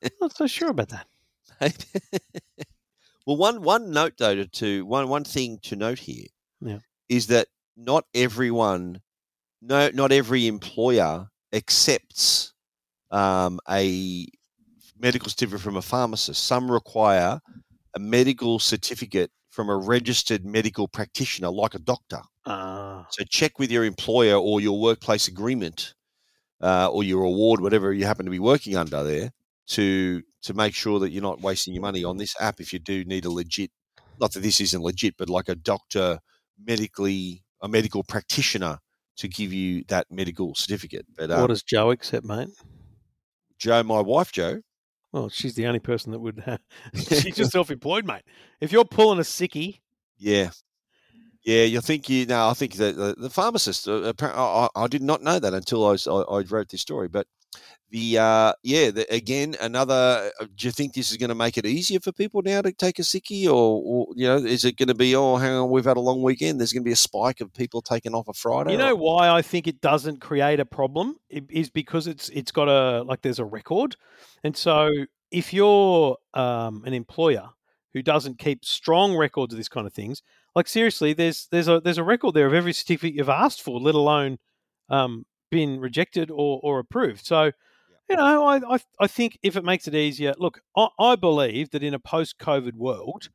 eh, 0.01 0.09
not 0.19 0.35
so 0.35 0.47
sure 0.47 0.69
about 0.69 0.89
that. 0.89 1.07
well, 3.29 3.37
one 3.37 3.61
one 3.61 3.91
note 3.91 4.13
though 4.17 4.35
to, 4.35 4.47
to 4.47 4.85
one 4.85 5.07
one 5.09 5.23
thing 5.23 5.59
to 5.63 5.75
note 5.75 5.99
here 5.99 6.25
is 7.09 7.29
Yeah. 7.29 7.37
that 7.37 7.47
not 7.77 8.05
everyone, 8.13 9.01
no, 9.61 9.89
not 9.93 10.11
every 10.11 10.47
employer 10.47 11.29
accepts 11.53 12.53
um, 13.11 13.59
a 13.69 14.27
medical 14.99 15.29
certificate 15.29 15.61
from 15.61 15.77
a 15.77 15.81
pharmacist. 15.81 16.43
Some 16.43 16.71
require 16.71 17.39
a 17.95 17.99
medical 17.99 18.59
certificate 18.59 19.31
from 19.49 19.69
a 19.69 19.77
registered 19.77 20.45
medical 20.45 20.87
practitioner, 20.87 21.49
like 21.49 21.75
a 21.75 21.79
doctor. 21.79 22.21
Ah, 22.45 23.07
So 23.11 23.23
check 23.29 23.59
with 23.59 23.71
your 23.71 23.85
employer 23.85 24.35
or 24.37 24.61
your 24.61 24.79
workplace 24.79 25.27
agreement 25.27 25.95
uh, 26.61 26.89
or 26.91 27.03
your 27.03 27.23
award, 27.23 27.61
whatever 27.61 27.93
you 27.93 28.05
happen 28.05 28.25
to 28.25 28.31
be 28.31 28.39
working 28.39 28.75
under 28.77 29.03
there, 29.03 29.31
to 29.69 30.23
to 30.43 30.53
make 30.53 30.73
sure 30.73 30.99
that 30.99 31.11
you're 31.11 31.21
not 31.21 31.41
wasting 31.41 31.73
your 31.73 31.81
money 31.81 32.03
on 32.03 32.17
this 32.17 32.35
app. 32.39 32.59
If 32.59 32.73
you 32.73 32.79
do 32.79 33.03
need 33.05 33.25
a 33.25 33.31
legit, 33.31 33.71
not 34.19 34.33
that 34.33 34.41
this 34.41 34.61
isn't 34.61 34.81
legit, 34.81 35.15
but 35.17 35.29
like 35.29 35.49
a 35.49 35.55
doctor, 35.55 36.19
medically 36.65 37.43
a 37.61 37.67
medical 37.67 38.03
practitioner 38.03 38.79
to 39.17 39.27
give 39.27 39.51
you 39.51 39.83
that 39.89 40.07
medical 40.09 40.55
certificate. 40.55 41.05
But 41.17 41.29
what 41.29 41.39
um, 41.39 41.47
does 41.47 41.63
Joe 41.63 41.91
accept, 41.91 42.25
mate? 42.25 42.49
Joe, 43.57 43.83
my 43.83 43.99
wife, 43.99 44.31
Joe, 44.31 44.61
Well, 45.11 45.27
she's 45.27 45.55
the 45.55 45.67
only 45.67 45.79
person 45.79 46.13
that 46.13 46.19
would 46.19 46.39
have. 46.45 46.59
she's 46.93 47.35
just 47.35 47.51
self-employed, 47.51 48.05
mate. 48.05 48.23
If 48.61 48.71
you're 48.71 48.85
pulling 48.85 49.19
a 49.19 49.23
sickie, 49.23 49.79
yeah. 50.17 50.51
Yeah, 51.43 51.63
you 51.63 51.79
think 51.79 52.09
you 52.09 52.25
know. 52.25 52.49
I 52.49 52.53
think 52.53 52.73
that 52.75 52.97
the, 52.97 53.15
the 53.17 53.29
pharmacist. 53.29 53.87
Uh, 53.87 54.13
I, 54.21 54.25
I 54.25 54.83
I 54.83 54.87
did 54.87 55.01
not 55.01 55.23
know 55.23 55.39
that 55.39 55.53
until 55.53 55.87
I, 55.87 55.91
was, 55.91 56.05
I, 56.05 56.15
I 56.15 56.41
wrote 56.41 56.69
this 56.69 56.81
story. 56.81 57.07
But 57.07 57.27
the 57.91 58.17
uh, 58.19 58.53
yeah, 58.63 58.91
the, 58.91 59.11
again, 59.13 59.55
another. 59.61 60.31
uh, 60.39 60.45
Do 60.55 60.67
you 60.67 60.71
think 60.71 60.93
this 60.93 61.11
is 61.11 61.17
going 61.17 61.29
to 61.29 61.35
make 61.35 61.57
it 61.57 61.65
easier 61.65 61.99
for 61.99 62.11
people 62.11 62.41
now 62.41 62.61
to 62.61 62.71
take 62.71 62.99
a 62.99 63.01
sickie, 63.01 63.45
or, 63.45 63.81
or 63.83 64.07
you 64.15 64.27
know, 64.27 64.37
is 64.37 64.65
it 64.65 64.77
going 64.77 64.89
to 64.89 64.95
be? 64.95 65.15
Oh, 65.15 65.37
hang 65.37 65.53
on, 65.53 65.69
we've 65.69 65.85
had 65.85 65.97
a 65.97 66.01
long 66.01 66.21
weekend. 66.21 66.59
There's 66.59 66.71
going 66.73 66.83
to 66.83 66.87
be 66.87 66.93
a 66.93 66.97
spike 66.97 67.41
of 67.41 67.53
people 67.53 67.81
taking 67.81 68.13
off 68.13 68.27
a 68.27 68.33
Friday. 68.33 68.73
you 68.73 68.77
know 68.77 68.95
why 68.95 69.29
I 69.29 69.41
think 69.41 69.67
it 69.67 69.81
doesn't 69.81 70.21
create 70.21 70.59
a 70.59 70.65
problem 70.65 71.17
It 71.29 71.45
is 71.49 71.69
because 71.69 72.05
it's 72.07 72.29
it's 72.29 72.51
got 72.51 72.67
a 72.67 73.03
like 73.03 73.21
there's 73.21 73.39
a 73.39 73.45
record, 73.45 73.95
and 74.43 74.55
so 74.55 74.89
if 75.31 75.53
you're 75.53 76.17
um, 76.33 76.83
an 76.85 76.93
employer 76.93 77.49
who 77.93 78.03
doesn't 78.03 78.37
keep 78.37 78.63
strong 78.65 79.15
records 79.17 79.53
of 79.53 79.57
this 79.57 79.69
kind 79.69 79.87
of 79.87 79.93
things, 79.93 80.21
like 80.55 80.67
seriously, 80.67 81.13
there's 81.13 81.47
there's 81.51 81.67
a 81.67 81.79
there's 81.79 81.97
a 81.97 82.03
record 82.03 82.35
there 82.35 82.47
of 82.47 82.53
every 82.53 82.73
certificate 82.73 83.15
you've 83.15 83.29
asked 83.29 83.63
for, 83.63 83.79
let 83.79 83.95
alone 83.95 84.37
um, 84.89 85.25
been 85.49 85.79
rejected 85.79 86.29
or 86.29 86.59
or 86.61 86.77
approved. 86.77 87.25
So. 87.25 87.51
You 88.09 88.15
know, 88.15 88.45
I, 88.45 88.75
I 88.75 88.79
I 88.99 89.07
think 89.07 89.37
if 89.43 89.55
it 89.55 89.63
makes 89.63 89.87
it 89.87 89.93
easier, 89.95 90.33
look, 90.37 90.61
I, 90.75 90.87
I 90.99 91.15
believe 91.15 91.69
that 91.71 91.83
in 91.83 91.93
a 91.93 91.99
post-COVID 91.99 92.73
world, 92.73 93.29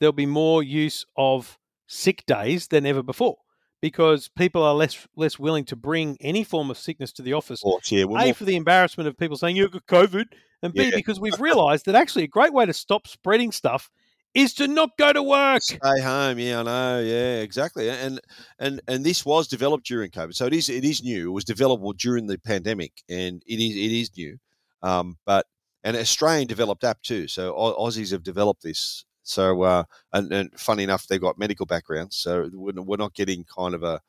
there'll 0.00 0.12
be 0.12 0.26
more 0.26 0.62
use 0.62 1.04
of 1.16 1.58
sick 1.86 2.24
days 2.26 2.68
than 2.68 2.84
ever 2.84 3.02
before 3.02 3.36
because 3.80 4.28
people 4.36 4.62
are 4.62 4.74
less 4.74 5.06
less 5.16 5.38
willing 5.38 5.64
to 5.66 5.76
bring 5.76 6.16
any 6.20 6.42
form 6.44 6.70
of 6.70 6.76
sickness 6.78 7.12
to 7.12 7.22
the 7.22 7.32
office. 7.32 7.60
Of 7.60 7.64
course, 7.70 7.92
yeah, 7.92 8.02
A 8.02 8.06
more- 8.06 8.34
for 8.34 8.44
the 8.44 8.56
embarrassment 8.56 9.06
of 9.06 9.16
people 9.16 9.36
saying 9.36 9.56
you've 9.56 9.70
got 9.70 9.86
COVID, 9.86 10.26
and 10.62 10.74
B 10.74 10.84
Yeah. 10.84 10.90
because 10.96 11.20
we've 11.20 11.38
realised 11.48 11.86
that 11.86 11.94
actually 11.94 12.24
a 12.24 12.28
great 12.28 12.52
way 12.52 12.66
to 12.66 12.72
stop 12.72 13.06
spreading 13.06 13.52
stuff 13.52 13.88
is 14.34 14.54
to 14.54 14.68
not 14.68 14.90
go 14.98 15.12
to 15.12 15.22
work. 15.22 15.62
Stay 15.62 16.00
home, 16.00 16.38
yeah, 16.38 16.60
I 16.60 16.62
know, 16.62 17.00
yeah, 17.00 17.40
exactly. 17.40 17.90
And 17.90 18.20
and 18.58 18.80
and 18.86 19.04
this 19.04 19.24
was 19.24 19.48
developed 19.48 19.86
during 19.86 20.10
COVID, 20.10 20.34
so 20.34 20.46
it 20.46 20.52
is 20.52 20.68
it 20.68 20.84
is 20.84 21.02
new. 21.02 21.30
It 21.30 21.32
was 21.32 21.44
developed 21.44 21.98
during 21.98 22.26
the 22.26 22.38
pandemic, 22.38 22.92
and 23.08 23.42
it 23.46 23.60
is 23.60 23.76
it 23.76 23.92
is 23.92 24.10
new. 24.16 24.38
Um, 24.82 25.16
but 25.24 25.46
an 25.84 25.96
Australian 25.96 26.46
developed 26.46 26.84
app 26.84 27.02
too. 27.02 27.28
So 27.28 27.54
Aussies 27.54 28.12
have 28.12 28.22
developed 28.22 28.62
this. 28.62 29.04
So 29.22 29.62
uh, 29.62 29.84
and, 30.12 30.32
and 30.32 30.50
funny 30.58 30.84
enough, 30.84 31.06
they've 31.06 31.20
got 31.20 31.38
medical 31.38 31.66
backgrounds. 31.66 32.16
So 32.16 32.48
we're, 32.52 32.96
not 32.96 33.14
getting 33.14 33.44
kind 33.44 33.74
of 33.74 33.82
a 33.82 34.00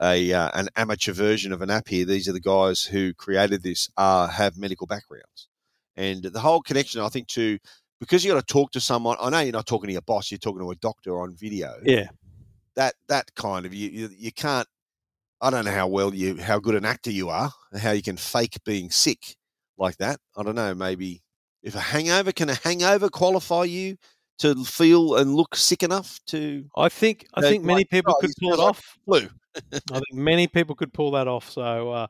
a 0.00 0.32
uh, 0.32 0.50
an 0.54 0.68
amateur 0.76 1.12
version 1.12 1.52
of 1.52 1.62
an 1.62 1.70
app 1.70 1.88
here. 1.88 2.04
These 2.04 2.28
are 2.28 2.32
the 2.32 2.40
guys 2.40 2.84
who 2.84 3.14
created 3.14 3.62
this 3.62 3.88
uh, 3.96 4.28
have 4.28 4.56
medical 4.56 4.86
backgrounds, 4.86 5.48
and 5.96 6.22
the 6.22 6.40
whole 6.40 6.60
connection, 6.60 7.00
I 7.00 7.08
think, 7.08 7.28
to 7.28 7.58
because 8.00 8.24
you 8.24 8.32
got 8.32 8.46
to 8.46 8.52
talk 8.52 8.70
to 8.72 8.80
someone. 8.80 9.16
I 9.20 9.30
know 9.30 9.40
you're 9.40 9.52
not 9.52 9.66
talking 9.66 9.88
to 9.88 9.92
your 9.92 10.02
boss; 10.02 10.30
you're 10.30 10.38
talking 10.38 10.60
to 10.60 10.70
a 10.70 10.76
doctor 10.76 11.20
on 11.20 11.34
video. 11.34 11.74
Yeah, 11.84 12.08
That 12.76 12.94
that 13.08 13.34
kind 13.34 13.66
of 13.66 13.74
you 13.74 13.90
you, 13.90 14.10
you 14.16 14.32
can't. 14.32 14.68
I 15.40 15.50
don't 15.50 15.64
know 15.64 15.72
how 15.72 15.86
well 15.86 16.14
you 16.14 16.36
how 16.36 16.58
good 16.58 16.74
an 16.74 16.84
actor 16.84 17.10
you 17.10 17.28
are, 17.28 17.52
how 17.80 17.92
you 17.92 18.02
can 18.02 18.16
fake 18.16 18.58
being 18.64 18.90
sick 18.90 19.36
like 19.78 19.96
that. 19.98 20.18
I 20.36 20.42
don't 20.42 20.56
know. 20.56 20.74
Maybe 20.74 21.22
if 21.62 21.74
a 21.74 21.80
hangover 21.80 22.32
can 22.32 22.50
a 22.50 22.54
hangover 22.54 23.08
qualify 23.08 23.64
you 23.64 23.96
to 24.38 24.64
feel 24.64 25.16
and 25.16 25.34
look 25.34 25.56
sick 25.56 25.82
enough 25.82 26.20
to 26.26 26.64
I 26.76 26.88
think 26.88 27.26
I 27.34 27.40
think 27.40 27.64
many 27.64 27.80
like, 27.80 27.90
people 27.90 28.14
oh, 28.16 28.20
could 28.20 28.30
pull 28.40 28.52
it 28.52 28.60
off. 28.60 28.98
flu? 29.04 29.28
I 29.92 29.98
think 29.98 30.12
many 30.12 30.46
people 30.46 30.74
could 30.74 30.92
pull 30.92 31.10
that 31.12 31.26
off. 31.26 31.50
So 31.50 31.90
uh, 31.90 32.06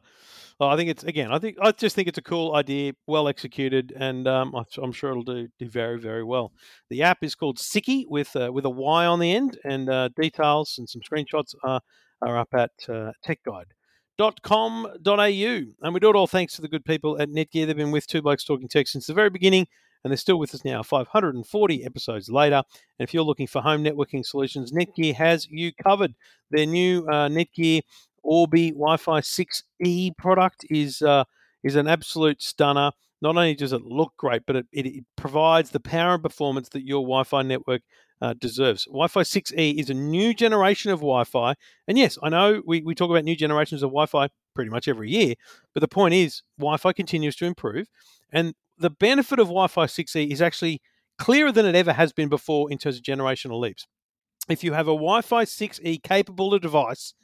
I 0.61 0.77
think 0.77 0.91
it's 0.91 1.05
again. 1.05 1.31
I 1.33 1.39
think 1.39 1.57
I 1.61 1.71
just 1.71 1.95
think 1.95 2.09
it's 2.09 2.19
a 2.19 2.23
cool 2.23 2.57
idea, 2.57 2.93
well 3.07 3.29
executed, 3.29 3.93
and 3.97 4.27
um, 4.27 4.55
I'm 4.83 4.93
sure 4.93 5.11
it'll 5.11 5.23
do 5.23 5.49
do 5.59 5.69
very 5.69 6.01
very 6.01 6.25
well. 6.25 6.53
The 6.91 7.03
app 7.03 7.19
is 7.23 7.37
called 7.37 7.59
Sicky 7.59 8.05
with 8.09 8.35
uh, 8.35 8.51
with 8.53 8.65
a 8.65 8.71
Y 8.71 9.07
on 9.07 9.21
the 9.21 9.33
end, 9.33 9.59
and 9.63 9.89
uh, 9.89 10.09
details 10.21 10.75
and 10.79 10.89
some 10.89 11.01
screenshots 11.01 11.55
are 11.63 11.81
are 12.23 12.37
up 12.37 12.49
at 12.55 12.73
uh, 12.89 13.13
techguide.com.au. 13.25 14.97
And 15.07 15.95
we 15.95 16.01
do 16.01 16.11
it 16.11 16.17
all 16.17 16.27
thanks 16.27 16.57
to 16.57 16.63
the 16.63 16.69
good 16.69 16.85
people 16.85 17.21
at 17.21 17.29
Netgear. 17.29 17.67
They've 17.67 17.77
been 17.77 17.93
with 17.93 18.09
Two 18.09 18.23
Blokes 18.23 18.43
Talking 18.43 18.69
Tech 18.69 18.89
since 18.89 19.07
the 19.07 19.15
very 19.15 19.31
beginning, 19.31 19.69
and 20.03 20.11
they're 20.11 20.17
still 20.17 20.41
with 20.41 20.55
us 20.55 20.65
now, 20.65 20.83
540 20.83 21.85
episodes 21.85 22.29
later. 22.29 22.63
And 22.99 23.09
if 23.09 23.15
you're 23.15 23.23
looking 23.23 23.47
for 23.47 23.63
home 23.63 23.85
networking 23.85 24.25
solutions, 24.25 24.73
Netgear 24.73 25.15
has 25.15 25.47
you 25.49 25.73
covered. 25.73 26.15
Their 26.51 26.67
new 26.67 27.07
uh, 27.07 27.29
Netgear 27.29 27.83
Orbi 28.29 28.73
Wi-Fi 28.73 29.21
6E 29.21 30.17
product 30.19 30.67
is 30.69 31.01
uh, 31.01 31.25
is 31.65 31.77
an 31.77 31.89
absolute 31.89 32.43
stunner. 32.43 32.93
not 33.23 33.37
only 33.37 33.55
does 33.55 33.73
it 33.73 33.83
look 33.83 34.13
great, 34.19 34.43
but 34.47 34.55
it, 34.55 34.67
it, 34.71 34.87
it 34.87 35.05
provides 35.17 35.71
the 35.71 35.81
power 35.81 36.15
and 36.15 36.23
performance 36.23 36.69
that 36.69 36.87
your 36.87 37.03
Wi-Fi 37.03 37.43
network 37.43 37.83
uh, 38.21 38.35
deserves. 38.39 38.85
Wi-Fi 38.85 39.23
6E 39.23 39.81
is 39.81 39.89
a 39.89 39.95
new 39.95 40.35
generation 40.35 40.91
of 40.91 40.99
Wi-Fi, 40.99 41.55
and 41.89 41.97
yes, 41.97 42.19
I 42.23 42.29
know 42.29 42.63
we, 42.67 42.83
we 42.83 42.95
talk 42.95 43.11
about 43.11 43.25
new 43.25 43.35
generations 43.35 43.83
of 43.83 43.91
Wi-Fi 43.91 44.29
pretty 44.55 44.71
much 44.71 44.89
every 44.89 45.11
year, 45.11 45.35
but 45.73 45.81
the 45.81 45.89
point 45.89 46.13
is 46.13 46.43
Wi-Fi 46.59 46.93
continues 46.93 47.35
to 47.37 47.47
improve, 47.47 47.87
and 48.31 48.55
the 48.77 48.91
benefit 48.91 49.39
of 49.39 49.47
Wi-Fi 49.47 49.87
6E 49.87 50.31
is 50.31 50.43
actually 50.43 50.83
clearer 51.17 51.51
than 51.51 51.65
it 51.65 51.75
ever 51.75 51.95
has 51.95 52.13
been 52.13 52.29
before 52.29 52.71
in 52.71 52.77
terms 52.77 52.99
of 52.99 53.03
generational 53.03 53.59
leaps. 53.59 53.87
If 54.51 54.63
you 54.63 54.75
have 54.75 54.87
a 54.87 54.93
Wi-Fi 54.93 55.47
6E 55.47 56.03
capable 56.03 56.59
device, 56.59 57.15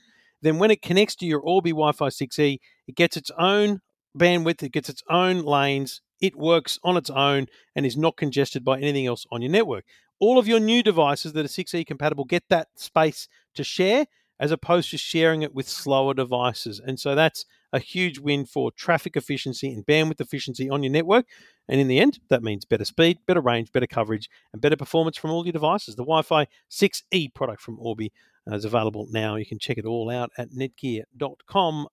then 0.44 0.58
when 0.58 0.70
it 0.70 0.82
connects 0.82 1.14
to 1.16 1.26
your 1.26 1.40
Orbi 1.40 1.70
Wi-Fi 1.70 2.08
6E, 2.08 2.58
it 2.86 2.96
gets 2.96 3.16
its 3.16 3.30
own 3.38 3.80
bandwidth, 4.18 4.62
it 4.62 4.72
gets 4.72 4.88
its 4.88 5.02
own 5.10 5.42
lanes, 5.42 6.00
it 6.20 6.36
works 6.36 6.78
on 6.84 6.96
its 6.96 7.10
own 7.10 7.46
and 7.74 7.84
is 7.84 7.96
not 7.96 8.16
congested 8.16 8.64
by 8.64 8.78
anything 8.78 9.06
else 9.06 9.26
on 9.30 9.42
your 9.42 9.50
network. 9.50 9.84
All 10.20 10.38
of 10.38 10.46
your 10.46 10.60
new 10.60 10.82
devices 10.82 11.32
that 11.32 11.44
are 11.44 11.48
6E 11.48 11.86
compatible 11.86 12.24
get 12.24 12.44
that 12.48 12.68
space 12.76 13.28
to 13.54 13.64
share 13.64 14.06
as 14.40 14.50
opposed 14.50 14.90
to 14.90 14.98
sharing 14.98 15.42
it 15.42 15.54
with 15.54 15.68
slower 15.68 16.14
devices. 16.14 16.80
And 16.84 16.98
so 16.98 17.14
that's 17.14 17.44
a 17.72 17.78
huge 17.78 18.18
win 18.18 18.46
for 18.46 18.70
traffic 18.72 19.16
efficiency 19.16 19.72
and 19.72 19.86
bandwidth 19.86 20.20
efficiency 20.20 20.68
on 20.68 20.82
your 20.82 20.92
network. 20.92 21.26
And 21.68 21.80
in 21.80 21.88
the 21.88 21.98
end, 21.98 22.18
that 22.30 22.42
means 22.42 22.64
better 22.64 22.84
speed, 22.84 23.18
better 23.26 23.40
range, 23.40 23.72
better 23.72 23.86
coverage, 23.86 24.28
and 24.52 24.60
better 24.60 24.76
performance 24.76 25.16
from 25.16 25.30
all 25.30 25.44
your 25.44 25.52
devices. 25.52 25.96
The 25.96 26.02
Wi 26.02 26.22
Fi 26.22 26.46
6E 26.70 27.34
product 27.34 27.62
from 27.62 27.78
Orbi 27.80 28.12
is 28.46 28.64
available 28.64 29.06
now. 29.10 29.36
You 29.36 29.46
can 29.46 29.58
check 29.58 29.78
it 29.78 29.86
all 29.86 30.10
out 30.10 30.30
at 30.38 30.50
netgear.com.au. 30.50 31.88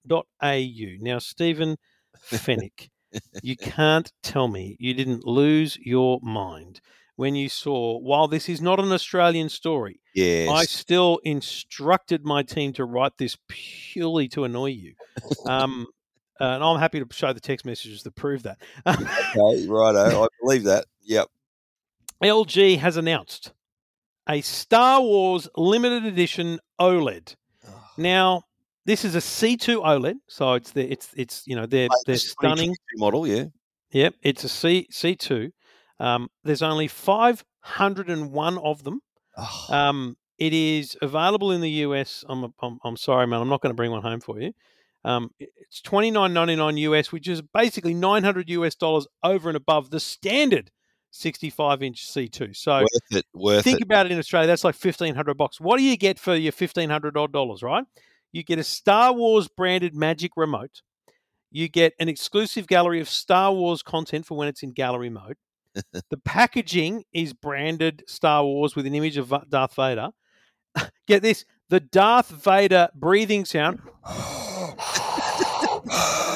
Now, 1.00 1.20
Stephen 1.20 1.78
Fenech, 2.30 2.90
you 3.42 3.56
can't 3.58 4.12
tell 4.24 4.48
me 4.48 4.76
you 4.80 4.94
didn't 4.94 5.26
lose 5.26 5.78
your 5.78 6.20
mind 6.22 6.82
when 7.16 7.36
you 7.36 7.50
saw, 7.50 8.00
while 8.00 8.28
this 8.28 8.50
is 8.50 8.62
not 8.62 8.80
an 8.80 8.92
Australian 8.92 9.48
story, 9.50 10.00
Yes. 10.16 10.50
I 10.50 10.66
still 10.66 11.20
instructed 11.24 12.26
my 12.26 12.44
team 12.44 12.74
to 12.74 12.84
write 12.86 13.18
this 13.18 13.38
purely 13.48 14.28
to 14.30 14.44
annoy 14.44 14.68
you. 14.72 14.94
Um, 15.46 15.88
and 16.40 16.64
I'm 16.64 16.80
happy 16.80 17.00
to 17.00 17.06
show 17.12 17.32
the 17.32 17.40
text 17.40 17.66
messages 17.66 18.04
to 18.04 18.12
prove 18.12 18.44
that. 18.44 18.58
okay, 18.88 19.68
righto. 19.68 20.24
I 20.24 20.28
believe 20.42 20.64
that. 20.64 20.86
Yep. 21.04 21.28
LG 22.24 22.78
has 22.80 22.98
announced 22.98 23.54
a 24.30 24.42
Star 24.42 25.02
Wars 25.02 25.48
limited 25.56 26.06
edition 26.06 26.60
OLED. 26.80 27.36
Now, 27.98 28.44
this 28.86 29.06
is 29.06 29.16
a 29.16 29.20
C2 29.20 29.84
OLED, 29.84 30.16
so 30.28 30.54
it's 30.54 30.72
the 30.72 30.92
it's 30.92 31.10
it's 31.16 31.44
you 31.46 31.56
know 31.56 31.66
they're 31.66 31.88
they're 32.06 32.14
Latest 32.16 32.32
stunning. 32.32 32.76
model, 32.96 33.28
yeah. 33.28 33.46
Yep, 33.92 34.16
it's 34.24 34.44
a 34.44 34.50
C 34.50 34.88
C2. 34.92 35.52
Um, 36.00 36.30
there's 36.44 36.62
only 36.64 36.88
501 36.88 38.58
of 38.58 38.84
them. 38.84 39.02
Oh, 39.38 39.68
Um, 39.70 40.18
it 40.38 40.54
is 40.54 40.98
available 41.02 41.52
in 41.52 41.62
the 41.62 41.70
US. 41.86 42.24
I'm, 42.28 42.52
I'm, 42.62 42.80
I'm 42.84 42.98
sorry, 42.98 43.28
man. 43.28 43.42
I'm 43.42 43.50
not 43.50 43.62
going 43.62 43.70
to 43.72 43.76
bring 43.76 43.92
one 43.92 44.02
home 44.02 44.20
for 44.20 44.40
you. 44.42 44.54
Um, 45.04 45.30
it's 45.40 45.82
twenty 45.82 46.10
nine 46.12 46.34
ninety 46.34 46.56
nine 46.56 46.78
US, 46.78 47.12
which 47.12 47.28
is 47.28 47.42
basically 47.42 47.94
900 47.94 48.50
US 48.50 48.76
dollars 48.76 49.08
over 49.24 49.50
and 49.50 49.56
above 49.56 49.90
the 49.92 50.00
standard 50.00 50.72
65 51.12 51.84
inch 51.84 52.08
C2. 52.08 52.56
So 52.56 52.80
worth 52.80 52.88
it. 53.12 53.26
Worth 53.34 53.64
think 53.64 53.82
it. 53.82 53.84
about 53.84 54.06
it 54.06 54.12
in 54.12 54.20
Australia. 54.20 54.48
That's 54.48 54.64
like 54.64 54.76
1500 54.76 55.36
bucks. 55.36 55.60
What 55.60 55.78
do 55.78 55.84
you 55.84 55.98
get 55.98 56.18
for 56.18 56.36
your 56.36 56.54
1500 56.58 57.18
odd 57.18 57.32
dollars, 57.32 57.62
right? 57.62 57.86
You 58.32 58.44
get 58.44 58.60
a 58.60 58.64
Star 58.64 59.14
Wars 59.14 59.50
branded 59.50 59.94
Magic 59.94 60.32
Remote. 60.36 60.82
You 61.52 61.68
get 61.68 61.94
an 62.00 62.08
exclusive 62.08 62.66
gallery 62.66 63.02
of 63.02 63.10
Star 63.10 63.54
Wars 63.54 63.84
content 63.84 64.26
for 64.26 64.38
when 64.38 64.48
it's 64.48 64.64
in 64.64 64.72
gallery 64.72 65.10
mode. 65.10 65.36
the 65.74 66.18
packaging 66.24 67.04
is 67.14 67.34
branded 67.34 68.04
Star 68.08 68.44
Wars 68.44 68.76
with 68.76 68.86
an 68.86 68.96
image 68.96 69.18
of 69.18 69.34
Darth 69.50 69.76
Vader. 69.76 70.10
Get 71.08 71.22
this 71.22 71.46
the 71.70 71.80
Darth 71.80 72.30
Vader 72.30 72.90
breathing 72.96 73.46
sound. 73.46 73.82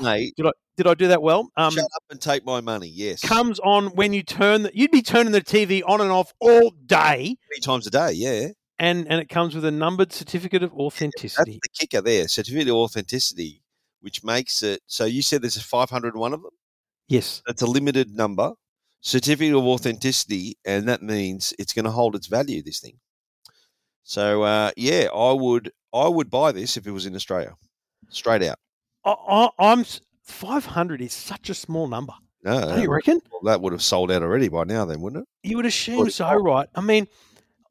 Mate, 0.00 0.34
Did 0.36 0.46
I, 0.46 0.50
did 0.76 0.86
I 0.86 0.94
do 0.94 1.08
that 1.08 1.22
well? 1.22 1.50
Um, 1.56 1.72
shut 1.72 1.84
up 1.84 2.02
and 2.10 2.20
take 2.20 2.44
my 2.44 2.60
money. 2.60 2.88
Yes. 2.88 3.20
comes 3.20 3.58
on 3.60 3.88
when 3.88 4.12
you 4.12 4.22
turn 4.22 4.62
the, 4.62 4.70
you'd 4.74 4.90
be 4.90 5.02
turning 5.02 5.32
the 5.32 5.40
TV 5.40 5.82
on 5.86 6.00
and 6.00 6.10
off 6.10 6.32
all 6.40 6.70
day. 6.86 7.36
Three 7.48 7.60
times 7.60 7.86
a 7.86 7.90
day, 7.90 8.12
yeah. 8.12 8.48
And, 8.78 9.08
and 9.08 9.20
it 9.20 9.28
comes 9.28 9.54
with 9.54 9.64
a 9.64 9.70
numbered 9.72 10.12
certificate 10.12 10.62
of 10.62 10.70
That's 10.70 10.80
authenticity. 10.80 11.58
the 11.62 11.68
kicker 11.70 12.00
there. 12.00 12.28
Certificate 12.28 12.68
of 12.68 12.74
authenticity, 12.76 13.62
which 14.00 14.22
makes 14.22 14.62
it 14.62 14.80
so 14.86 15.04
you 15.04 15.20
said 15.22 15.42
there's 15.42 15.56
a 15.56 15.62
501 15.62 16.32
of 16.32 16.42
them. 16.42 16.50
Yes. 17.08 17.42
That's 17.46 17.62
a 17.62 17.66
limited 17.66 18.10
number. 18.14 18.52
Certificate 19.00 19.54
of 19.54 19.64
authenticity, 19.64 20.58
and 20.64 20.88
that 20.88 21.02
means 21.02 21.54
it's 21.58 21.72
going 21.72 21.84
to 21.86 21.90
hold 21.90 22.14
its 22.16 22.26
value. 22.26 22.62
This 22.62 22.80
thing. 22.80 22.98
So 24.02 24.42
uh, 24.42 24.70
yeah, 24.76 25.08
I 25.14 25.32
would 25.32 25.70
I 25.94 26.08
would 26.08 26.30
buy 26.30 26.52
this 26.52 26.76
if 26.76 26.86
it 26.86 26.90
was 26.90 27.06
in 27.06 27.14
Australia, 27.14 27.54
straight 28.10 28.42
out. 28.42 28.58
I, 29.08 29.48
I, 29.58 29.72
I'm 29.72 29.84
500 30.22 31.00
is 31.00 31.12
such 31.12 31.50
a 31.50 31.54
small 31.54 31.88
number. 31.88 32.12
No, 32.44 32.60
Don't 32.60 32.82
you 32.82 32.90
reckon? 32.90 33.20
well, 33.32 33.40
that 33.52 33.60
would 33.60 33.72
have 33.72 33.82
sold 33.82 34.10
out 34.12 34.22
already 34.22 34.48
by 34.48 34.64
now, 34.64 34.84
then, 34.84 35.00
wouldn't 35.00 35.22
it? 35.22 35.48
You 35.48 35.56
would 35.56 35.66
assume 35.66 35.96
Forty 35.96 36.10
so, 36.12 36.32
right? 36.34 36.68
I 36.74 36.80
mean, 36.80 37.08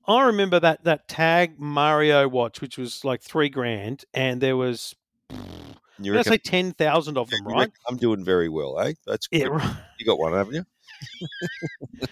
I 0.07 0.23
remember 0.27 0.59
that 0.59 0.83
that 0.83 1.07
tag 1.07 1.59
Mario 1.59 2.27
watch, 2.27 2.59
which 2.61 2.77
was 2.77 3.05
like 3.05 3.21
three 3.21 3.49
grand, 3.49 4.03
and 4.13 4.41
there 4.41 4.57
was 4.57 4.93
You 5.99 6.13
let's 6.13 6.29
reckon, 6.29 6.31
say 6.33 6.37
ten 6.37 6.71
thousand 6.73 7.17
of 7.17 7.29
them, 7.29 7.45
right? 7.47 7.71
I'm 7.87 7.97
doing 7.97 8.23
very 8.25 8.49
well, 8.49 8.79
eh? 8.79 8.93
That's 9.05 9.27
Yeah, 9.31 9.47
right. 9.47 9.75
You 9.99 10.05
got 10.05 10.19
one, 10.19 10.33
haven't 10.33 10.55
you? 10.55 10.65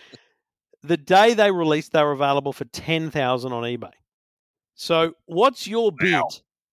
The 0.84 0.97
day 0.97 1.34
they 1.34 1.49
released, 1.51 1.93
they 1.93 2.03
were 2.03 2.11
available 2.11 2.53
for 2.53 2.65
ten 2.65 3.09
thousand 3.09 3.51
on 3.53 3.63
eBay. 3.63 3.91
So, 4.76 5.15
what's 5.26 5.65
your 5.67 5.91
bid? 5.91 6.21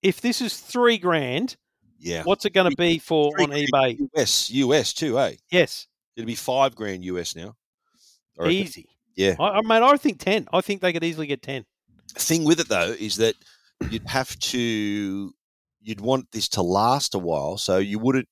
If 0.02 0.20
this 0.20 0.42
is 0.42 0.58
three 0.58 0.98
grand, 0.98 1.56
Yeah. 2.02 2.24
what's 2.24 2.44
it 2.44 2.52
going 2.52 2.68
to 2.68 2.76
be 2.76 2.98
for 2.98 3.32
on 3.40 3.50
eBay? 3.50 3.98
US, 4.16 4.50
US 4.50 4.92
too, 4.92 5.18
eh? 5.20 5.36
Yes, 5.50 5.86
It'd 6.16 6.26
be 6.26 6.34
five 6.34 6.74
grand 6.74 7.04
US 7.04 7.34
now. 7.36 7.54
Easy. 8.46 8.86
Yeah. 9.16 9.36
I, 9.38 9.58
I 9.58 9.60
mean, 9.62 9.82
I 9.82 9.96
think 9.96 10.18
ten. 10.18 10.48
I 10.52 10.60
think 10.60 10.80
they 10.80 10.92
could 10.92 11.04
easily 11.04 11.26
get 11.26 11.42
ten. 11.42 11.64
thing 12.14 12.44
with 12.44 12.60
it 12.60 12.68
though 12.68 12.94
is 12.98 13.16
that 13.16 13.34
you'd 13.90 14.08
have 14.08 14.38
to 14.38 15.32
you'd 15.80 16.00
want 16.00 16.30
this 16.32 16.48
to 16.48 16.62
last 16.62 17.14
a 17.14 17.18
while 17.18 17.56
so 17.56 17.78
you 17.78 17.98
wouldn't 17.98 18.28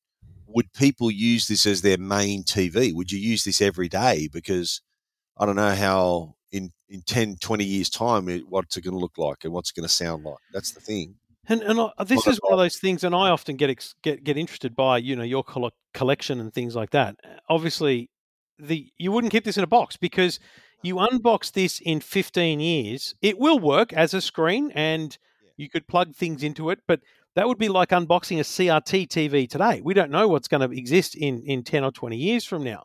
would 0.46 0.72
people 0.74 1.10
use 1.10 1.46
this 1.46 1.64
as 1.66 1.80
their 1.80 1.98
main 1.98 2.44
tv 2.44 2.92
would 2.94 3.10
you 3.10 3.18
use 3.18 3.42
this 3.44 3.60
every 3.60 3.88
day 3.88 4.28
because 4.32 4.80
i 5.38 5.46
don't 5.46 5.56
know 5.56 5.74
how 5.74 6.34
in 6.52 6.70
in 6.88 7.00
10 7.02 7.36
20 7.40 7.64
years 7.64 7.88
time 7.88 8.28
it, 8.28 8.42
what's 8.48 8.76
it 8.76 8.82
going 8.82 8.94
to 8.94 9.00
look 9.00 9.16
like 9.18 9.38
and 9.44 9.52
what's 9.52 9.70
it 9.70 9.76
going 9.76 9.88
to 9.88 9.92
sound 9.92 10.24
like 10.24 10.38
that's 10.52 10.72
the 10.72 10.80
thing 10.80 11.14
And 11.50 11.62
and 11.62 11.80
I, 11.80 12.04
this 12.04 12.24
Well, 12.24 12.32
is 12.32 12.38
one 12.42 12.52
of 12.54 12.58
those 12.58 12.78
things, 12.78 13.04
and 13.04 13.14
I 13.14 13.28
often 13.30 13.56
get 13.56 13.68
ex, 13.70 13.94
get 14.02 14.24
get 14.24 14.36
interested 14.38 14.74
by 14.76 14.98
you 14.98 15.16
know 15.16 15.24
your 15.24 15.42
colle- 15.44 15.72
collection 15.92 16.40
and 16.40 16.52
things 16.54 16.74
like 16.76 16.90
that. 16.90 17.16
Obviously, 17.48 18.08
the 18.58 18.86
you 18.98 19.10
wouldn't 19.12 19.32
keep 19.32 19.44
this 19.44 19.58
in 19.58 19.64
a 19.64 19.66
box 19.66 19.96
because 19.96 20.38
you 20.82 20.94
unbox 20.94 21.52
this 21.52 21.78
in 21.84 22.00
15 22.00 22.58
years, 22.60 23.14
it 23.20 23.38
will 23.38 23.58
work 23.58 23.92
as 23.92 24.14
a 24.14 24.20
screen, 24.20 24.70
and 24.74 25.18
Yeah. 25.44 25.50
you 25.58 25.68
could 25.68 25.86
plug 25.86 26.14
things 26.14 26.42
into 26.42 26.70
it. 26.70 26.78
But 26.88 27.00
that 27.34 27.46
would 27.48 27.58
be 27.58 27.68
like 27.68 27.90
unboxing 27.90 28.38
a 28.38 28.44
CRT 28.44 29.06
TV 29.08 29.46
today. 29.48 29.80
We 29.82 29.92
don't 29.92 30.10
know 30.10 30.28
what's 30.28 30.48
going 30.48 30.66
to 30.68 30.74
exist 30.76 31.14
in 31.16 31.42
in 31.42 31.64
10 31.64 31.84
or 31.84 31.90
20 31.90 32.16
years 32.16 32.44
from 32.44 32.62
now. 32.64 32.84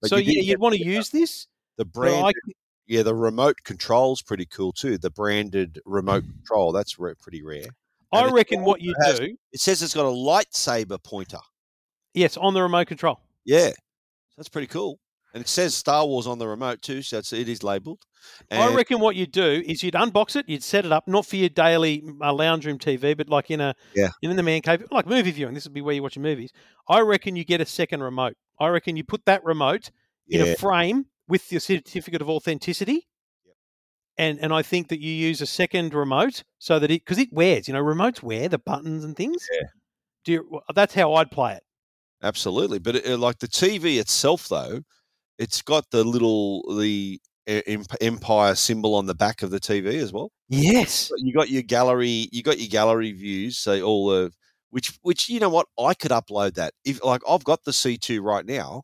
But 0.00 0.10
so 0.10 0.16
you 0.16 0.32
yeah, 0.36 0.42
you'd 0.52 0.60
want 0.60 0.74
to 0.74 0.82
uh, 0.84 0.88
use 0.98 1.08
this. 1.10 1.46
the 1.78 1.84
brand 1.86 2.26
I, 2.26 2.32
yeah 2.86 3.02
the 3.02 3.14
remote 3.14 3.58
control's 3.64 4.20
pretty 4.22 4.44
cool 4.44 4.72
too 4.72 4.98
the 4.98 5.10
branded 5.10 5.80
remote 5.86 6.24
control 6.24 6.72
that's 6.72 6.98
re- 6.98 7.14
pretty 7.20 7.42
rare 7.42 7.70
I 8.12 8.30
reckon 8.30 8.64
what 8.64 8.80
you 8.80 8.94
has- 9.04 9.18
do, 9.18 9.36
it 9.52 9.60
says 9.60 9.82
it's 9.82 9.94
got 9.94 10.06
a 10.06 10.08
lightsaber 10.08 11.02
pointer 11.02 11.38
yes, 12.14 12.36
on 12.36 12.54
the 12.54 12.62
remote 12.62 12.86
control. 12.86 13.20
Yeah, 13.44 13.70
that's 14.36 14.48
pretty 14.48 14.66
cool. 14.68 14.98
And 15.34 15.40
it 15.42 15.48
says 15.48 15.74
Star 15.74 16.06
Wars 16.06 16.26
on 16.26 16.38
the 16.38 16.46
remote 16.46 16.82
too, 16.82 17.00
so 17.00 17.18
it's, 17.18 17.32
it 17.32 17.48
is 17.48 17.62
labelled. 17.62 18.02
I 18.50 18.72
reckon 18.74 19.00
what 19.00 19.16
you'd 19.16 19.32
do 19.32 19.62
is 19.66 19.82
you'd 19.82 19.94
unbox 19.94 20.36
it, 20.36 20.46
you'd 20.46 20.62
set 20.62 20.84
it 20.84 20.92
up, 20.92 21.08
not 21.08 21.24
for 21.24 21.36
your 21.36 21.48
daily 21.48 22.04
uh, 22.20 22.32
lounge 22.34 22.66
room 22.66 22.78
TV, 22.78 23.16
but 23.16 23.30
like 23.30 23.50
in 23.50 23.60
a 23.60 23.74
Yeah. 23.96 24.10
in 24.20 24.36
the 24.36 24.42
man 24.42 24.60
cave, 24.60 24.84
like 24.90 25.06
movie 25.06 25.30
viewing. 25.30 25.54
This 25.54 25.64
would 25.64 25.72
be 25.72 25.80
where 25.80 25.94
you're 25.94 26.02
watching 26.02 26.22
movies. 26.22 26.52
I 26.86 27.00
reckon 27.00 27.34
you 27.34 27.44
get 27.44 27.62
a 27.62 27.66
second 27.66 28.02
remote. 28.02 28.34
I 28.60 28.68
reckon 28.68 28.96
you 28.96 29.04
put 29.04 29.24
that 29.24 29.42
remote 29.42 29.90
in 30.28 30.40
a 30.42 30.54
frame 30.54 31.06
with 31.28 31.50
your 31.50 31.60
certificate 31.60 32.20
of 32.20 32.28
authenticity. 32.28 33.08
And 34.18 34.38
and 34.40 34.52
I 34.52 34.62
think 34.62 34.88
that 34.88 35.00
you 35.00 35.10
use 35.10 35.40
a 35.40 35.46
second 35.46 35.94
remote 35.94 36.44
so 36.58 36.78
that 36.78 36.90
it 36.90 37.04
because 37.04 37.18
it 37.18 37.32
wears, 37.32 37.66
you 37.66 37.74
know, 37.74 37.82
remotes 37.82 38.22
wear 38.22 38.48
the 38.48 38.58
buttons 38.58 39.04
and 39.04 39.16
things. 39.16 39.46
Yeah. 39.52 39.68
Do 40.24 40.32
you, 40.32 40.60
that's 40.74 40.94
how 40.94 41.14
I'd 41.14 41.30
play 41.30 41.54
it. 41.54 41.62
absolutely. 42.22 42.78
But 42.78 42.96
it, 42.96 43.18
like 43.18 43.38
the 43.38 43.48
TV 43.48 43.98
itself, 43.98 44.48
though, 44.48 44.82
it's 45.38 45.62
got 45.62 45.90
the 45.90 46.04
little 46.04 46.76
the 46.76 47.20
empire 48.00 48.54
symbol 48.54 48.94
on 48.94 49.06
the 49.06 49.14
back 49.14 49.42
of 49.42 49.50
the 49.50 49.58
TV 49.58 49.94
as 49.94 50.12
well. 50.12 50.30
Yes. 50.48 51.10
You 51.16 51.32
got 51.32 51.50
your 51.50 51.62
gallery, 51.62 52.28
you 52.30 52.42
got 52.42 52.60
your 52.60 52.68
gallery 52.68 53.12
views, 53.12 53.58
so 53.58 53.80
all 53.82 54.08
the 54.08 54.30
which 54.70 54.98
which 55.02 55.28
you 55.28 55.40
know 55.40 55.50
what 55.50 55.66
I 55.78 55.94
could 55.94 56.12
upload 56.12 56.54
that 56.54 56.72
if 56.84 57.02
like 57.04 57.22
I've 57.28 57.44
got 57.44 57.64
the 57.64 57.72
C2 57.72 58.22
right 58.22 58.46
now, 58.46 58.82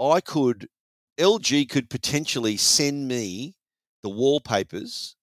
I 0.00 0.20
could 0.20 0.68
LG 1.18 1.68
could 1.68 1.90
potentially 1.90 2.56
send 2.56 3.08
me 3.08 3.54
the 4.02 4.10
wallpapers. 4.10 5.16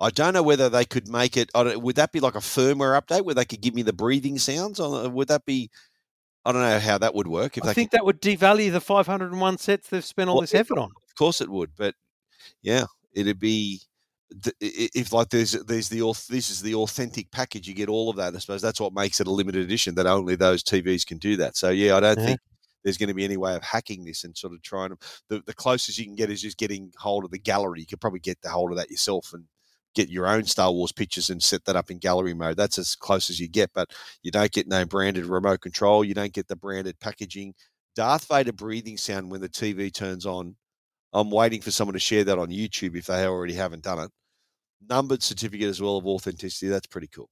I 0.00 0.10
don't 0.10 0.32
know 0.32 0.42
whether 0.44 0.68
they 0.68 0.84
could 0.84 1.08
make 1.08 1.36
it. 1.36 1.50
I 1.54 1.64
don't, 1.64 1.82
would 1.82 1.96
that 1.96 2.12
be 2.12 2.20
like 2.20 2.36
a 2.36 2.38
firmware 2.38 3.00
update 3.00 3.24
where 3.24 3.34
they 3.34 3.44
could 3.44 3.60
give 3.60 3.74
me 3.74 3.82
the 3.82 3.92
breathing 3.92 4.38
sounds? 4.38 4.78
Or 4.78 5.06
uh, 5.06 5.08
would 5.08 5.28
that 5.28 5.44
be? 5.44 5.70
I 6.44 6.52
don't 6.52 6.62
know 6.62 6.78
how 6.78 6.98
that 6.98 7.14
would 7.14 7.26
work. 7.26 7.58
If 7.58 7.64
I 7.64 7.68
they 7.68 7.74
think 7.74 7.90
could, 7.90 7.98
that 7.98 8.04
would 8.04 8.22
devalue 8.22 8.70
the 8.70 8.80
501 8.80 9.58
sets 9.58 9.88
they've 9.88 10.04
spent 10.04 10.30
all 10.30 10.36
Well, 10.36 10.42
this 10.42 10.54
effort 10.54 10.78
on. 10.78 10.90
of 10.90 11.14
course 11.16 11.40
it 11.40 11.48
would, 11.50 11.72
but 11.76 11.94
yeah, 12.62 12.84
it'd 13.12 13.40
be 13.40 13.80
th- 14.42 14.54
i- 14.62 14.84
i- 14.84 14.90
if 14.94 15.12
like 15.12 15.30
there's 15.30 15.52
there's 15.52 15.88
the 15.88 15.98
this 16.30 16.48
is 16.48 16.62
the 16.62 16.74
authentic 16.76 17.30
package. 17.32 17.66
You 17.66 17.74
get 17.74 17.88
all 17.88 18.08
of 18.08 18.16
that. 18.16 18.34
I 18.34 18.38
suppose 18.38 18.62
that's 18.62 18.80
what 18.80 18.92
makes 18.94 19.20
it 19.20 19.26
a 19.26 19.30
limited 19.32 19.62
edition. 19.62 19.96
That 19.96 20.06
only 20.06 20.36
those 20.36 20.62
TVs 20.62 21.04
can 21.04 21.18
do 21.18 21.36
that. 21.38 21.56
So 21.56 21.70
yeah, 21.70 21.96
I 21.96 22.00
don't 22.00 22.18
Yeah. 22.20 22.26
think 22.26 22.40
there's 22.88 22.96
going 22.96 23.08
to 23.08 23.14
be 23.14 23.24
any 23.24 23.36
way 23.36 23.54
of 23.54 23.62
hacking 23.62 24.02
this 24.02 24.24
and 24.24 24.34
sort 24.34 24.54
of 24.54 24.62
trying 24.62 24.88
to. 24.88 24.96
The, 25.28 25.42
the 25.44 25.52
closest 25.52 25.98
you 25.98 26.06
can 26.06 26.14
get 26.14 26.30
is 26.30 26.40
just 26.40 26.56
getting 26.56 26.90
hold 26.96 27.24
of 27.24 27.30
the 27.30 27.38
gallery. 27.38 27.80
You 27.80 27.86
could 27.86 28.00
probably 28.00 28.20
get 28.20 28.40
the 28.40 28.48
hold 28.48 28.70
of 28.70 28.78
that 28.78 28.90
yourself 28.90 29.34
and 29.34 29.44
get 29.94 30.08
your 30.08 30.26
own 30.26 30.44
Star 30.44 30.72
Wars 30.72 30.90
pictures 30.90 31.28
and 31.28 31.42
set 31.42 31.66
that 31.66 31.76
up 31.76 31.90
in 31.90 31.98
gallery 31.98 32.32
mode. 32.32 32.56
That's 32.56 32.78
as 32.78 32.96
close 32.96 33.28
as 33.28 33.38
you 33.38 33.46
get, 33.46 33.70
but 33.74 33.90
you 34.22 34.30
don't 34.30 34.50
get 34.50 34.66
no 34.66 34.86
branded 34.86 35.26
remote 35.26 35.60
control. 35.60 36.02
You 36.02 36.14
don't 36.14 36.32
get 36.32 36.48
the 36.48 36.56
branded 36.56 36.98
packaging. 36.98 37.52
Darth 37.94 38.26
Vader 38.26 38.52
breathing 38.54 38.96
sound 38.96 39.30
when 39.30 39.42
the 39.42 39.48
TV 39.50 39.92
turns 39.92 40.24
on. 40.24 40.56
I'm 41.12 41.30
waiting 41.30 41.60
for 41.60 41.70
someone 41.70 41.94
to 41.94 42.00
share 42.00 42.24
that 42.24 42.38
on 42.38 42.48
YouTube 42.48 42.96
if 42.96 43.06
they 43.06 43.26
already 43.26 43.54
haven't 43.54 43.82
done 43.82 43.98
it. 43.98 44.10
Numbered 44.88 45.22
certificate 45.22 45.68
as 45.68 45.82
well 45.82 45.98
of 45.98 46.06
authenticity. 46.06 46.68
That's 46.68 46.86
pretty 46.86 47.08
cool. 47.08 47.28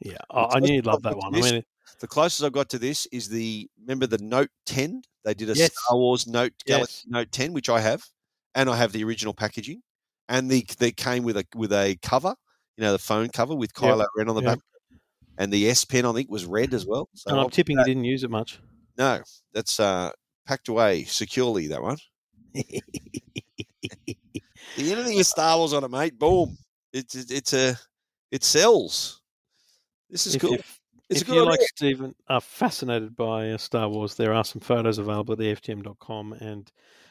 Yeah, 0.00 0.18
I, 0.30 0.56
I 0.56 0.58
knew 0.60 0.74
you'd 0.74 0.86
love 0.86 1.02
that 1.02 1.16
one. 1.16 1.34
I 1.34 1.40
mean, 1.40 1.62
The 2.00 2.06
closest 2.06 2.42
I've 2.44 2.52
got 2.52 2.68
to 2.70 2.78
this 2.78 3.06
is 3.06 3.28
the 3.28 3.68
remember 3.80 4.06
the 4.06 4.18
Note 4.18 4.50
10. 4.66 5.02
They 5.24 5.34
did 5.34 5.50
a 5.50 5.54
Yes. 5.54 5.72
Star 5.84 5.96
Wars 5.98 6.26
Note 6.26 6.52
Galaxy 6.66 7.04
Yes. 7.06 7.12
Note 7.12 7.32
10, 7.32 7.52
which 7.52 7.68
I 7.68 7.80
have, 7.80 8.04
and 8.54 8.70
I 8.70 8.76
have 8.76 8.92
the 8.92 9.04
original 9.04 9.34
packaging, 9.34 9.82
and 10.28 10.50
the 10.50 10.64
they 10.78 10.92
came 10.92 11.24
with 11.24 11.36
a 11.36 11.44
with 11.54 11.72
a 11.72 11.96
cover, 12.02 12.34
you 12.76 12.82
know, 12.84 12.92
the 12.92 12.98
phone 12.98 13.28
cover 13.28 13.54
with 13.54 13.72
Yep. 13.80 13.94
Kylo 13.94 14.06
Ren 14.16 14.28
on 14.28 14.36
the 14.36 14.42
Yep. 14.42 14.58
back, 14.58 14.64
and 15.38 15.52
the 15.52 15.68
S 15.68 15.84
Pen 15.84 16.06
I 16.06 16.12
think 16.12 16.30
was 16.30 16.44
red 16.46 16.72
as 16.74 16.86
well. 16.86 17.08
So 17.14 17.30
and 17.30 17.40
I'm 17.40 17.50
tipping 17.50 17.78
you 17.78 17.84
didn't 17.84 18.04
use 18.04 18.24
it 18.24 18.30
much. 18.30 18.58
no, 18.96 19.22
that's 19.52 19.78
uh, 19.80 20.10
packed 20.46 20.68
away 20.68 21.04
securely. 21.04 21.66
That 21.68 21.82
one. 21.82 21.98
The 24.76 24.92
anything 24.92 25.16
with 25.16 25.26
Star 25.26 25.56
Wars 25.56 25.72
on 25.72 25.84
it, 25.84 25.90
mate. 25.90 26.18
Boom. 26.18 26.56
It's 26.92 27.14
it's, 27.14 27.30
it's 27.30 27.52
a 27.52 27.76
it 28.30 28.44
sells. 28.44 29.20
This 30.10 30.26
is 30.26 30.36
if, 30.36 30.40
cool. 30.40 30.54
if, 30.54 30.77
it's 31.08 31.22
if 31.22 31.28
you 31.28 31.34
idea. 31.34 31.44
like 31.44 31.60
Stephen 31.62 32.14
are 32.28 32.40
fascinated 32.40 33.16
by 33.16 33.50
uh, 33.50 33.58
Star 33.58 33.88
Wars, 33.88 34.14
there 34.14 34.32
are 34.34 34.44
some 34.44 34.60
photos 34.60 34.98
available 34.98 35.34
at 35.34 35.40
EFTM.com, 35.40 36.34
and 36.34 36.70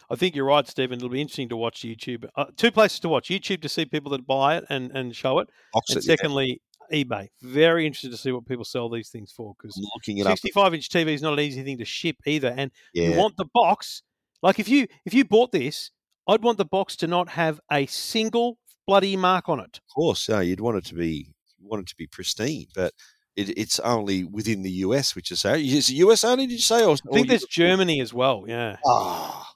I 0.09 0.15
think 0.15 0.35
you're 0.35 0.45
right, 0.45 0.67
Stephen. 0.67 0.97
It'll 0.97 1.09
be 1.09 1.21
interesting 1.21 1.49
to 1.49 1.57
watch 1.57 1.81
YouTube. 1.81 2.29
Uh, 2.35 2.45
two 2.55 2.71
places 2.71 2.99
to 3.01 3.09
watch: 3.09 3.29
YouTube 3.29 3.61
to 3.61 3.69
see 3.69 3.85
people 3.85 4.11
that 4.11 4.25
buy 4.25 4.57
it 4.57 4.65
and, 4.69 4.91
and 4.91 5.15
show 5.15 5.39
it, 5.39 5.49
Box 5.73 5.89
and 5.91 5.97
it, 5.97 6.05
yeah. 6.05 6.15
secondly, 6.15 6.61
eBay. 6.93 7.27
Very 7.41 7.85
interested 7.85 8.11
to 8.11 8.17
see 8.17 8.31
what 8.31 8.45
people 8.45 8.63
sell 8.65 8.89
these 8.89 9.09
things 9.09 9.31
for 9.31 9.53
because 9.57 9.75
I'm 9.77 9.83
looking 9.95 10.17
it 10.19 10.27
up. 10.27 10.37
65 10.37 10.73
inch 10.75 10.89
TV 10.89 11.07
is 11.07 11.21
not 11.21 11.33
an 11.33 11.39
easy 11.39 11.63
thing 11.63 11.77
to 11.79 11.85
ship 11.85 12.17
either, 12.25 12.53
and 12.55 12.71
Yeah. 12.93 13.09
you 13.09 13.17
want 13.17 13.35
the 13.37 13.47
box. 13.53 14.03
Like 14.41 14.59
if 14.59 14.69
you 14.69 14.87
if 15.05 15.13
you 15.13 15.25
bought 15.25 15.51
this, 15.51 15.91
I'd 16.27 16.43
want 16.43 16.57
the 16.57 16.65
box 16.65 16.95
to 16.97 17.07
not 17.07 17.29
have 17.29 17.59
a 17.71 17.85
single 17.87 18.59
bloody 18.85 19.17
mark 19.17 19.49
on 19.49 19.59
it. 19.59 19.77
Of 19.77 19.93
course, 19.95 20.29
yeah, 20.29 20.41
you'd 20.41 20.59
want 20.61 20.77
it 20.77 20.85
to 20.85 20.95
be 20.95 21.33
you 21.57 21.67
want 21.67 21.81
it 21.81 21.87
to 21.89 21.95
be 21.97 22.05
pristine, 22.07 22.67
but 22.75 22.93
it, 23.37 23.57
it's 23.57 23.79
only 23.79 24.23
within 24.23 24.63
the 24.63 24.71
US, 24.71 25.15
which 25.15 25.31
is 25.31 25.41
say 25.41 25.63
is 25.63 25.89
it 25.89 25.93
US 25.93 26.23
only? 26.23 26.47
Did 26.47 26.53
you 26.53 26.59
say? 26.59 26.83
Or, 26.83 26.95
I 26.95 27.13
think 27.13 27.27
there's 27.27 27.45
Germany 27.45 28.01
as 28.01 28.13
well. 28.13 28.45
Yeah. 28.47 28.77
Ah, 28.85 29.53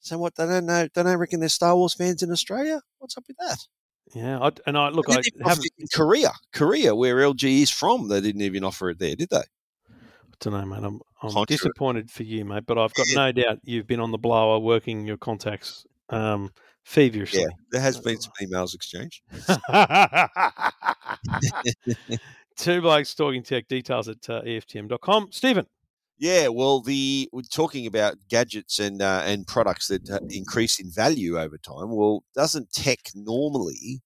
so 0.00 0.16
what? 0.16 0.36
They 0.36 0.46
don't 0.46 0.66
know. 0.66 0.88
They 0.94 1.02
don't 1.02 1.18
reckon 1.18 1.40
there's 1.40 1.52
Star 1.52 1.76
Wars 1.76 1.94
fans 1.94 2.22
in 2.22 2.30
Australia. 2.30 2.80
What's 2.98 3.18
up 3.18 3.24
with 3.26 3.36
that? 3.38 3.58
Yeah, 4.14 4.38
I, 4.38 4.52
and 4.66 4.78
I 4.78 4.88
look, 4.88 5.10
I 5.10 5.16
didn't 5.16 5.26
even 5.34 5.42
offer 5.42 5.50
haven't. 5.50 5.92
Korea, 5.92 6.30
Korea, 6.52 6.94
where 6.94 7.16
LG 7.16 7.62
is 7.62 7.70
from. 7.70 8.08
They 8.08 8.20
didn't 8.20 8.42
even 8.42 8.64
offer 8.64 8.90
it 8.90 8.98
there, 8.98 9.16
did 9.16 9.28
they? 9.30 9.36
I 9.36 9.42
don't 10.40 10.54
know, 10.54 10.64
mate. 10.64 10.84
I'm, 10.84 11.00
I'm 11.22 11.44
disappointed 11.44 12.10
for 12.10 12.22
you, 12.22 12.44
mate. 12.44 12.64
But 12.66 12.78
I've 12.78 12.94
got 12.94 13.06
no 13.14 13.32
doubt 13.32 13.58
you've 13.64 13.88
been 13.88 14.00
on 14.00 14.12
the 14.12 14.18
blower, 14.18 14.58
working 14.60 15.06
your 15.06 15.18
contacts 15.18 15.84
um, 16.08 16.52
feverishly. 16.84 17.40
Yeah, 17.40 17.48
there 17.72 17.82
has 17.82 17.98
been 17.98 18.20
some 18.20 18.32
emails 18.40 18.74
exchanged. 18.74 19.22
Two 22.58 22.80
blokes 22.80 23.14
talking 23.14 23.44
tech 23.44 23.68
details 23.68 24.08
at 24.08 24.28
uh, 24.28 24.42
EFTM.com. 24.42 25.28
Stephen, 25.30 25.64
Yeah, 26.18 26.48
well, 26.48 26.80
the 26.80 27.28
we're 27.32 27.42
talking 27.42 27.86
about 27.86 28.16
gadgets 28.28 28.80
and 28.80 29.00
uh, 29.00 29.22
and 29.24 29.46
products 29.46 29.86
that 29.86 30.10
uh, 30.10 30.18
increase 30.28 30.80
in 30.80 30.90
value 30.90 31.38
over 31.38 31.56
time. 31.56 31.94
Well, 31.94 32.24
doesn't 32.34 32.72
tech 32.72 32.98
normally 33.14 34.00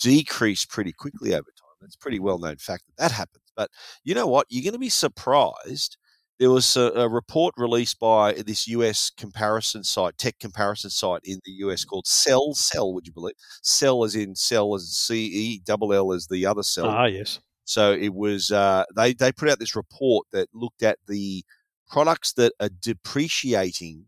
decrease 0.00 0.64
pretty 0.64 0.92
quickly 0.92 1.32
over 1.32 1.42
time? 1.42 1.88
A 1.88 1.98
pretty 2.00 2.18
well 2.18 2.38
known 2.38 2.56
fact 2.56 2.84
that 2.86 2.96
that 3.00 3.12
happens. 3.12 3.44
But 3.56 3.70
you 4.02 4.16
know 4.16 4.26
what? 4.26 4.46
You're 4.50 4.64
going 4.64 4.72
to 4.72 4.78
be 4.80 4.88
surprised. 4.88 5.96
There 6.40 6.50
was 6.50 6.76
a, 6.76 6.90
a 6.96 7.08
report 7.08 7.54
released 7.56 8.00
by 8.00 8.32
this 8.32 8.66
US 8.66 9.10
comparison 9.16 9.84
site, 9.84 10.18
tech 10.18 10.40
comparison 10.40 10.90
site 10.90 11.20
in 11.22 11.38
the 11.44 11.52
US 11.66 11.84
called 11.84 12.06
SellCell. 12.06 12.92
Would 12.94 13.06
you 13.06 13.12
believe? 13.12 13.36
Cell 13.62 14.02
as 14.02 14.16
in 14.16 14.34
cell 14.34 14.74
as 14.74 14.90
C 14.90 15.24
E 15.26 15.62
double 15.64 15.92
L 15.92 16.12
as 16.12 16.26
the 16.26 16.44
other 16.46 16.64
cell. 16.64 16.86
ah, 16.86 17.04
yes, 17.04 17.38
So 17.64 17.92
it 17.92 18.14
was 18.14 18.50
uh, 18.50 18.84
they 18.96 19.12
they 19.14 19.32
put 19.32 19.48
out 19.48 19.58
this 19.58 19.76
report 19.76 20.26
that 20.32 20.48
looked 20.52 20.82
at 20.82 20.98
the 21.06 21.44
products 21.88 22.32
that 22.34 22.52
are 22.60 22.70
depreciating 22.80 24.06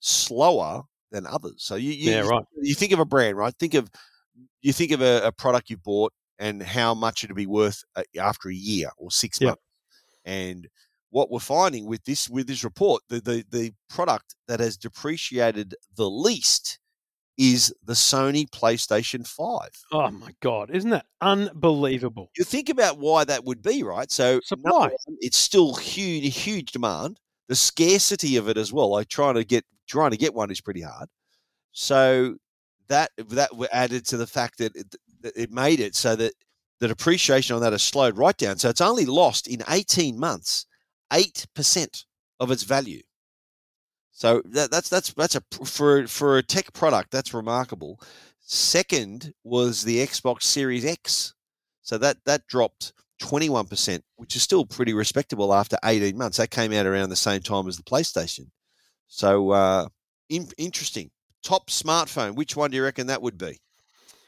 slower 0.00 0.82
than 1.10 1.26
others. 1.26 1.56
So 1.58 1.74
you, 1.76 1.92
you 1.92 2.12
Yeah, 2.12 2.20
right. 2.20 2.44
You 2.60 2.74
think 2.74 2.92
of 2.92 2.98
a 2.98 3.04
brand, 3.04 3.36
right? 3.36 3.54
Think 3.58 3.74
of 3.74 3.90
you 4.60 4.72
think 4.72 4.92
of 4.92 5.00
a, 5.00 5.26
a 5.26 5.32
product 5.32 5.70
you 5.70 5.76
bought 5.76 6.12
and 6.38 6.62
how 6.62 6.94
much 6.94 7.24
it'll 7.24 7.36
be 7.36 7.46
worth 7.46 7.82
uh, 7.96 8.02
after 8.18 8.48
a 8.48 8.54
year 8.54 8.90
or 8.98 9.10
six 9.10 9.40
Yep. 9.40 9.48
months. 9.48 9.62
And 10.24 10.68
what 11.10 11.30
we're 11.30 11.38
finding 11.38 11.86
with 11.86 12.04
this 12.04 12.28
with 12.28 12.46
this 12.46 12.64
report, 12.64 13.02
the, 13.08 13.20
the 13.20 13.44
the 13.50 13.72
product 13.88 14.34
that 14.48 14.60
has 14.60 14.76
depreciated 14.76 15.74
the 15.96 16.10
least 16.10 16.78
is 17.36 17.74
the 17.84 17.94
Sony 17.94 18.48
PlayStation 18.48 19.26
5. 19.26 19.68
Oh 19.92 20.10
my 20.10 20.34
God, 20.40 20.70
isn't 20.70 20.90
that 20.90 21.06
unbelievable? 21.20 22.30
you 22.36 22.44
think 22.44 22.68
about 22.68 22.98
why 22.98 23.24
that 23.24 23.44
would 23.44 23.62
be, 23.62 23.82
right? 23.82 24.10
So 24.10 24.40
one, 24.60 24.90
it's 25.20 25.36
still 25.36 25.74
huge, 25.74 26.36
huge 26.36 26.72
demand. 26.72 27.18
The 27.48 27.56
scarcity 27.56 28.36
of 28.36 28.48
it 28.48 28.56
as 28.56 28.72
well. 28.72 28.90
Like 28.90 29.08
trying 29.08 29.34
to 29.34 29.44
get 29.44 29.64
trying 29.86 30.12
to 30.12 30.16
get 30.16 30.34
one 30.34 30.50
is 30.50 30.60
pretty 30.60 30.80
hard. 30.80 31.08
So 31.72 32.36
that 32.88 33.10
that 33.18 33.50
added 33.72 34.06
to 34.06 34.16
the 34.16 34.26
fact 34.26 34.58
that 34.58 34.74
it, 34.76 34.94
it 35.36 35.50
made 35.50 35.80
it 35.80 35.94
so 35.94 36.16
that 36.16 36.32
the 36.80 36.88
depreciation 36.88 37.56
on 37.56 37.62
that 37.62 37.72
has 37.72 37.82
slowed 37.82 38.16
right 38.16 38.36
down. 38.36 38.58
So 38.58 38.68
it's 38.68 38.80
only 38.80 39.06
lost 39.06 39.46
in 39.48 39.62
eighteen 39.68 40.18
months 40.18 40.66
eight 41.12 41.46
percent 41.54 42.04
of 42.40 42.50
its 42.50 42.62
value. 42.62 43.02
So 44.16 44.42
that, 44.44 44.70
that's 44.70 44.88
that's 44.88 45.12
that's 45.12 45.34
a 45.34 45.42
for 45.64 46.06
for 46.06 46.38
a 46.38 46.42
tech 46.42 46.72
product 46.72 47.10
that's 47.10 47.34
remarkable. 47.34 48.00
Second 48.40 49.34
was 49.42 49.82
the 49.82 49.98
Xbox 49.98 50.42
Series 50.44 50.84
X. 50.84 51.34
So 51.82 51.98
that 51.98 52.18
that 52.24 52.46
dropped 52.46 52.92
21%, 53.20 54.00
which 54.16 54.36
is 54.36 54.42
still 54.42 54.64
pretty 54.64 54.94
respectable 54.94 55.52
after 55.52 55.76
18 55.84 56.16
months. 56.16 56.36
That 56.36 56.50
came 56.50 56.72
out 56.72 56.86
around 56.86 57.08
the 57.08 57.16
same 57.16 57.40
time 57.40 57.66
as 57.66 57.76
the 57.76 57.82
PlayStation. 57.82 58.50
So 59.08 59.50
uh, 59.50 59.88
in, 60.28 60.48
interesting. 60.58 61.10
Top 61.42 61.68
smartphone, 61.68 62.36
which 62.36 62.56
one 62.56 62.70
do 62.70 62.76
you 62.76 62.84
reckon 62.84 63.08
that 63.08 63.20
would 63.20 63.36
be? 63.36 63.58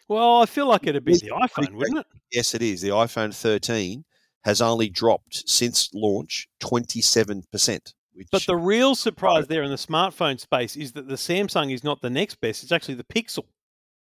Well, 0.08 0.42
I 0.42 0.46
feel 0.46 0.66
like 0.66 0.86
it'd 0.86 1.04
be 1.04 1.16
the 1.16 1.30
iPhone, 1.30 1.72
wouldn't 1.72 1.98
it? 1.98 2.06
Yes, 2.30 2.54
it 2.54 2.60
is. 2.60 2.80
The 2.80 2.90
iPhone 2.90 3.34
13 3.34 4.04
has 4.44 4.60
only 4.60 4.88
dropped 4.88 5.48
since 5.48 5.88
launch 5.94 6.48
27%. 6.60 7.92
Which, 8.16 8.28
But 8.32 8.46
the 8.46 8.56
real 8.56 8.94
surprise 8.94 9.46
there 9.46 9.62
in 9.62 9.70
the 9.70 9.76
smartphone 9.76 10.40
space 10.40 10.74
is 10.74 10.92
that 10.92 11.06
the 11.06 11.14
Samsung 11.16 11.72
is 11.72 11.84
not 11.84 12.00
the 12.00 12.10
next 12.10 12.40
best; 12.40 12.62
it's 12.62 12.72
actually 12.72 12.94
the 12.94 13.04
Pixel. 13.04 13.44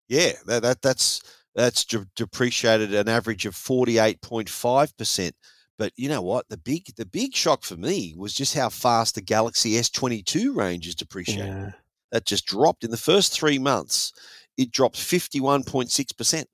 yeah, 0.07 0.31
that, 0.45 0.61
that 0.63 0.81
that's 0.81 1.21
that's 1.53 1.83
de- 1.83 2.07
depreciated 2.15 2.93
an 2.93 3.09
average 3.09 3.45
of 3.45 3.55
48.5%. 3.55 5.31
But 5.77 5.91
you 5.97 6.07
know 6.09 6.21
what? 6.21 6.47
The 6.49 6.57
big 6.57 6.95
the 6.95 7.05
big 7.05 7.33
shock 7.35 7.63
for 7.63 7.75
me 7.75 8.13
was 8.17 8.33
just 8.33 8.53
how 8.55 8.69
fast 8.69 9.15
the 9.15 9.21
Galaxy 9.21 9.73
S22 9.73 10.55
range 10.55 10.87
is 10.87 10.95
depreciating. 10.95 11.45
Yeah. 11.47 11.71
that 12.11 12.25
just 12.25 12.45
dropped 12.45 12.83
in 12.83 12.91
the 12.91 12.97
first 12.97 13.33
three 13.33 13.59
months. 13.59 14.13
It 14.57 14.71
dropped 14.71 14.97
fifty 14.97 15.39
one 15.39 15.63
point 15.63 15.91
six 15.91 16.11
percent. 16.11 16.47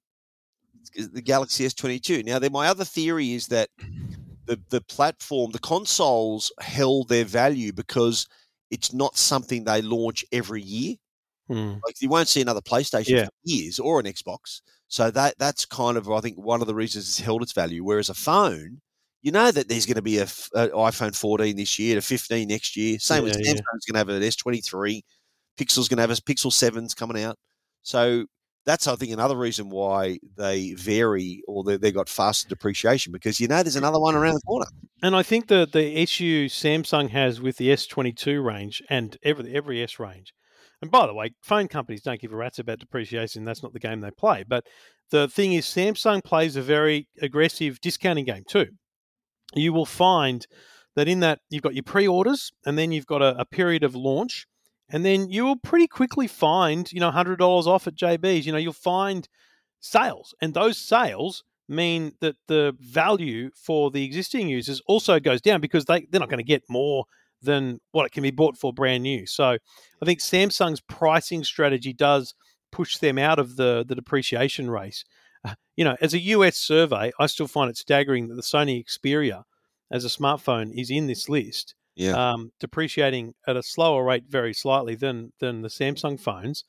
The 0.96 1.22
Galaxy 1.22 1.66
S 1.66 1.74
twenty 1.74 2.00
two. 2.00 2.24
Now, 2.24 2.39
then, 2.39 2.52
my 2.52 2.68
other 2.68 2.86
theory 2.86 3.34
is 3.34 3.48
that 3.48 3.70
the 4.46 4.60
the 4.70 4.82
platform, 4.82 5.52
the 5.52 5.60
consoles, 5.60 6.52
held 6.60 7.10
their 7.10 7.26
value 7.26 7.74
because 7.74 8.28
it's 8.72 8.93
not 8.93 9.18
something 9.18 9.64
they 9.64 9.82
launch 9.82 10.26
every 10.32 10.62
year. 10.62 10.96
Hmm. 11.48 11.74
Like 11.86 12.02
you 12.02 12.10
won't 12.10 12.28
see 12.28 12.41
another 12.41 12.62
PlayStation 12.62 13.10
Yeah. 13.10 13.26
for 13.26 13.32
years 13.43 13.80
or 13.80 14.00
an 14.00 14.06
Xbox. 14.06 14.62
So 14.88 15.12
that 15.12 15.36
that's 15.38 15.66
kind 15.66 15.98
of 15.98 16.10
I 16.10 16.20
think 16.22 16.38
one 16.38 16.62
of 16.62 16.68
the 16.68 16.76
reasons 16.76 17.08
it's 17.08 17.20
held 17.20 17.43
its 17.43 17.54
value. 17.54 17.84
Whereas 17.84 18.10
a 18.10 18.14
phone, 18.14 18.82
you 19.22 19.32
know 19.32 19.52
that 19.52 19.68
there's 19.68 19.86
going 19.86 19.96
to 19.96 20.02
be 20.02 20.18
a 20.20 20.26
iPhone 20.26 21.16
14 21.16 21.56
this 21.56 21.78
year, 21.80 21.98
a 21.98 22.02
15 22.02 22.48
next 22.48 22.76
year. 22.76 22.98
Same 23.00 23.24
with 23.24 23.34
Yeah, 23.34 23.41
yeah. 23.46 23.52
Samsung's 23.54 23.86
going 23.86 23.93
to 23.93 23.98
have 24.00 24.10
an 24.10 24.22
S23. 24.22 25.02
Pixel's 25.58 25.88
going 25.88 25.98
to 25.98 26.02
have 26.02 26.12
a 26.12 26.14
Pixel 26.16 26.52
7's 26.52 26.93
coming 26.93 27.24
out. 27.24 27.38
So 27.84 28.26
that's 28.66 28.88
I 28.88 28.95
think 28.95 29.11
another 29.11 29.38
reason 29.38 29.70
why 29.70 30.20
they 30.38 30.74
vary 30.74 31.43
or 31.47 31.63
they 31.63 31.78
they 31.78 31.91
got 31.91 32.09
faster 32.09 32.49
depreciation 32.49 33.11
because 33.11 33.39
you 33.39 33.47
know 33.47 33.61
there's 33.63 33.76
another 33.76 33.99
one 33.99 34.16
around 34.16 34.36
the 34.36 34.41
corner. 34.41 34.66
And 35.03 35.16
I 35.16 35.24
think 35.24 35.47
that 35.47 35.72
the 35.72 36.01
issue 36.01 36.49
Samsung 36.49 37.09
has 37.11 37.39
with 37.39 37.57
the 37.57 37.70
S22 37.70 38.43
range 38.43 38.82
and 38.89 39.18
every 39.24 39.55
every 39.55 39.84
S 39.84 39.99
range, 39.99 40.34
and 40.82 40.91
by 40.91 41.05
the 41.05 41.13
way, 41.13 41.34
phone 41.41 41.68
companies 41.68 42.01
don't 42.01 42.20
give 42.20 42.34
a 42.34 42.36
rat's 42.36 42.59
about 42.59 42.80
depreciation. 42.80 43.45
That's 43.45 43.63
not 43.63 43.74
the 43.74 43.80
game 43.80 44.01
they 44.01 44.11
play. 44.11 44.43
But 44.47 44.66
the 45.11 45.28
thing 45.28 45.53
is, 45.53 45.66
Samsung 45.66 46.24
plays 46.24 46.55
a 46.55 46.61
very 46.61 47.07
aggressive 47.22 47.80
discounting 47.82 48.26
game 48.26 48.43
too. 48.47 48.68
You 49.53 49.74
will 49.74 49.86
find 49.86 50.45
that 50.95 51.07
in 51.07 51.20
that 51.20 51.39
you've 51.49 51.61
got 51.61 51.76
your 51.76 51.84
pre-orders, 51.84 52.51
and 52.66 52.78
then 52.78 52.91
you've 52.91 53.05
got 53.05 53.22
a, 53.22 53.38
a 53.39 53.45
period 53.45 53.84
of 53.84 53.95
launch, 53.95 54.47
and 54.89 55.05
then 55.05 55.29
you 55.29 55.43
will 55.45 55.57
pretty 55.57 55.88
quickly 55.88 56.27
find 56.27 56.91
you 56.91 56.99
know 56.99 57.11
hundred 57.11 57.39
dollars 57.39 57.67
off 57.67 57.88
at 57.88 57.95
JB's. 57.95 58.45
You 58.45 58.51
know 58.51 58.57
you'll 58.57 58.73
find 58.73 59.27
sales, 59.79 60.33
and 60.41 60.53
those 60.53 60.77
sales 60.77 61.43
mean 61.67 62.13
that 62.21 62.36
the 62.47 62.75
value 62.79 63.49
for 63.55 63.89
the 63.91 64.03
existing 64.03 64.47
users 64.49 64.81
also 64.88 65.19
goes 65.19 65.41
down 65.41 65.61
because 65.61 65.86
they, 65.86 66.05
they're 66.09 66.19
not 66.19 66.29
going 66.29 66.38
to 66.38 66.43
get 66.43 66.63
more 66.69 67.05
than 67.41 67.79
what 67.91 68.05
it 68.05 68.11
can 68.11 68.23
be 68.23 68.31
bought 68.31 68.57
for 68.57 68.73
brand 68.73 69.03
new. 69.03 69.25
So 69.25 69.45
I 69.45 70.05
think 70.05 70.19
Samsung's 70.19 70.81
pricing 70.81 71.43
strategy 71.43 71.93
does 71.93 72.33
push 72.71 72.97
them 72.97 73.17
out 73.17 73.39
of 73.39 73.55
the, 73.55 73.86
the 73.88 73.95
depreciation 73.95 74.69
race. 74.69 75.03
Uh, 75.43 75.55
you 75.75 75.86
know, 75.86 75.95
as 76.01 76.13
a 76.13 76.19
US 76.19 76.57
survey, 76.57 77.11
I 77.19 77.27
still 77.27 77.47
find 77.47 77.69
it 77.69 77.77
staggering 77.77 78.27
that 78.27 78.36
the 78.36 78.41
Sony 78.41 78.83
Xperia 78.86 79.43
as 79.91 80.03
a 80.03 80.09
smartphone 80.09 80.71
is 80.77 80.89
in 80.89 81.07
this 81.07 81.29
list, 81.29 81.75
Yeah. 81.96 82.32
um, 82.32 82.52
depreciating 82.60 83.34
at 83.48 83.56
a 83.56 83.64
slower 83.64 84.04
rate 84.04 84.26
very 84.28 84.54
slightly 84.54 84.96
than 84.96 85.32
than 85.39 85.62
the 85.62 85.70
Samsung 85.70 86.20
phones. 86.20 86.64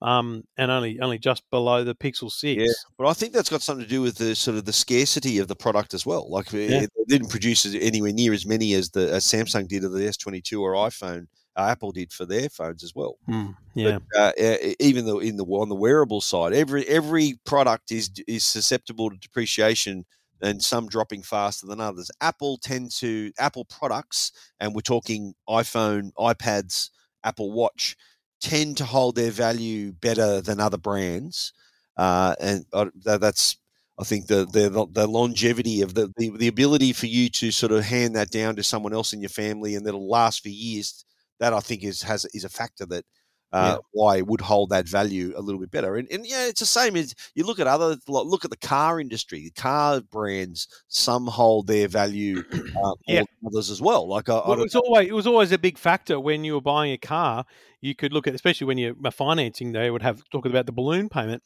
Um, 0.00 0.44
and 0.56 0.70
only 0.70 1.00
only 1.00 1.18
just 1.18 1.42
below 1.50 1.82
the 1.82 1.94
Pixel 1.96 2.30
Six. 2.30 2.62
Yeah. 2.62 2.72
But 2.96 3.08
I 3.08 3.12
think 3.14 3.32
that's 3.32 3.50
got 3.50 3.62
something 3.62 3.82
to 3.84 3.90
do 3.90 4.00
with 4.00 4.14
the 4.16 4.36
sort 4.36 4.56
of 4.56 4.64
the 4.64 4.72
scarcity 4.72 5.38
of 5.38 5.48
the 5.48 5.56
product 5.56 5.92
as 5.92 6.06
well. 6.06 6.30
Like 6.30 6.54
it- 6.54 6.70
Yeah. 6.70 6.82
it 6.82 6.90
didn't 7.08 7.30
produce 7.30 7.66
anywhere 7.74 8.12
near 8.12 8.32
as 8.32 8.46
many 8.46 8.74
as 8.74 8.90
the 8.90 9.12
as 9.12 9.24
Samsung 9.24 9.66
did 9.66 9.82
of 9.82 9.90
the 9.90 10.06
S22 10.06 10.60
or 10.60 10.74
iPhone. 10.74 11.26
Uh, 11.56 11.62
Apple 11.70 11.90
did 11.90 12.12
for 12.12 12.24
their 12.24 12.48
phones 12.48 12.84
as 12.84 12.92
well. 12.94 13.18
Hmm, 13.26 13.46
yeah. 13.74 13.98
uh, 14.16 14.30
uh, 14.40 14.56
even 14.78 15.04
though 15.06 15.18
in 15.18 15.36
the 15.36 15.44
on 15.44 15.68
the 15.68 15.74
wearable 15.74 16.20
side, 16.20 16.52
every 16.52 16.86
every 16.86 17.40
product 17.44 17.90
is 17.90 18.08
is 18.28 18.44
susceptible 18.44 19.10
to 19.10 19.16
depreciation, 19.16 20.04
and 20.40 20.62
some 20.62 20.88
dropping 20.88 21.22
faster 21.22 21.66
than 21.66 21.80
others. 21.80 22.10
Apple 22.20 22.58
tend 22.58 22.90
to 22.92 23.32
Apple 23.38 23.64
products, 23.64 24.32
and 24.60 24.74
we're 24.74 24.80
talking 24.80 25.34
iPhone, 25.48 26.12
iPads, 26.18 26.90
Apple 27.24 27.52
Watch, 27.52 27.96
tend 28.40 28.76
to 28.78 28.84
hold 28.84 29.16
their 29.16 29.30
value 29.30 29.92
better 29.92 30.40
than 30.40 30.60
other 30.60 30.78
brands, 30.78 31.52
uh, 31.96 32.34
and 32.40 32.64
uh, 32.72 32.86
that's. 33.04 33.56
I 34.00 34.04
think 34.04 34.28
the, 34.28 34.46
the 34.46 34.86
the 34.92 35.08
longevity 35.08 35.82
of 35.82 35.94
the, 35.94 36.12
the 36.16 36.30
the 36.36 36.46
ability 36.46 36.92
for 36.92 37.06
you 37.06 37.28
to 37.30 37.50
sort 37.50 37.72
of 37.72 37.82
hand 37.82 38.14
that 38.14 38.30
down 38.30 38.54
to 38.54 38.62
someone 38.62 38.92
else 38.92 39.12
in 39.12 39.20
your 39.20 39.28
family 39.28 39.74
and 39.74 39.84
that'll 39.84 40.08
last 40.08 40.40
for 40.42 40.50
years. 40.50 41.04
That 41.40 41.52
I 41.52 41.58
think 41.58 41.82
is 41.82 42.02
has 42.02 42.24
is 42.32 42.44
a 42.44 42.48
factor 42.48 42.86
that 42.86 43.04
uh, 43.52 43.78
why 43.92 44.18
it 44.18 44.26
would 44.26 44.40
hold 44.42 44.70
that 44.70 44.86
value 44.86 45.32
a 45.36 45.40
little 45.40 45.60
bit 45.60 45.70
better. 45.70 45.96
And, 45.96 46.06
and 46.10 46.26
yeah, 46.26 46.46
it's 46.46 46.60
the 46.60 46.66
same 46.66 46.96
as 46.96 47.14
you 47.34 47.44
look 47.44 47.58
at 47.58 47.66
other 47.66 47.96
look 48.06 48.44
at 48.44 48.50
the 48.50 48.56
car 48.58 49.00
industry, 49.00 49.44
the 49.44 49.60
car 49.60 50.00
brands. 50.00 50.68
Some 50.88 51.26
hold 51.26 51.66
their 51.66 51.88
value 51.88 52.42
uh, 52.52 52.62
more 52.76 52.96
Yeah. 53.06 53.20
than 53.20 53.26
others 53.46 53.70
as 53.70 53.80
well. 53.80 54.06
Like 54.06 54.28
I, 54.28 54.36
I 54.36 54.52
it 54.52 54.58
was 54.58 54.74
always 54.74 55.08
it 55.08 55.14
was 55.14 55.26
always 55.26 55.52
a 55.52 55.58
big 55.58 55.78
factor 55.78 56.20
when 56.20 56.44
you 56.44 56.54
were 56.54 56.60
buying 56.60 56.92
a 56.92 56.98
car. 56.98 57.44
You 57.80 57.94
could 57.94 58.12
look 58.12 58.26
at, 58.26 58.34
especially 58.34 58.66
when 58.66 58.76
you're 58.78 58.94
financing, 59.12 59.72
they 59.72 59.90
would 59.90 60.02
have 60.02 60.22
talking 60.30 60.50
about 60.50 60.66
the 60.66 60.72
balloon 60.72 61.08
payment, 61.08 61.42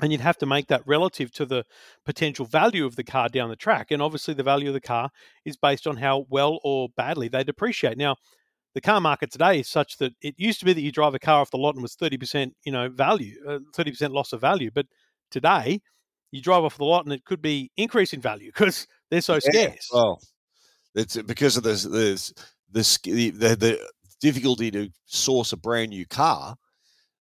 and 0.00 0.12
you'd 0.12 0.20
have 0.20 0.38
to 0.38 0.46
make 0.46 0.68
that 0.68 0.82
relative 0.86 1.32
to 1.32 1.46
the 1.46 1.64
potential 2.04 2.44
value 2.44 2.84
of 2.84 2.96
the 2.96 3.04
car 3.04 3.28
down 3.28 3.48
the 3.48 3.56
track. 3.56 3.90
And 3.90 4.00
obviously, 4.02 4.34
the 4.34 4.42
value 4.42 4.68
of 4.68 4.74
the 4.74 4.80
car 4.80 5.10
is 5.44 5.56
based 5.56 5.86
on 5.86 5.96
how 5.96 6.26
well 6.28 6.60
or 6.62 6.88
badly 6.96 7.28
they 7.28 7.42
depreciate. 7.44 7.96
Now, 7.98 8.16
the 8.74 8.80
car 8.80 9.00
market 9.00 9.30
today 9.32 9.60
is 9.60 9.68
such 9.68 9.98
that 9.98 10.12
it 10.22 10.34
used 10.38 10.60
to 10.60 10.64
be 10.64 10.72
that 10.72 10.80
you 10.80 10.92
drive 10.92 11.14
a 11.14 11.18
car 11.18 11.40
off 11.40 11.50
the 11.50 11.56
lot 11.58 11.74
and 11.74 11.82
was 11.82 11.94
thirty 11.94 12.16
percent, 12.18 12.54
you 12.64 12.72
know, 12.72 12.88
value, 12.88 13.36
uh, 13.48 13.58
thirty 13.74 13.90
percent 13.90 14.12
loss 14.12 14.32
of 14.32 14.40
value, 14.40 14.70
but 14.74 14.86
today. 15.30 15.80
You 16.32 16.40
drive 16.40 16.62
off 16.62 16.78
the 16.78 16.84
lot 16.84 17.04
and 17.06 17.12
it 17.12 17.24
could 17.24 17.42
be 17.42 17.72
increase 17.76 18.12
in 18.12 18.20
value 18.20 18.52
because 18.54 18.86
they're 19.10 19.20
so 19.20 19.40
Yeah. 19.52 19.72
scarce. 19.72 19.88
well, 19.92 20.20
it's 20.94 21.16
because 21.22 21.56
of 21.56 21.62
this 21.62 21.84
this 21.84 22.32
this 22.70 22.98
the, 22.98 23.30
the 23.30 23.56
the 23.56 23.90
difficulty 24.20 24.70
to 24.70 24.90
source 25.06 25.52
a 25.52 25.56
brand 25.56 25.90
new 25.90 26.06
car. 26.06 26.56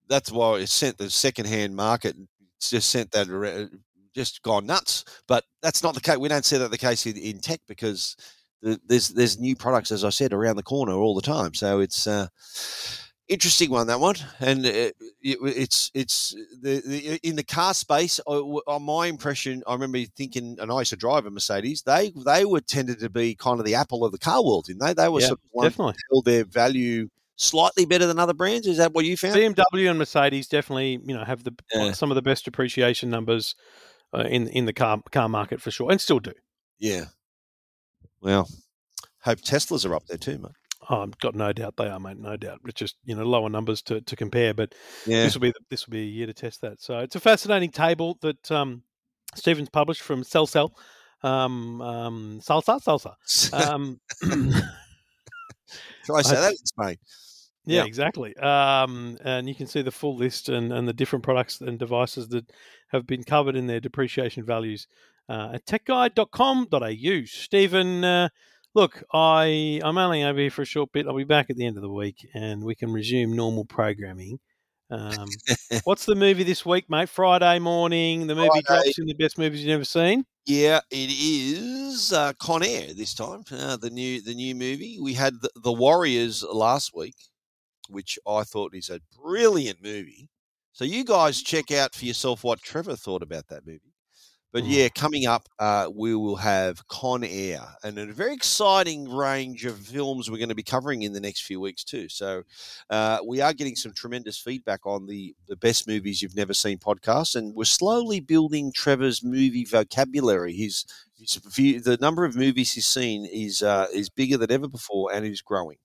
That's 0.08 0.32
why 0.32 0.60
it 0.60 0.68
sent 0.70 0.98
the 0.98 1.10
secondhand 1.10 1.76
market. 1.76 2.16
It's 2.58 2.70
just 2.70 2.90
sent 2.92 3.12
that 3.12 3.70
just 4.16 4.42
gone 4.44 4.66
nuts. 4.66 5.06
But 5.28 5.44
that's 5.62 5.84
not 5.84 5.96
the 5.96 6.02
case. 6.02 6.18
We 6.18 6.30
don't 6.30 6.46
see 6.46 6.58
that 6.58 6.72
the 6.72 6.78
case 6.78 7.06
in, 7.06 7.18
in 7.18 7.40
tech 7.40 7.62
because 7.68 8.16
there's 8.88 9.10
there's 9.10 9.40
new 9.40 9.56
products, 9.56 9.92
as 9.92 10.04
I 10.04 10.10
said, 10.10 10.34
around 10.34 10.56
the 10.56 10.64
corner 10.64 10.94
all 10.94 11.16
the 11.16 11.22
time. 11.22 11.54
So 11.54 11.80
it's 11.80 12.08
uh, 12.08 12.28
interesting 13.28 13.70
one 13.70 13.88
that 13.88 14.00
one, 14.00 14.16
and 14.40 14.66
it, 14.66 14.96
it, 15.22 15.38
it's 15.42 15.92
it's 15.94 16.36
the, 16.62 16.82
the 16.86 17.20
in 17.28 17.36
the 17.36 17.44
car 17.44 17.74
space. 17.74 18.20
On 18.28 18.84
my 18.84 19.08
impression, 19.08 19.64
I 19.68 19.74
remember 19.74 20.00
thinking, 20.16 20.58
and 20.60 20.72
I 20.72 20.80
used 20.80 20.92
to 20.92 20.96
drive 20.96 21.26
a 21.26 21.32
Mercedes. 21.32 21.82
They 21.84 22.12
they 22.26 22.46
were 22.46 22.62
tended 22.62 23.00
to 23.00 23.10
be 23.10 23.36
kind 23.36 23.60
of 23.60 23.66
the 23.66 23.76
apple 23.76 24.06
of 24.06 24.12
the 24.12 24.20
car 24.20 24.44
world, 24.44 24.66
didn't 24.66 24.82
they? 24.82 24.94
They 24.94 25.10
were 25.10 25.22
Yeah, 25.22 25.28
sort 25.28 25.40
of 25.56 25.64
Definitely. 25.64 25.96
held 26.12 26.26
their 26.26 26.46
value 26.46 27.10
slightly 27.36 27.86
better 27.86 28.06
than 28.06 28.20
other 28.20 28.34
brands. 28.34 28.68
Is 28.68 28.78
that 28.78 28.94
what 28.94 29.06
you 29.06 29.18
found? 29.18 29.36
BMW 29.36 29.90
and 29.90 30.00
Mercedes 30.00 30.48
definitely, 30.48 31.00
you 31.06 31.16
know, 31.16 31.24
have 31.24 31.44
the 31.44 31.54
Yeah. 31.74 31.92
some 31.94 32.12
of 32.12 32.16
the 32.16 32.22
best 32.22 32.46
depreciation 32.46 33.10
numbers 33.10 33.56
uh, 34.14 34.22
in 34.22 34.48
in 34.48 34.66
the 34.66 34.74
car 34.74 35.02
car 35.12 35.28
market 35.28 35.62
for 35.62 35.72
sure, 35.72 35.92
and 35.92 36.00
still 36.00 36.20
do. 36.20 36.34
Yeah. 36.80 37.06
Well, 38.24 38.50
hope 39.20 39.42
Teslas 39.42 39.86
are 39.88 39.96
up 39.96 40.06
there 40.08 40.18
too, 40.18 40.38
mate. 40.40 40.52
Oh, 40.90 41.04
I've 41.04 41.18
got 41.20 41.36
no 41.36 41.54
doubt 41.54 41.76
they 41.78 41.88
are, 41.88 42.00
mate. 42.00 42.18
No 42.18 42.36
doubt. 42.38 42.62
It's 42.66 42.80
just 42.80 42.96
you 43.04 43.16
know 43.16 43.24
lower 43.24 43.50
numbers 43.50 43.82
to, 43.84 44.02
to 44.02 44.16
compare, 44.16 44.54
but 44.54 44.74
Yeah. 45.06 45.24
this 45.24 45.34
will 45.34 45.42
be 45.42 45.50
the, 45.52 45.60
this 45.70 45.86
will 45.86 45.92
be 45.92 46.02
a 46.02 46.06
year 46.06 46.26
to 46.28 46.34
test 46.34 46.62
that. 46.62 46.82
So 46.82 47.00
it's 47.00 47.16
a 47.16 47.20
fascinating 47.20 47.72
table 47.72 48.18
that 48.22 48.50
um, 48.52 48.84
Stephen's 49.36 49.70
published 49.70 50.02
from 50.02 50.24
SellCell, 50.24 50.72
um, 51.22 51.82
um, 51.82 52.40
Salsa 52.42 52.82
Salsa. 52.82 53.16
Um, 53.54 54.00
I 56.14 56.22
say 56.22 56.36
that 56.36 56.52
in 56.52 56.66
Spain? 56.66 56.98
Yeah, 57.66 57.82
Yeah. 57.82 57.86
exactly. 57.86 58.36
Um, 58.38 59.18
and 59.24 59.48
you 59.48 59.56
can 59.56 59.68
see 59.68 59.82
the 59.82 59.92
full 59.92 60.16
list 60.16 60.50
and, 60.50 60.72
and 60.74 60.88
the 60.88 60.94
different 60.94 61.24
products 61.24 61.62
and 61.62 61.80
devices 61.80 62.28
that 62.30 62.50
have 62.90 63.08
been 63.08 63.24
covered 63.24 63.56
in 63.56 63.68
their 63.68 63.80
depreciation 63.80 64.44
values 64.44 64.88
uh, 65.30 65.52
at 65.54 65.66
techguide.com.au. 65.66 67.26
Stephen, 67.26 68.04
uh, 68.04 68.30
look, 68.74 69.04
I, 69.14 69.82
I'm 69.84 69.98
only 69.98 70.24
over 70.24 70.40
here 70.40 70.52
for 70.52 70.64
a 70.64 70.66
short 70.66 70.92
bit. 70.92 71.08
I'll 71.08 71.16
be 71.16 71.24
back 71.24 71.50
at 71.50 71.56
the 71.56 71.66
end 71.66 71.78
of 71.78 71.84
the 71.84 71.92
week 71.92 72.28
and 72.34 72.64
we 72.64 72.76
can 72.76 72.92
resume 72.92 73.36
normal 73.36 73.66
programming. 73.66 74.40
Um, 74.90 75.28
what's 75.86 76.06
the 76.06 76.16
movie 76.16 76.44
this 76.44 76.66
week, 76.66 76.90
mate? 76.90 77.10
Friday 77.10 77.60
morning. 77.60 78.28
The 78.28 78.36
movie 78.36 78.50
Friday. 78.66 78.84
drops 78.84 79.00
in 79.00 79.06
the 79.06 79.14
best 79.14 79.38
movies 79.38 79.64
you've 79.64 79.74
ever 79.74 79.86
seen. 79.86 80.26
Yeah, 80.46 80.82
it 80.92 81.10
is 81.10 82.12
uh, 82.12 82.34
Con 82.34 82.64
Air 82.64 82.94
this 82.94 83.14
time. 83.14 83.44
Uh, 83.50 83.78
the 83.78 83.90
new 83.90 84.22
the 84.22 84.34
new 84.36 84.54
movie. 84.54 85.00
We 85.02 85.14
had 85.14 85.42
the, 85.42 85.50
the 85.56 85.72
Warriors 85.72 86.44
last 86.44 86.92
week, 86.94 87.16
which 87.90 88.20
I 88.28 88.44
thought 88.44 88.76
is 88.76 88.90
a 88.90 89.00
brilliant 89.24 89.82
movie. 89.82 90.30
So 90.74 90.84
you 90.86 91.06
guys 91.06 91.42
check 91.42 91.72
out 91.72 91.96
for 91.96 92.06
yourself 92.06 92.44
what 92.44 92.62
Trevor 92.62 92.96
thought 92.96 93.24
about 93.24 93.48
that 93.48 93.66
movie. 93.66 93.93
But 94.54 94.64
Mm. 94.64 94.68
yeah, 94.70 94.90
coming 94.90 95.26
up, 95.26 95.50
uh, 95.60 95.90
we 95.94 96.16
will 96.16 96.38
have 96.38 96.88
Con 96.88 97.24
Air 97.24 97.62
and 97.84 97.98
a 97.98 98.06
very 98.14 98.34
exciting 98.34 99.10
range 99.10 99.66
of 99.66 99.80
films 99.80 100.30
we're 100.30 100.38
going 100.38 100.50
to 100.50 100.56
be 100.56 100.64
covering 100.64 101.02
in 101.02 101.12
the 101.12 101.20
next 101.20 101.42
few 101.42 101.60
weeks 101.60 101.84
too. 101.84 102.08
So 102.08 102.44
uh, 102.92 103.18
we 103.26 103.42
are 103.42 103.52
getting 103.54 103.76
some 103.76 103.94
tremendous 103.94 104.38
feedback 104.38 104.86
on 104.86 105.08
the 105.08 105.36
the 105.48 105.56
best 105.58 105.88
movies 105.88 106.22
you've 106.22 106.36
never 106.36 106.54
seen 106.54 106.78
podcast, 106.78 107.36
and 107.36 107.56
we're 107.56 107.66
slowly 107.66 108.20
building 108.22 108.72
Trevor's 108.72 109.24
movie 109.24 109.66
vocabulary. 109.66 110.54
He's, 110.54 110.86
he's 111.16 111.36
view- 111.36 111.82
the 111.82 111.98
number 111.98 112.24
of 112.24 112.36
movies 112.36 112.74
he's 112.74 112.86
seen 112.88 113.26
is 113.26 113.62
uh, 113.64 113.88
is 113.92 114.10
bigger 114.10 114.38
than 114.38 114.52
ever 114.52 114.68
before, 114.68 115.12
and 115.14 115.26
is 115.26 115.42
growing. 115.42 115.78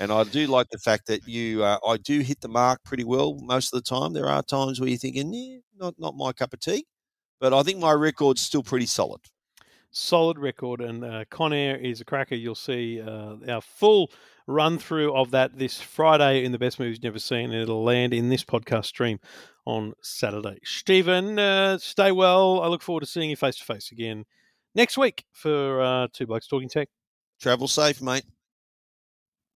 And 0.00 0.12
I 0.12 0.24
do 0.24 0.46
like 0.46 0.68
the 0.70 0.78
fact 0.78 1.06
that 1.08 1.26
you, 1.26 1.64
uh, 1.64 1.78
I 1.86 1.96
do 1.98 2.20
hit 2.20 2.40
the 2.40 2.48
mark 2.48 2.84
pretty 2.84 3.04
well 3.04 3.38
most 3.42 3.72
of 3.72 3.82
the 3.82 3.88
time. 3.88 4.12
There 4.12 4.28
are 4.28 4.42
times 4.42 4.80
where 4.80 4.88
you're 4.88 4.98
thinking, 4.98 5.32
yeah, 5.34 5.58
not 5.78 5.94
not 5.98 6.16
my 6.16 6.32
cup 6.32 6.52
of 6.54 6.60
tea, 6.60 6.86
but 7.40 7.52
I 7.52 7.62
think 7.62 7.78
my 7.78 7.92
record's 7.92 8.40
still 8.42 8.62
pretty 8.62 8.86
solid. 8.86 9.20
solid 9.90 10.38
record, 10.38 10.80
and 10.80 11.04
uh, 11.04 11.24
Con 11.30 11.52
Air 11.52 11.76
is 11.76 12.00
a 12.00 12.04
cracker. 12.04 12.34
You'll 12.34 12.54
see 12.54 13.00
uh, 13.00 13.36
our 13.48 13.60
full 13.60 14.10
run 14.46 14.78
through 14.78 15.14
of 15.14 15.30
that 15.32 15.58
this 15.58 15.80
Friday 15.80 16.44
in 16.44 16.52
the 16.52 16.58
best 16.58 16.78
movies 16.78 16.96
you've 16.96 17.04
never 17.04 17.18
seen, 17.18 17.52
and 17.52 17.62
it'll 17.62 17.84
land 17.84 18.14
in 18.14 18.28
this 18.28 18.44
podcast 18.44 18.86
stream 18.86 19.18
on 19.66 19.92
Saturday. 20.02 20.58
Stephen, 20.64 21.38
uh, 21.38 21.76
stay 21.78 22.12
well. 22.12 22.60
I 22.62 22.68
look 22.68 22.82
forward 22.82 23.00
to 23.00 23.06
seeing 23.06 23.30
you 23.30 23.36
face 23.36 23.56
to 23.56 23.64
face 23.64 23.92
again 23.92 24.24
next 24.74 24.96
week 24.96 25.24
for 25.32 25.82
uh, 25.82 26.08
Two 26.12 26.26
Blokes 26.26 26.46
Talking 26.46 26.68
Tech. 26.68 26.88
Travel 27.40 27.68
safe, 27.68 28.00
mate. 28.00 28.24